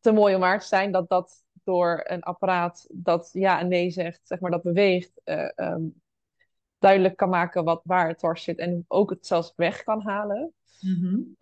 te 0.00 0.12
mooi 0.12 0.34
om 0.34 0.40
waar 0.40 0.60
te 0.60 0.66
zijn 0.66 0.92
dat 0.92 1.08
dat 1.08 1.44
door 1.64 2.00
een 2.04 2.22
apparaat 2.22 2.86
dat 2.88 3.30
ja 3.32 3.60
en 3.60 3.68
nee 3.68 3.90
zegt, 3.90 4.20
zeg 4.24 4.40
maar, 4.40 4.50
dat 4.50 4.62
beweegt... 4.62 5.20
Uh, 5.24 5.76
duidelijk 6.78 7.16
kan 7.16 7.28
maken 7.28 7.64
wat, 7.64 7.80
waar 7.84 8.08
het 8.08 8.18
dwars 8.18 8.42
zit 8.42 8.58
en 8.58 8.84
ook 8.88 9.10
het 9.10 9.26
zelfs 9.26 9.52
weg 9.56 9.82
kan 9.82 10.02
halen. 10.02 10.52
Mm 10.80 11.36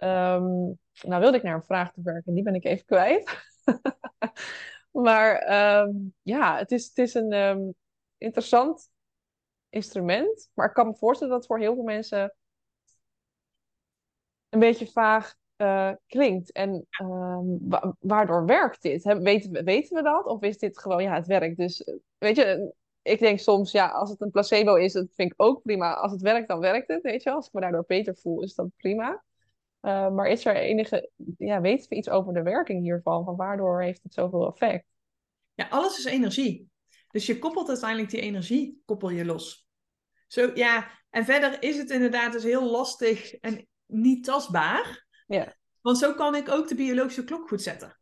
nou 1.03 1.21
wilde 1.21 1.37
ik 1.37 1.43
naar 1.43 1.55
een 1.55 1.63
vraag 1.63 1.93
te 1.93 2.01
werken, 2.03 2.35
die 2.35 2.43
ben 2.43 2.55
ik 2.55 2.65
even 2.65 2.85
kwijt. 2.85 3.37
maar 5.03 5.37
ehm, 5.39 5.91
ja, 6.23 6.57
het 6.57 6.73
is, 6.73 6.87
het 6.87 6.99
is 6.99 7.15
een 7.15 7.33
ehm, 7.33 7.71
interessant 8.19 8.91
instrument, 9.69 10.51
maar 10.55 10.67
ik 10.67 10.75
kan 10.75 10.87
me 10.87 10.95
voorstellen 10.95 11.33
dat 11.33 11.43
het 11.43 11.53
voor 11.53 11.59
heel 11.59 11.75
veel 11.75 11.85
mensen 11.85 12.35
een 14.49 14.59
beetje 14.59 14.87
vaag 14.87 15.35
uh, 15.57 15.93
klinkt. 16.07 16.53
En 16.53 16.87
waardoor 17.99 18.47
werkt 18.47 18.83
dit? 18.83 19.03
weten, 19.03 19.53
we, 19.53 19.63
weten 19.63 19.97
we 19.97 20.03
dat? 20.03 20.27
Of 20.27 20.43
is 20.43 20.59
dit 20.59 20.79
gewoon, 20.79 21.03
ja, 21.03 21.15
het 21.15 21.27
werkt. 21.27 21.57
Dus 21.57 21.85
eh, 21.85 21.95
weet 22.19 22.37
je, 22.37 22.75
ik 23.03 23.19
denk 23.19 23.39
soms, 23.39 23.73
ja, 23.73 23.89
als 23.89 24.11
het 24.11 24.21
een 24.21 24.31
placebo 24.31 24.75
is, 24.75 24.93
dat 24.93 25.07
vind 25.15 25.33
ik 25.33 25.43
ook 25.43 25.63
prima. 25.63 25.95
Als 25.95 26.13
het 26.13 26.21
werkt, 26.21 26.49
dan 26.49 26.61
werkt 26.61 26.89
het, 26.89 27.03
weet 27.03 27.23
je 27.23 27.31
Als 27.31 27.47
ik 27.47 27.53
me 27.53 27.61
daardoor 27.61 27.85
beter 27.87 28.17
voel, 28.17 28.43
is 28.43 28.55
dat 28.55 28.69
prima. 28.77 29.25
Uh, 29.83 30.11
maar 30.11 30.27
is 30.27 30.45
er 30.45 30.57
enige, 30.57 31.11
ja, 31.39 31.61
weten 31.61 31.89
we 31.89 31.97
iets 31.97 32.09
over 32.09 32.33
de 32.33 32.43
werking 32.43 32.83
hiervan? 32.83 33.25
Van 33.25 33.37
waardoor 33.37 33.83
heeft 33.83 34.03
het 34.03 34.15
zoveel 34.15 34.47
effect? 34.47 34.85
Ja, 35.55 35.69
alles 35.69 35.99
is 35.99 36.05
energie. 36.05 36.69
Dus 37.11 37.27
je 37.27 37.39
koppelt 37.39 37.69
uiteindelijk 37.69 38.11
die 38.11 38.21
energie, 38.21 38.83
koppel 38.85 39.11
je 39.11 39.25
los. 39.25 39.67
Zo, 40.27 40.51
ja, 40.55 40.91
en 41.11 41.25
verder 41.25 41.63
is 41.63 41.77
het 41.77 41.91
inderdaad 41.91 42.33
dus 42.33 42.43
heel 42.43 42.71
lastig 42.71 43.35
en 43.35 43.67
niet 43.87 44.25
tastbaar. 44.25 45.07
Ja. 45.27 45.57
Want 45.81 45.99
zo 45.99 46.15
kan 46.15 46.35
ik 46.35 46.49
ook 46.49 46.69
de 46.69 46.75
biologische 46.75 47.25
klok 47.25 47.49
goed 47.49 47.63
zetten. 47.63 47.99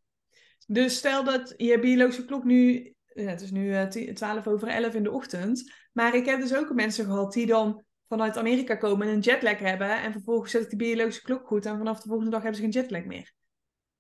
Dus 0.67 0.97
stel 0.97 1.25
dat 1.25 1.55
je 1.57 1.79
biologische 1.79 2.25
klok 2.25 2.45
nu 2.45 2.95
ja, 3.23 3.31
het 3.31 3.41
is 3.41 3.51
nu 3.51 3.67
uh, 3.67 4.09
eh, 4.09 4.15
12 4.15 4.47
over 4.47 4.69
11 4.69 4.95
in 4.95 5.03
de 5.03 5.11
ochtend. 5.11 5.73
Maar 5.93 6.15
ik 6.15 6.27
heb 6.27 6.41
dus 6.41 6.55
ook 6.55 6.75
mensen 6.75 7.05
gehad 7.05 7.33
die 7.33 7.47
dan 7.47 7.85
vanuit 8.09 8.37
Amerika 8.37 8.75
komen 8.75 9.07
en 9.07 9.13
een 9.13 9.21
jetlag 9.21 9.59
hebben. 9.59 10.03
En 10.03 10.13
vervolgens 10.13 10.51
zet 10.51 10.63
ik 10.63 10.71
de 10.71 10.77
biologische 10.77 11.23
klok 11.23 11.47
goed. 11.47 11.67
En 11.67 11.79
vanaf 11.79 12.01
de 12.01 12.09
volgende 12.09 12.31
dag 12.31 12.43
hebben 12.43 12.61
ze 12.61 12.71
geen 12.71 12.83
jetlag 12.83 13.05
meer. 13.05 13.33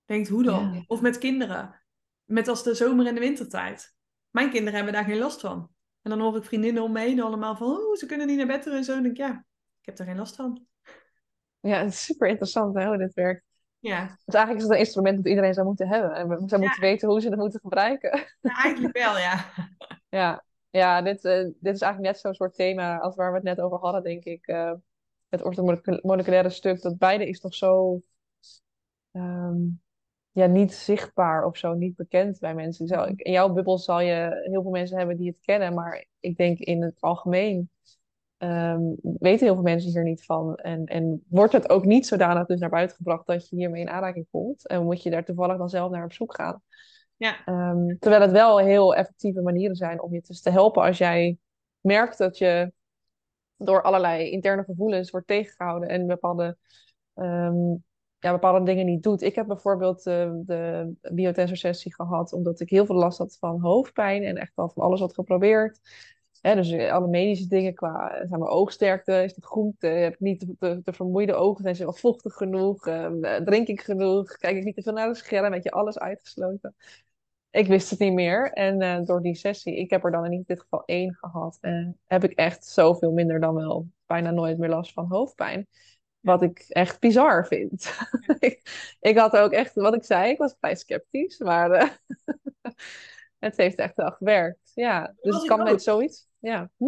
Denkt, 0.04 0.28
hoe 0.28 0.42
dan? 0.42 0.84
Of 0.86 1.00
met 1.00 1.18
kinderen. 1.18 1.82
Met 2.24 2.48
als 2.48 2.62
de 2.62 2.74
zomer- 2.74 3.06
en 3.06 3.14
de 3.14 3.20
wintertijd. 3.20 3.94
Mijn 4.30 4.50
kinderen 4.50 4.74
hebben 4.74 4.92
daar 4.92 5.04
geen 5.04 5.18
last 5.18 5.40
van. 5.40 5.70
En 6.02 6.10
dan 6.10 6.20
hoor 6.20 6.36
ik 6.36 6.44
vriendinnen 6.44 6.82
om 6.82 6.92
me 6.92 7.00
heen 7.00 7.20
allemaal 7.20 7.56
van... 7.56 7.66
Oh, 7.66 7.94
ze 7.94 8.06
kunnen 8.06 8.26
niet 8.26 8.36
naar 8.36 8.46
bed 8.46 8.66
en 8.66 8.84
zo. 8.84 8.96
En 8.96 9.02
denk 9.02 9.16
ik, 9.18 9.26
ja, 9.26 9.44
ik 9.80 9.86
heb 9.86 9.96
daar 9.96 10.06
geen 10.06 10.16
last 10.16 10.36
van. 10.36 10.66
Ja, 11.60 11.78
het 11.78 11.92
is 11.92 12.04
super 12.04 12.28
interessant 12.28 12.74
hè, 12.74 12.86
hoe 12.86 12.98
dit 12.98 13.14
werkt. 13.14 13.44
Ja. 13.78 14.16
Dus 14.24 14.34
eigenlijk 14.34 14.56
is 14.56 14.62
het 14.62 14.72
een 14.72 14.84
instrument 14.84 15.16
dat 15.16 15.26
iedereen 15.26 15.54
zou 15.54 15.66
moeten 15.66 15.88
hebben. 15.88 16.14
En 16.14 16.26
zouden 16.26 16.60
moeten 16.60 16.80
weten 16.80 17.08
hoe 17.08 17.20
ze 17.20 17.28
het 17.28 17.38
moeten 17.38 17.60
gebruiken. 17.60 18.24
Ja, 18.40 18.62
eigenlijk 18.62 18.96
wel, 18.96 19.18
ja. 19.18 19.44
ja, 20.20 20.44
ja 20.76 21.02
dit, 21.02 21.24
uh, 21.24 21.32
dit 21.60 21.74
is 21.74 21.80
eigenlijk 21.80 22.12
net 22.12 22.18
zo'n 22.18 22.34
soort 22.34 22.54
thema 22.54 22.98
als 22.98 23.16
waar 23.16 23.30
we 23.30 23.36
het 23.36 23.44
net 23.44 23.60
over 23.60 23.78
hadden, 23.78 24.02
denk 24.02 24.24
ik. 24.24 24.46
Uh, 24.46 24.72
het 25.28 25.42
orthomoleculaire 25.42 26.50
stuk, 26.50 26.82
dat 26.82 26.98
beide 26.98 27.28
is 27.28 27.40
toch 27.40 27.54
zo... 27.54 28.02
Um, 29.12 29.80
ja, 30.30 30.46
niet 30.46 30.72
zichtbaar 30.72 31.44
of 31.44 31.56
zo, 31.56 31.74
niet 31.74 31.96
bekend 31.96 32.38
bij 32.38 32.54
mensen. 32.54 33.16
In 33.16 33.32
jouw 33.32 33.52
bubbel 33.52 33.78
zal 33.78 34.00
je 34.00 34.46
heel 34.50 34.62
veel 34.62 34.70
mensen 34.70 34.98
hebben 34.98 35.16
die 35.16 35.28
het 35.28 35.40
kennen, 35.40 35.74
maar 35.74 36.06
ik 36.20 36.36
denk 36.36 36.58
in 36.58 36.82
het 36.82 37.00
algemeen 37.00 37.70
um, 38.38 38.96
weten 39.00 39.46
heel 39.46 39.54
veel 39.54 39.62
mensen 39.62 39.90
hier 39.90 40.02
niet 40.02 40.24
van. 40.24 40.54
En, 40.56 40.84
en 40.84 41.24
wordt 41.28 41.52
het 41.52 41.70
ook 41.70 41.84
niet 41.84 42.06
zodanig 42.06 42.46
dus 42.46 42.60
naar 42.60 42.70
buiten 42.70 42.96
gebracht 42.96 43.26
dat 43.26 43.48
je 43.48 43.56
hiermee 43.56 43.80
in 43.80 43.88
aanraking 43.88 44.26
komt. 44.30 44.66
En 44.66 44.84
moet 44.84 45.02
je 45.02 45.10
daar 45.10 45.24
toevallig 45.24 45.56
dan 45.56 45.68
zelf 45.68 45.90
naar 45.90 46.04
op 46.04 46.12
zoek 46.12 46.34
gaan. 46.34 46.62
Ja. 47.16 47.46
Um, 47.46 47.98
terwijl 47.98 48.22
het 48.22 48.30
wel 48.30 48.58
heel 48.58 48.94
effectieve 48.94 49.40
manieren 49.40 49.76
zijn 49.76 50.02
om 50.02 50.12
je 50.12 50.22
dus 50.26 50.40
te 50.40 50.50
helpen 50.50 50.82
als 50.82 50.98
jij 50.98 51.38
merkt 51.80 52.18
dat 52.18 52.38
je 52.38 52.72
door 53.56 53.82
allerlei 53.82 54.30
interne 54.30 54.64
gevoelens 54.64 55.10
wordt 55.10 55.26
tegengehouden 55.26 55.88
en 55.88 56.06
bepaalde, 56.06 56.56
um, 57.14 57.84
ja, 58.18 58.32
bepaalde 58.32 58.64
dingen 58.64 58.86
niet 58.86 59.02
doet. 59.02 59.22
Ik 59.22 59.34
heb 59.34 59.46
bijvoorbeeld 59.46 60.06
uh, 60.06 60.30
de 60.44 60.92
biotensor 61.12 61.56
sessie 61.56 61.94
gehad 61.94 62.32
omdat 62.32 62.60
ik 62.60 62.70
heel 62.70 62.86
veel 62.86 62.96
last 62.96 63.18
had 63.18 63.36
van 63.38 63.60
hoofdpijn 63.60 64.22
en 64.22 64.36
echt 64.36 64.52
al 64.54 64.68
van 64.68 64.82
alles 64.82 65.00
had 65.00 65.14
geprobeerd 65.14 65.80
dus 66.54 66.70
eh, 66.70 66.92
alle 66.92 67.08
medische 67.08 67.48
dingen 67.48 67.74
qua 67.74 68.10
eh, 68.10 68.28
zeg 68.28 68.38
maar, 68.38 68.48
oogsterkte, 68.48 69.22
is 69.22 69.34
het? 69.34 69.44
Uh, 69.80 70.02
heb 70.02 70.12
ik 70.12 70.20
niet 70.20 70.46
te, 70.58 70.80
vermoeide 70.84 71.34
ogen? 71.34 71.62
Zijn 71.62 71.76
ze 71.76 71.84
wel 71.84 71.92
vochtig 71.92 72.34
genoeg? 72.34 72.86
Uh, 72.86 73.36
drink 73.36 73.68
ik 73.68 73.80
genoeg? 73.80 74.36
Kijk 74.36 74.56
ik 74.56 74.64
niet 74.64 74.74
te 74.74 74.82
veel 74.82 74.92
naar 74.92 75.08
de 75.08 75.14
scherm? 75.14 75.50
Weet 75.50 75.62
je, 75.62 75.70
alles 75.70 75.98
uitgesloten. 75.98 76.74
Ik 77.56 77.66
wist 77.66 77.90
het 77.90 77.98
niet 77.98 78.12
meer. 78.12 78.52
En 78.52 79.04
door 79.04 79.22
die 79.22 79.34
sessie, 79.34 79.76
ik 79.76 79.90
heb 79.90 80.04
er 80.04 80.10
dan 80.10 80.32
in 80.32 80.44
dit 80.46 80.60
geval 80.60 80.82
één 80.84 81.14
gehad. 81.14 81.58
En 81.60 81.98
heb 82.04 82.24
ik 82.24 82.32
echt 82.32 82.64
zoveel 82.64 83.12
minder 83.12 83.40
dan 83.40 83.54
wel 83.54 83.88
bijna 84.06 84.30
nooit 84.30 84.58
meer 84.58 84.68
last 84.68 84.92
van 84.92 85.06
hoofdpijn. 85.08 85.66
Wat 86.20 86.42
ik 86.42 86.64
echt 86.68 87.00
bizar 87.00 87.46
vind. 87.46 87.94
ik, 89.00 89.18
had 89.18 89.36
ook 89.36 89.52
echt, 89.52 89.74
wat 89.74 89.94
ik 89.94 90.04
zei, 90.04 90.30
ik 90.30 90.38
was 90.38 90.56
vrij 90.58 90.74
sceptisch. 90.74 91.38
Maar 91.38 92.00
het 93.38 93.56
heeft 93.56 93.78
echt 93.78 93.96
wel 93.96 94.10
gewerkt. 94.10 94.70
Ja, 94.74 95.14
dus 95.20 95.36
het 95.36 95.46
kan 95.46 95.62
met 95.62 95.82
zoiets. 95.82 96.28
Ja. 96.38 96.70
Hm? 96.76 96.84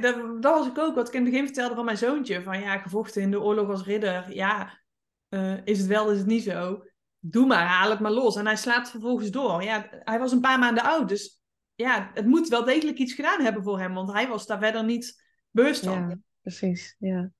Dat, 0.00 0.02
dat, 0.42 0.54
was 0.54 0.66
ik 0.66 0.78
ook, 0.78 0.94
wat 0.94 1.08
ik 1.08 1.14
in 1.14 1.22
het 1.22 1.30
begin 1.30 1.46
vertelde 1.46 1.74
van 1.74 1.84
mijn 1.84 1.96
zoontje. 1.96 2.42
Van 2.42 2.60
ja, 2.60 2.78
gevochten 2.78 3.22
in 3.22 3.30
de 3.30 3.40
oorlog 3.40 3.68
als 3.68 3.84
ridder. 3.84 4.34
Ja, 4.34 4.80
uh, 5.28 5.66
is 5.66 5.78
het 5.78 5.86
wel, 5.86 6.10
is 6.10 6.18
het 6.18 6.26
niet 6.26 6.42
zo. 6.42 6.82
Doe 7.20 7.46
maar, 7.46 7.66
haal 7.66 7.90
het 7.90 8.00
maar 8.00 8.10
los. 8.10 8.36
En 8.36 8.46
hij 8.46 8.56
slaapt 8.56 8.90
vervolgens 8.90 9.30
door. 9.30 9.62
Ja, 9.62 9.88
hij 9.90 10.18
was 10.18 10.32
een 10.32 10.40
paar 10.40 10.58
maanden 10.58 10.84
oud. 10.84 11.08
Dus 11.08 11.42
ja, 11.74 12.10
het 12.14 12.26
moet 12.26 12.48
wel 12.48 12.64
degelijk 12.64 12.98
iets 12.98 13.12
gedaan 13.12 13.40
hebben 13.40 13.62
voor 13.62 13.78
hem. 13.78 13.94
Want 13.94 14.12
hij 14.12 14.28
was 14.28 14.46
daar 14.46 14.58
verder 14.58 14.84
niet 14.84 15.24
bewust 15.50 15.84
van. 15.84 16.08
Ja, 16.08 16.18
precies, 16.40 16.96
ja. 16.98 17.30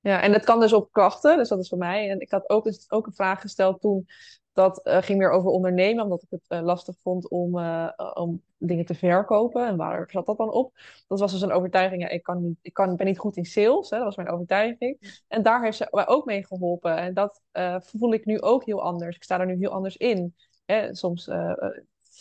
Ja, 0.00 0.20
en 0.20 0.32
het 0.32 0.44
kan 0.44 0.60
dus 0.60 0.72
op 0.72 0.92
klachten, 0.92 1.36
dus 1.36 1.48
dat 1.48 1.58
is 1.58 1.68
voor 1.68 1.78
mij. 1.78 2.10
En 2.10 2.20
ik 2.20 2.30
had 2.30 2.48
ook, 2.50 2.72
ook 2.88 3.06
een 3.06 3.14
vraag 3.14 3.40
gesteld 3.40 3.80
toen 3.80 4.06
dat 4.54 4.80
uh, 4.84 5.02
ging 5.02 5.18
meer 5.18 5.30
over 5.30 5.50
ondernemen, 5.50 6.04
omdat 6.04 6.22
ik 6.22 6.30
het 6.30 6.44
uh, 6.48 6.60
lastig 6.60 6.94
vond 7.02 7.28
om, 7.28 7.58
uh, 7.58 7.88
om 8.14 8.42
dingen 8.56 8.84
te 8.84 8.94
verkopen. 8.94 9.66
En 9.66 9.76
waar 9.76 10.10
zat 10.10 10.26
dat 10.26 10.36
dan 10.36 10.52
op? 10.52 10.72
Dat 11.06 11.20
was 11.20 11.32
dus 11.32 11.42
een 11.42 11.52
overtuiging, 11.52 12.02
ja, 12.02 12.08
ik, 12.08 12.22
kan 12.22 12.42
niet, 12.42 12.58
ik 12.62 12.72
kan, 12.72 12.96
ben 12.96 13.06
niet 13.06 13.18
goed 13.18 13.36
in 13.36 13.44
sales, 13.44 13.90
hè, 13.90 13.96
dat 13.96 14.06
was 14.06 14.16
mijn 14.16 14.30
overtuiging. 14.30 15.22
En 15.28 15.42
daar 15.42 15.62
heeft 15.62 15.76
ze 15.76 15.88
mij 15.90 16.06
ook 16.06 16.24
mee 16.24 16.46
geholpen. 16.46 16.96
En 16.96 17.14
dat 17.14 17.42
voel 17.78 18.12
ik 18.12 18.24
nu 18.24 18.40
ook 18.40 18.64
heel 18.64 18.82
anders. 18.82 19.16
Ik 19.16 19.22
sta 19.22 19.40
er 19.40 19.46
nu 19.46 19.56
heel 19.56 19.70
anders 19.70 19.96
in. 19.96 20.34
Hè? 20.64 20.94
Soms, 20.94 21.26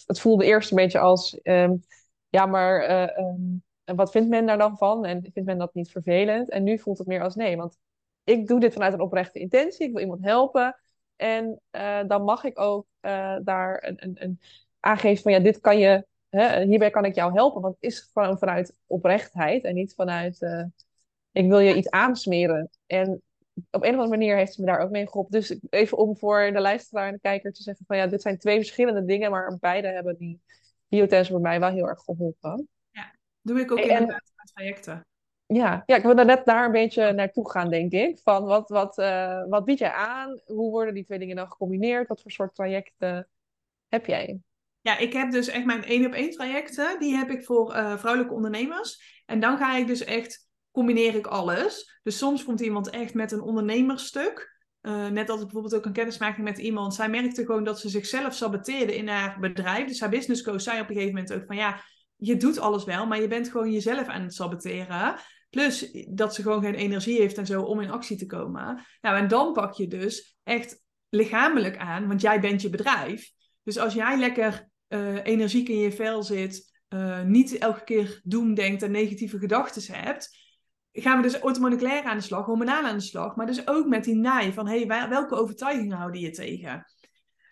het 0.05 0.19
voelde 0.19 0.45
eerst 0.45 0.71
een 0.71 0.77
beetje 0.77 0.99
als, 0.99 1.39
um, 1.43 1.83
ja, 2.29 2.45
maar 2.45 3.09
um, 3.19 3.63
wat 3.95 4.11
vindt 4.11 4.29
men 4.29 4.45
daar 4.45 4.57
dan 4.57 4.77
van? 4.77 5.05
En 5.05 5.21
vindt 5.21 5.49
men 5.49 5.57
dat 5.57 5.73
niet 5.73 5.91
vervelend? 5.91 6.49
En 6.49 6.63
nu 6.63 6.79
voelt 6.79 6.97
het 6.97 7.07
meer 7.07 7.23
als 7.23 7.35
nee, 7.35 7.57
want 7.57 7.77
ik 8.23 8.47
doe 8.47 8.59
dit 8.59 8.73
vanuit 8.73 8.93
een 8.93 9.01
oprechte 9.01 9.39
intentie. 9.39 9.85
Ik 9.85 9.91
wil 9.93 10.01
iemand 10.01 10.23
helpen. 10.23 10.77
En 11.15 11.61
uh, 11.71 11.99
dan 12.07 12.23
mag 12.23 12.43
ik 12.43 12.59
ook 12.59 12.85
uh, 13.01 13.37
daar 13.43 13.83
een, 13.83 14.03
een, 14.03 14.23
een, 14.23 14.39
aangeven 14.79 15.23
van 15.23 15.31
ja, 15.31 15.39
dit 15.39 15.59
kan 15.59 15.77
je, 15.77 16.05
hè, 16.29 16.63
hierbij 16.63 16.89
kan 16.89 17.05
ik 17.05 17.15
jou 17.15 17.33
helpen. 17.33 17.61
Want 17.61 17.75
het 17.79 17.83
is 17.83 18.09
gewoon 18.13 18.37
vanuit 18.37 18.77
oprechtheid 18.87 19.63
en 19.63 19.75
niet 19.75 19.93
vanuit 19.93 20.41
uh, 20.41 20.63
ik 21.31 21.47
wil 21.47 21.59
je 21.59 21.75
iets 21.75 21.89
aansmeren. 21.89 22.69
En 22.85 23.21
op 23.53 23.83
een 23.83 23.93
of 23.93 23.99
andere 23.99 24.07
manier 24.07 24.35
heeft 24.35 24.53
ze 24.53 24.61
me 24.61 24.67
daar 24.67 24.79
ook 24.79 24.89
mee 24.89 25.07
geholpen. 25.07 25.31
Dus 25.31 25.59
even 25.69 25.97
om 25.97 26.17
voor 26.17 26.51
de 26.53 26.59
luisteraar 26.59 27.07
en 27.07 27.13
de 27.13 27.19
kijker 27.19 27.53
te 27.53 27.63
zeggen 27.63 27.85
van 27.85 27.97
ja, 27.97 28.07
dit 28.07 28.21
zijn 28.21 28.37
twee 28.37 28.57
verschillende 28.57 29.05
dingen, 29.05 29.31
maar 29.31 29.57
beide 29.59 29.87
hebben 29.87 30.17
die 30.17 30.41
biotensor 30.87 31.41
bij 31.41 31.49
mij 31.49 31.59
wel 31.59 31.69
heel 31.69 31.87
erg 31.87 32.01
geholpen. 32.03 32.67
Ja, 32.91 33.15
doe 33.41 33.59
ik 33.59 33.71
ook 33.71 33.79
in 33.79 34.05
de 34.05 34.21
trajecten. 34.53 35.05
Ja, 35.53 35.83
ja, 35.85 35.95
ik 35.95 36.03
wil 36.03 36.13
net 36.13 36.45
daar 36.45 36.65
een 36.65 36.71
beetje 36.71 37.11
naartoe 37.11 37.51
gaan, 37.51 37.69
denk 37.69 37.91
ik. 37.91 38.19
Van 38.23 38.43
wat, 38.43 38.69
wat, 38.69 38.97
uh, 38.97 39.43
wat 39.49 39.65
bied 39.65 39.79
jij 39.79 39.91
aan? 39.91 40.41
Hoe 40.45 40.71
worden 40.71 40.93
die 40.93 41.05
twee 41.05 41.19
dingen 41.19 41.35
dan 41.35 41.51
gecombineerd? 41.51 42.07
Wat 42.07 42.21
voor 42.21 42.31
soort 42.31 42.55
trajecten 42.55 43.27
heb 43.87 44.05
jij? 44.05 44.39
Ja, 44.81 44.97
ik 44.97 45.13
heb 45.13 45.31
dus 45.31 45.47
echt 45.47 45.65
mijn 45.65 45.83
één 45.83 46.05
op 46.05 46.13
één 46.13 46.29
trajecten. 46.29 46.99
Die 46.99 47.15
heb 47.15 47.29
ik 47.29 47.45
voor 47.45 47.75
uh, 47.75 47.97
vrouwelijke 47.97 48.35
ondernemers. 48.35 49.21
En 49.25 49.39
dan 49.39 49.57
ga 49.57 49.75
ik 49.75 49.87
dus 49.87 50.03
echt, 50.03 50.49
combineer 50.71 51.15
ik 51.15 51.27
alles. 51.27 51.99
Dus 52.03 52.17
soms 52.17 52.43
komt 52.43 52.61
iemand 52.61 52.89
echt 52.89 53.13
met 53.13 53.31
een 53.31 53.41
ondernemersstuk. 53.41 54.51
Uh, 54.81 55.07
net 55.07 55.29
als 55.29 55.41
bijvoorbeeld 55.41 55.75
ook 55.75 55.85
een 55.85 55.93
kennismaking 55.93 56.43
met 56.43 56.57
iemand. 56.57 56.93
Zij 56.93 57.09
merkte 57.09 57.45
gewoon 57.45 57.63
dat 57.63 57.79
ze 57.79 57.89
zichzelf 57.89 58.33
saboteerde 58.33 58.95
in 58.95 59.07
haar 59.07 59.39
bedrijf. 59.39 59.87
Dus 59.87 59.99
haar 59.99 60.09
business 60.09 60.43
coach 60.43 60.61
zei 60.61 60.81
op 60.81 60.89
een 60.89 60.95
gegeven 60.95 61.15
moment 61.15 61.33
ook 61.33 61.45
van 61.45 61.55
ja, 61.55 61.81
je 62.15 62.37
doet 62.37 62.59
alles 62.59 62.83
wel, 62.83 63.07
maar 63.07 63.21
je 63.21 63.27
bent 63.27 63.49
gewoon 63.49 63.71
jezelf 63.71 64.07
aan 64.07 64.21
het 64.21 64.33
saboteren. 64.33 65.15
Plus 65.53 65.91
dat 66.09 66.35
ze 66.35 66.41
gewoon 66.41 66.61
geen 66.61 66.73
energie 66.73 67.19
heeft 67.19 67.37
en 67.37 67.45
zo 67.45 67.61
om 67.61 67.79
in 67.79 67.91
actie 67.91 68.17
te 68.17 68.25
komen. 68.25 68.85
Nou, 69.01 69.17
en 69.17 69.27
dan 69.27 69.53
pak 69.53 69.73
je 69.73 69.87
dus 69.87 70.37
echt 70.43 70.81
lichamelijk 71.09 71.77
aan, 71.77 72.07
want 72.07 72.21
jij 72.21 72.39
bent 72.39 72.61
je 72.61 72.69
bedrijf. 72.69 73.31
Dus 73.63 73.77
als 73.77 73.93
jij 73.93 74.17
lekker 74.17 74.69
uh, 74.89 75.25
energiek 75.25 75.69
in 75.69 75.77
je 75.77 75.91
vel 75.91 76.23
zit, 76.23 76.81
uh, 76.89 77.21
niet 77.21 77.57
elke 77.57 77.83
keer 77.83 78.21
doen 78.23 78.53
denkt 78.53 78.81
en 78.81 78.91
negatieve 78.91 79.39
gedachten 79.39 79.95
hebt, 79.95 80.37
gaan 80.91 81.17
we 81.17 81.23
dus 81.23 81.39
automoleculair 81.39 82.03
aan 82.03 82.17
de 82.17 82.23
slag, 82.23 82.45
hormonaal 82.45 82.83
aan 82.83 82.97
de 82.97 83.03
slag, 83.03 83.35
maar 83.35 83.45
dus 83.45 83.67
ook 83.67 83.87
met 83.87 84.03
die 84.03 84.15
naai 84.15 84.53
van 84.53 84.67
hey, 84.67 84.87
welke 84.87 85.35
overtuigingen 85.35 85.97
houden 85.97 86.21
je 86.21 86.31
tegen? 86.31 86.85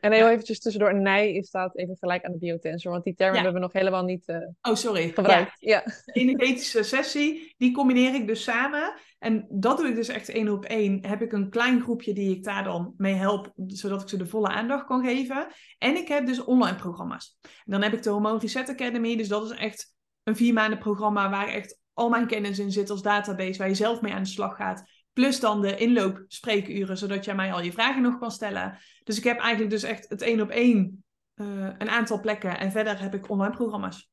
En 0.01 0.11
heel 0.11 0.29
eventjes 0.29 0.59
tussendoor, 0.59 0.89
een 0.89 1.01
nij 1.01 1.43
staat 1.43 1.77
even 1.77 1.97
gelijk 1.97 2.23
aan 2.23 2.31
de 2.31 2.37
biotensor, 2.37 2.91
want 2.91 3.03
die 3.03 3.15
term 3.15 3.33
hebben 3.33 3.53
we 3.53 3.59
nog 3.59 3.73
helemaal 3.73 4.03
niet 4.03 4.27
uh, 4.27 4.37
oh, 4.61 4.75
sorry. 4.75 5.11
gebruikt. 5.13 5.51
Ja. 5.59 5.83
De 6.05 6.11
energetische 6.13 6.83
sessie, 6.83 7.53
die 7.57 7.73
combineer 7.73 8.15
ik 8.15 8.27
dus 8.27 8.43
samen. 8.43 8.93
En 9.19 9.47
dat 9.49 9.77
doe 9.77 9.87
ik 9.87 9.95
dus 9.95 10.07
echt 10.07 10.29
één 10.29 10.49
op 10.49 10.65
één. 10.65 11.05
Heb 11.05 11.21
ik 11.21 11.31
een 11.31 11.49
klein 11.49 11.81
groepje 11.81 12.13
die 12.13 12.35
ik 12.35 12.43
daar 12.43 12.63
dan 12.63 12.93
mee 12.97 13.13
help, 13.13 13.51
zodat 13.67 14.01
ik 14.01 14.09
ze 14.09 14.17
de 14.17 14.27
volle 14.27 14.47
aandacht 14.47 14.85
kan 14.85 15.05
geven. 15.05 15.47
En 15.77 15.95
ik 15.95 16.07
heb 16.07 16.25
dus 16.25 16.43
online 16.43 16.75
programma's. 16.75 17.37
En 17.41 17.71
dan 17.71 17.81
heb 17.81 17.93
ik 17.93 18.03
de 18.03 18.09
Hormone 18.09 18.39
Reset 18.39 18.69
Academy, 18.69 19.15
dus 19.15 19.27
dat 19.27 19.51
is 19.51 19.57
echt 19.57 19.95
een 20.23 20.35
vier 20.35 20.53
maanden 20.53 20.79
programma 20.79 21.29
waar 21.29 21.47
echt 21.47 21.79
al 21.93 22.09
mijn 22.09 22.27
kennis 22.27 22.59
in 22.59 22.71
zit 22.71 22.89
als 22.89 23.01
database, 23.01 23.57
waar 23.57 23.67
je 23.67 23.75
zelf 23.75 24.01
mee 24.01 24.13
aan 24.13 24.23
de 24.23 24.29
slag 24.29 24.55
gaat. 24.55 24.83
Plus 25.13 25.39
dan 25.39 25.61
de 25.61 25.77
inloop 25.77 26.23
spreekuren, 26.27 26.97
zodat 26.97 27.25
jij 27.25 27.35
mij 27.35 27.53
al 27.53 27.61
je 27.61 27.71
vragen 27.71 28.01
nog 28.01 28.19
kan 28.19 28.31
stellen. 28.31 28.77
Dus 29.03 29.17
ik 29.17 29.23
heb 29.23 29.39
eigenlijk 29.39 29.71
dus 29.71 29.83
echt 29.83 30.09
het 30.09 30.21
één 30.21 30.41
op 30.41 30.49
één 30.49 31.03
uh, 31.35 31.73
een 31.77 31.89
aantal 31.89 32.19
plekken. 32.19 32.59
En 32.59 32.71
verder 32.71 33.01
heb 33.01 33.13
ik 33.13 33.29
online 33.29 33.55
programma's. 33.55 34.11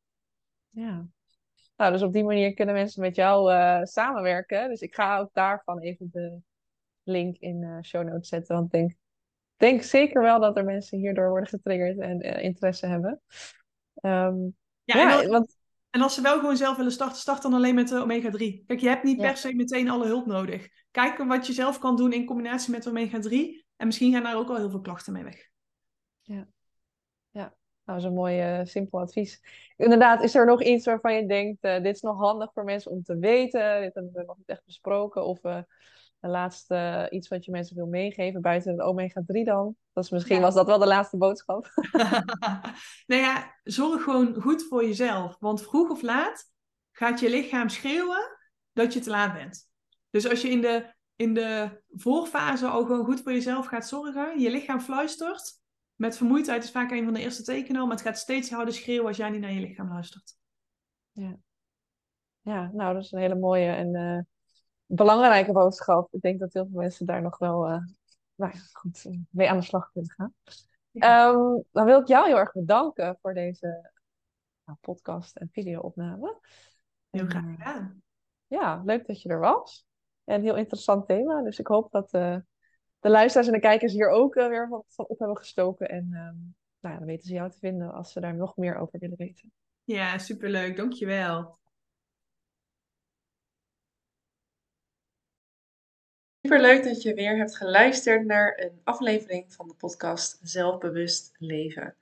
Ja. 0.69 1.07
Nou, 1.77 1.93
dus 1.93 2.03
op 2.03 2.13
die 2.13 2.25
manier 2.25 2.55
kunnen 2.55 2.75
mensen 2.75 3.03
met 3.03 3.15
jou 3.15 3.53
uh, 3.53 3.83
samenwerken. 3.83 4.69
Dus 4.69 4.81
ik 4.81 4.95
ga 4.95 5.19
ook 5.19 5.31
daarvan 5.33 5.79
even 5.79 6.09
de 6.13 6.39
link 7.03 7.37
in 7.37 7.63
uh, 7.63 7.79
show 7.83 8.05
notes 8.05 8.29
zetten. 8.29 8.55
Want 8.55 8.75
ik 8.75 8.81
denk, 8.81 8.97
denk 9.57 9.83
zeker 9.83 10.23
wel 10.23 10.41
dat 10.41 10.57
er 10.57 10.65
mensen 10.65 10.99
hierdoor 10.99 11.29
worden 11.29 11.49
getriggerd 11.49 11.99
en 11.99 12.21
interesse 12.21 12.87
hebben. 12.87 13.21
Um, 14.03 14.57
ja, 14.83 14.99
ja 14.99 15.23
en 15.23 15.31
want 15.31 15.58
en 15.91 16.01
als 16.01 16.15
ze 16.15 16.23
wel 16.23 16.39
gewoon 16.39 16.57
zelf 16.57 16.77
willen 16.77 16.93
starten, 16.93 17.19
start 17.19 17.43
dan 17.43 17.55
alleen 17.55 17.75
met 17.75 17.89
de 17.89 18.01
omega-3. 18.01 18.65
Kijk, 18.67 18.81
je 18.81 18.89
hebt 18.89 19.05
niet 19.05 19.17
per 19.17 19.37
se 19.37 19.55
meteen 19.55 19.91
alle 19.91 20.07
hulp 20.07 20.27
nodig. 20.27 20.69
Kijk 20.91 21.19
wat 21.19 21.47
je 21.47 21.53
zelf 21.53 21.79
kan 21.79 21.97
doen 21.97 22.13
in 22.13 22.27
combinatie 22.27 22.73
met 22.73 22.89
omega-3. 22.89 23.67
En 23.77 23.87
misschien 23.87 24.13
gaan 24.13 24.23
daar 24.23 24.37
ook 24.37 24.49
al 24.49 24.57
heel 24.57 24.71
veel 24.71 24.81
klachten 24.81 25.13
mee 25.13 25.25
weg. 25.25 25.49
Ja, 26.23 26.49
ja. 27.31 27.41
Nou, 27.41 27.53
dat 27.85 27.97
is 27.97 28.05
een 28.05 28.15
mooi 28.15 28.61
uh, 28.61 28.65
simpel 28.65 29.01
advies. 29.01 29.43
Inderdaad, 29.77 30.23
is 30.23 30.35
er 30.35 30.47
nog 30.47 30.63
iets 30.63 30.87
waarvan 30.87 31.15
je 31.15 31.27
denkt, 31.27 31.65
uh, 31.65 31.83
dit 31.83 31.95
is 31.95 32.01
nog 32.01 32.19
handig 32.19 32.53
voor 32.53 32.65
mensen 32.65 32.91
om 32.91 33.03
te 33.03 33.19
weten? 33.19 33.81
Dit 33.81 33.95
hebben 33.95 34.13
we 34.13 34.25
nog 34.27 34.37
niet 34.37 34.49
echt 34.49 34.65
besproken. 34.65 35.25
Of 35.25 35.45
uh, 35.45 35.59
de 36.21 36.29
laatste 36.29 37.07
iets 37.11 37.29
wat 37.29 37.45
je 37.45 37.51
mensen 37.51 37.77
wil 37.77 37.87
meegeven 37.87 38.41
buiten 38.41 38.73
het 38.73 38.81
omega-3 38.81 39.43
dan? 39.45 39.77
Dus 39.93 40.11
misschien 40.11 40.41
was 40.41 40.55
dat 40.55 40.67
wel 40.67 40.79
de 40.79 40.87
laatste 40.87 41.17
boodschap. 41.17 41.71
nou 43.07 43.23
ja, 43.23 43.55
zorg 43.63 44.03
gewoon 44.03 44.35
goed 44.41 44.63
voor 44.63 44.85
jezelf. 44.85 45.37
Want 45.41 45.63
vroeg 45.63 45.91
of 45.91 46.03
laat 46.03 46.51
gaat 46.93 47.21
je 47.21 47.31
lichaam 47.31 47.69
schreeuwen 47.69 48.39
dat 48.73 48.93
je 48.93 49.01
te 49.01 49.11
laat 49.11 49.33
bent. 49.33 49.71
Dus 50.11 50.29
als 50.29 50.43
je 50.43 50.49
in 50.49 50.61
de, 50.61 50.95
in 51.17 51.35
de 51.35 51.83
voorfase 51.89 52.67
al 52.67 52.85
gewoon 52.85 53.05
goed 53.05 53.23
voor 53.23 53.33
jezelf 53.33 53.67
gaat 53.67 53.89
zorgen, 53.89 54.41
je 54.41 54.51
lichaam 54.51 54.81
fluistert. 54.81 55.61
Met 55.95 56.17
vermoeidheid 56.17 56.65
is 56.65 56.71
vaak 56.71 56.91
een 56.91 57.05
van 57.05 57.15
de 57.15 57.21
eerste 57.21 57.43
tekenen, 57.43 57.83
maar 57.83 57.97
het 57.97 58.07
gaat 58.07 58.19
steeds 58.19 58.51
harder 58.51 58.75
schreeuwen 58.75 59.07
als 59.07 59.17
jij 59.17 59.31
niet 59.31 59.41
naar 59.41 59.53
je 59.53 59.61
lichaam 59.61 59.89
luistert. 59.89 60.37
Ja, 61.13 61.37
ja 62.41 62.71
nou, 62.73 62.95
dat 62.95 63.03
is 63.03 63.13
een 63.13 63.21
hele 63.21 63.39
mooie 63.39 63.71
en 63.71 63.95
uh, 63.95 64.21
belangrijke 64.89 65.53
boodschap. 65.53 66.15
Ik 66.15 66.21
denk 66.21 66.41
dat 66.41 66.53
heel 66.53 66.67
veel 66.71 66.81
mensen 66.81 67.07
daar 67.07 67.23
nog 67.23 67.39
wel 67.39 67.69
uh, 67.69 67.83
nou 68.35 68.53
ja, 68.53 68.61
goed, 68.73 69.05
eh, 69.05 69.19
mee 69.31 69.51
aan 69.51 69.59
de 69.59 69.65
slag 69.65 69.91
kunnen 69.93 70.11
gaan. 70.11 70.35
Um, 70.93 71.65
dan 71.71 71.85
wil 71.85 72.01
ik 72.01 72.07
jou 72.07 72.27
heel 72.27 72.39
erg 72.39 72.53
bedanken 72.53 73.19
voor 73.21 73.35
deze 73.35 73.91
nou, 74.65 74.79
podcast 74.81 75.37
en 75.37 75.49
video-opname. 75.53 76.39
Heel 77.11 77.27
graag 77.27 77.45
eh, 77.45 77.51
gedaan. 77.51 78.03
Ja, 78.47 78.83
leuk 78.85 79.07
dat 79.07 79.23
je 79.23 79.29
er 79.29 79.39
was. 79.39 79.87
En 80.25 80.43
heel 80.43 80.57
interessant 80.57 81.07
thema. 81.07 81.43
Dus 81.43 81.59
ik 81.59 81.67
hoop 81.67 81.91
dat 81.91 82.15
uh, 82.15 82.37
de 83.01 83.11
luisteraars 83.11 83.47
en 83.47 83.53
de 83.53 83.61
kijkers 83.61 83.93
hier 83.93 84.09
ook 84.09 84.35
uh, 84.35 84.49
weer 84.49 84.69
wat 84.69 84.85
van 84.89 85.07
op 85.07 85.19
hebben 85.19 85.37
gestoken. 85.37 85.89
En 85.89 86.05
um, 86.05 86.55
nou 86.81 86.95
ja, 86.95 86.99
dan 86.99 87.07
weten 87.07 87.27
ze 87.27 87.35
jou 87.35 87.51
te 87.51 87.59
vinden 87.59 87.93
als 87.93 88.13
ze 88.13 88.21
daar 88.21 88.35
nog 88.35 88.57
meer 88.57 88.77
over 88.77 88.99
willen 88.99 89.17
weten. 89.17 89.53
Ja, 89.85 90.19
superleuk. 90.19 90.77
Dankjewel. 90.77 91.59
Super 96.49 96.67
leuk 96.67 96.85
dat 96.85 97.03
je 97.03 97.15
weer 97.15 97.37
hebt 97.37 97.57
geluisterd 97.57 98.25
naar 98.25 98.55
een 98.57 98.81
aflevering 98.85 99.45
van 99.49 99.69
de 99.69 99.75
podcast 99.75 100.39
Zelfbewust 100.43 101.35
Leven. 101.39 101.95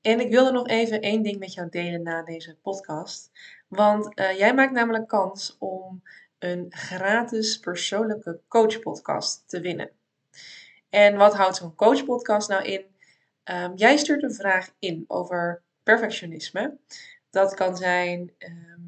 En 0.00 0.20
ik 0.20 0.30
wilde 0.30 0.50
nog 0.50 0.66
even 0.68 1.00
één 1.00 1.22
ding 1.22 1.38
met 1.38 1.54
jou 1.54 1.68
delen 1.70 2.02
na 2.02 2.22
deze 2.22 2.56
podcast. 2.62 3.30
Want 3.68 4.20
uh, 4.20 4.38
jij 4.38 4.54
maakt 4.54 4.72
namelijk 4.72 5.08
kans 5.08 5.56
om 5.58 6.02
een 6.38 6.66
gratis 6.68 7.58
persoonlijke 7.58 8.40
coachpodcast 8.48 9.48
te 9.48 9.60
winnen. 9.60 9.90
En 10.90 11.16
wat 11.16 11.34
houdt 11.34 11.56
zo'n 11.56 11.74
coachpodcast 11.74 12.48
nou 12.48 12.64
in? 12.64 12.84
Um, 13.44 13.72
jij 13.74 13.96
stuurt 13.96 14.22
een 14.22 14.34
vraag 14.34 14.70
in 14.78 15.04
over 15.08 15.62
perfectionisme. 15.82 16.76
Dat 17.30 17.54
kan 17.54 17.76
zijn. 17.76 18.32
Um, 18.38 18.87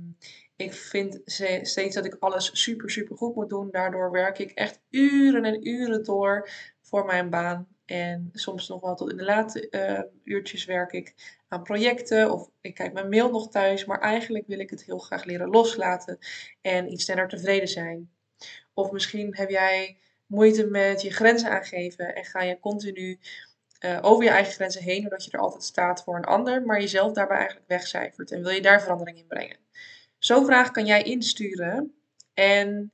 ik 0.60 0.72
vind 0.72 1.20
steeds 1.62 1.94
dat 1.94 2.04
ik 2.04 2.16
alles 2.18 2.50
super, 2.52 2.90
super 2.90 3.16
goed 3.16 3.34
moet 3.34 3.48
doen. 3.48 3.70
Daardoor 3.70 4.10
werk 4.10 4.38
ik 4.38 4.50
echt 4.50 4.80
uren 4.90 5.44
en 5.44 5.68
uren 5.68 6.04
door 6.04 6.48
voor 6.80 7.04
mijn 7.04 7.30
baan. 7.30 7.68
En 7.84 8.28
soms 8.32 8.68
nog 8.68 8.80
wel 8.80 8.94
tot 8.94 9.10
in 9.10 9.16
de 9.16 9.24
late 9.24 9.66
uh, 9.70 10.34
uurtjes 10.34 10.64
werk 10.64 10.92
ik 10.92 11.14
aan 11.48 11.62
projecten. 11.62 12.32
Of 12.32 12.50
ik 12.60 12.74
kijk 12.74 12.92
mijn 12.92 13.08
mail 13.08 13.30
nog 13.30 13.48
thuis. 13.48 13.84
Maar 13.84 14.00
eigenlijk 14.00 14.46
wil 14.46 14.58
ik 14.58 14.70
het 14.70 14.84
heel 14.84 14.98
graag 14.98 15.24
leren 15.24 15.48
loslaten. 15.48 16.18
En 16.60 16.92
iets 16.92 17.04
sneller 17.04 17.28
tevreden 17.28 17.68
zijn. 17.68 18.10
Of 18.74 18.90
misschien 18.90 19.36
heb 19.36 19.50
jij 19.50 19.98
moeite 20.26 20.66
met 20.66 21.02
je 21.02 21.10
grenzen 21.10 21.50
aangeven. 21.50 22.14
En 22.14 22.24
ga 22.24 22.42
je 22.42 22.60
continu 22.60 23.18
uh, 23.84 23.98
over 24.02 24.24
je 24.24 24.30
eigen 24.30 24.52
grenzen 24.52 24.82
heen. 24.82 25.00
Doordat 25.00 25.24
je 25.24 25.30
er 25.30 25.40
altijd 25.40 25.62
staat 25.62 26.02
voor 26.02 26.16
een 26.16 26.24
ander. 26.24 26.62
Maar 26.62 26.80
jezelf 26.80 27.12
daarbij 27.12 27.36
eigenlijk 27.36 27.68
wegcijfert. 27.68 28.30
En 28.30 28.42
wil 28.42 28.52
je 28.52 28.62
daar 28.62 28.82
verandering 28.82 29.18
in 29.18 29.26
brengen. 29.26 29.56
Zo'n 30.20 30.44
vraag 30.44 30.70
kan 30.70 30.86
jij 30.86 31.02
insturen. 31.02 31.94
En 32.34 32.92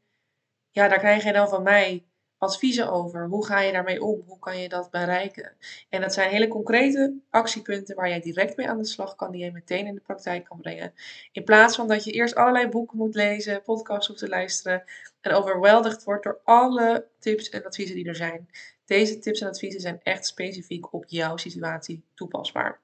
ja, 0.70 0.88
daar 0.88 0.98
krijg 0.98 1.24
je 1.24 1.32
dan 1.32 1.48
van 1.48 1.62
mij 1.62 2.06
adviezen 2.38 2.90
over. 2.90 3.26
Hoe 3.26 3.46
ga 3.46 3.60
je 3.60 3.72
daarmee 3.72 4.02
om? 4.02 4.22
Hoe 4.26 4.38
kan 4.38 4.58
je 4.58 4.68
dat 4.68 4.90
bereiken? 4.90 5.56
En 5.88 6.00
dat 6.00 6.14
zijn 6.14 6.30
hele 6.30 6.48
concrete 6.48 7.20
actiepunten 7.30 7.96
waar 7.96 8.08
jij 8.08 8.20
direct 8.20 8.56
mee 8.56 8.68
aan 8.68 8.78
de 8.78 8.86
slag 8.86 9.14
kan, 9.14 9.32
die 9.32 9.44
je 9.44 9.52
meteen 9.52 9.86
in 9.86 9.94
de 9.94 10.00
praktijk 10.00 10.44
kan 10.44 10.60
brengen. 10.60 10.92
In 11.32 11.44
plaats 11.44 11.76
van 11.76 11.88
dat 11.88 12.04
je 12.04 12.12
eerst 12.12 12.34
allerlei 12.34 12.68
boeken 12.68 12.98
moet 12.98 13.14
lezen, 13.14 13.62
podcasts 13.62 14.06
hoeft 14.06 14.20
te 14.20 14.28
luisteren 14.28 14.84
en 15.20 15.32
overweldigd 15.32 16.04
wordt 16.04 16.24
door 16.24 16.40
alle 16.44 17.06
tips 17.18 17.48
en 17.48 17.64
adviezen 17.64 17.96
die 17.96 18.08
er 18.08 18.16
zijn. 18.16 18.48
Deze 18.84 19.18
tips 19.18 19.40
en 19.40 19.48
adviezen 19.48 19.80
zijn 19.80 20.00
echt 20.02 20.26
specifiek 20.26 20.92
op 20.92 21.04
jouw 21.06 21.36
situatie 21.36 22.04
toepasbaar. 22.14 22.80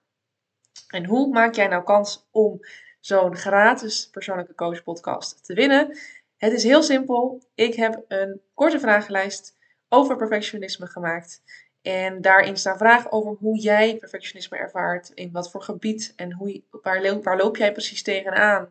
En 0.88 1.06
hoe 1.06 1.32
maak 1.32 1.54
jij 1.54 1.66
nou 1.66 1.84
kans 1.84 2.28
om 2.30 2.60
zo'n 3.02 3.36
gratis 3.36 4.08
persoonlijke 4.10 4.54
coach 4.54 4.82
podcast 4.82 5.44
te 5.44 5.54
winnen. 5.54 5.98
Het 6.36 6.52
is 6.52 6.62
heel 6.62 6.82
simpel. 6.82 7.42
Ik 7.54 7.74
heb 7.74 8.04
een 8.08 8.40
korte 8.54 8.80
vragenlijst 8.80 9.56
over 9.88 10.16
perfectionisme 10.16 10.86
gemaakt. 10.86 11.42
En 11.82 12.20
daarin 12.20 12.56
staan 12.56 12.78
vragen 12.78 13.12
over 13.12 13.36
hoe 13.38 13.58
jij 13.58 13.96
perfectionisme 13.96 14.56
ervaart, 14.56 15.10
in 15.14 15.32
wat 15.32 15.50
voor 15.50 15.62
gebied 15.62 16.12
en 16.16 16.32
hoe, 16.32 16.62
waar, 16.70 17.22
waar 17.22 17.36
loop 17.36 17.56
jij 17.56 17.72
precies 17.72 18.02
tegenaan. 18.02 18.68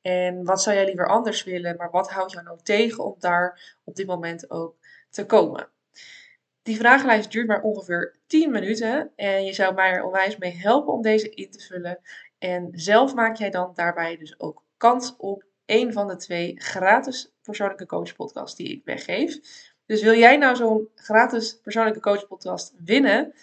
En 0.00 0.44
wat 0.44 0.62
zou 0.62 0.76
jij 0.76 0.84
liever 0.84 1.08
anders 1.08 1.44
willen, 1.44 1.76
maar 1.76 1.90
wat 1.90 2.10
houdt 2.10 2.32
jou 2.32 2.44
nou 2.44 2.58
tegen 2.62 3.04
om 3.04 3.14
daar 3.18 3.76
op 3.84 3.96
dit 3.96 4.06
moment 4.06 4.50
ook 4.50 4.76
te 5.10 5.26
komen. 5.26 5.68
Die 6.62 6.76
vragenlijst 6.76 7.32
duurt 7.32 7.46
maar 7.46 7.62
ongeveer 7.62 8.14
10 8.26 8.50
minuten 8.50 9.12
en 9.16 9.44
je 9.44 9.52
zou 9.52 9.74
mij 9.74 9.90
er 9.90 10.04
onwijs 10.04 10.36
mee 10.36 10.56
helpen 10.56 10.92
om 10.92 11.02
deze 11.02 11.30
in 11.30 11.50
te 11.50 11.60
vullen. 11.60 11.98
En 12.40 12.68
zelf 12.72 13.14
maak 13.14 13.36
jij 13.36 13.50
dan 13.50 13.72
daarbij 13.74 14.16
dus 14.16 14.40
ook 14.40 14.64
kans 14.76 15.16
op 15.16 15.44
een 15.66 15.92
van 15.92 16.08
de 16.08 16.16
twee 16.16 16.60
gratis 16.60 17.32
persoonlijke 17.42 17.86
coach 17.86 18.16
podcasts 18.16 18.56
die 18.56 18.68
ik 18.68 18.84
weggeef. 18.84 19.38
Dus 19.86 20.02
wil 20.02 20.14
jij 20.14 20.36
nou 20.36 20.56
zo'n 20.56 20.88
gratis 20.94 21.60
persoonlijke 21.60 22.00
coach 22.00 22.26
podcast 22.26 22.74
winnen? 22.84 23.34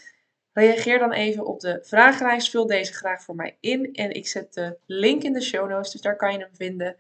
Reageer 0.54 1.00
dan 1.00 1.12
even 1.12 1.46
op 1.46 1.60
de 1.60 1.80
vragenlijst. 1.82 2.50
Vul 2.50 2.68
deze 2.68 2.94
graag 2.94 3.24
voor 3.24 3.36
mij 3.36 3.58
in. 3.60 3.94
En 3.94 4.12
ik 4.12 4.28
zet 4.28 4.54
de 4.54 4.78
link 4.86 5.24
in 5.24 5.34
de 5.34 5.42
show 5.42 5.70
notes, 5.70 5.92
dus 5.92 6.02
daar 6.02 6.16
kan 6.16 6.32
je 6.32 6.40
hem 6.40 6.56
vinden. 6.56 6.96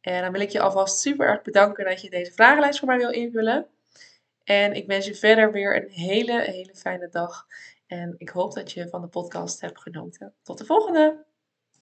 En 0.00 0.22
dan 0.22 0.32
wil 0.32 0.40
ik 0.40 0.50
je 0.50 0.60
alvast 0.60 1.00
super 1.00 1.26
erg 1.26 1.42
bedanken 1.42 1.84
dat 1.84 2.00
je 2.00 2.10
deze 2.10 2.32
vragenlijst 2.32 2.78
voor 2.78 2.88
mij 2.88 2.98
wil 2.98 3.10
invullen. 3.10 3.66
En 4.44 4.72
ik 4.72 4.86
wens 4.86 5.06
je 5.06 5.14
verder 5.14 5.52
weer 5.52 5.76
een 5.76 5.90
hele, 5.90 6.40
hele 6.40 6.74
fijne 6.74 7.08
dag. 7.08 7.46
En 7.86 8.14
ik 8.18 8.28
hoop 8.28 8.54
dat 8.54 8.72
je 8.72 8.88
van 8.88 9.00
de 9.00 9.08
podcast 9.08 9.60
hebt 9.60 9.80
genoten. 9.80 10.34
Tot 10.42 10.58
de 10.58 10.64
volgende! 10.64 11.25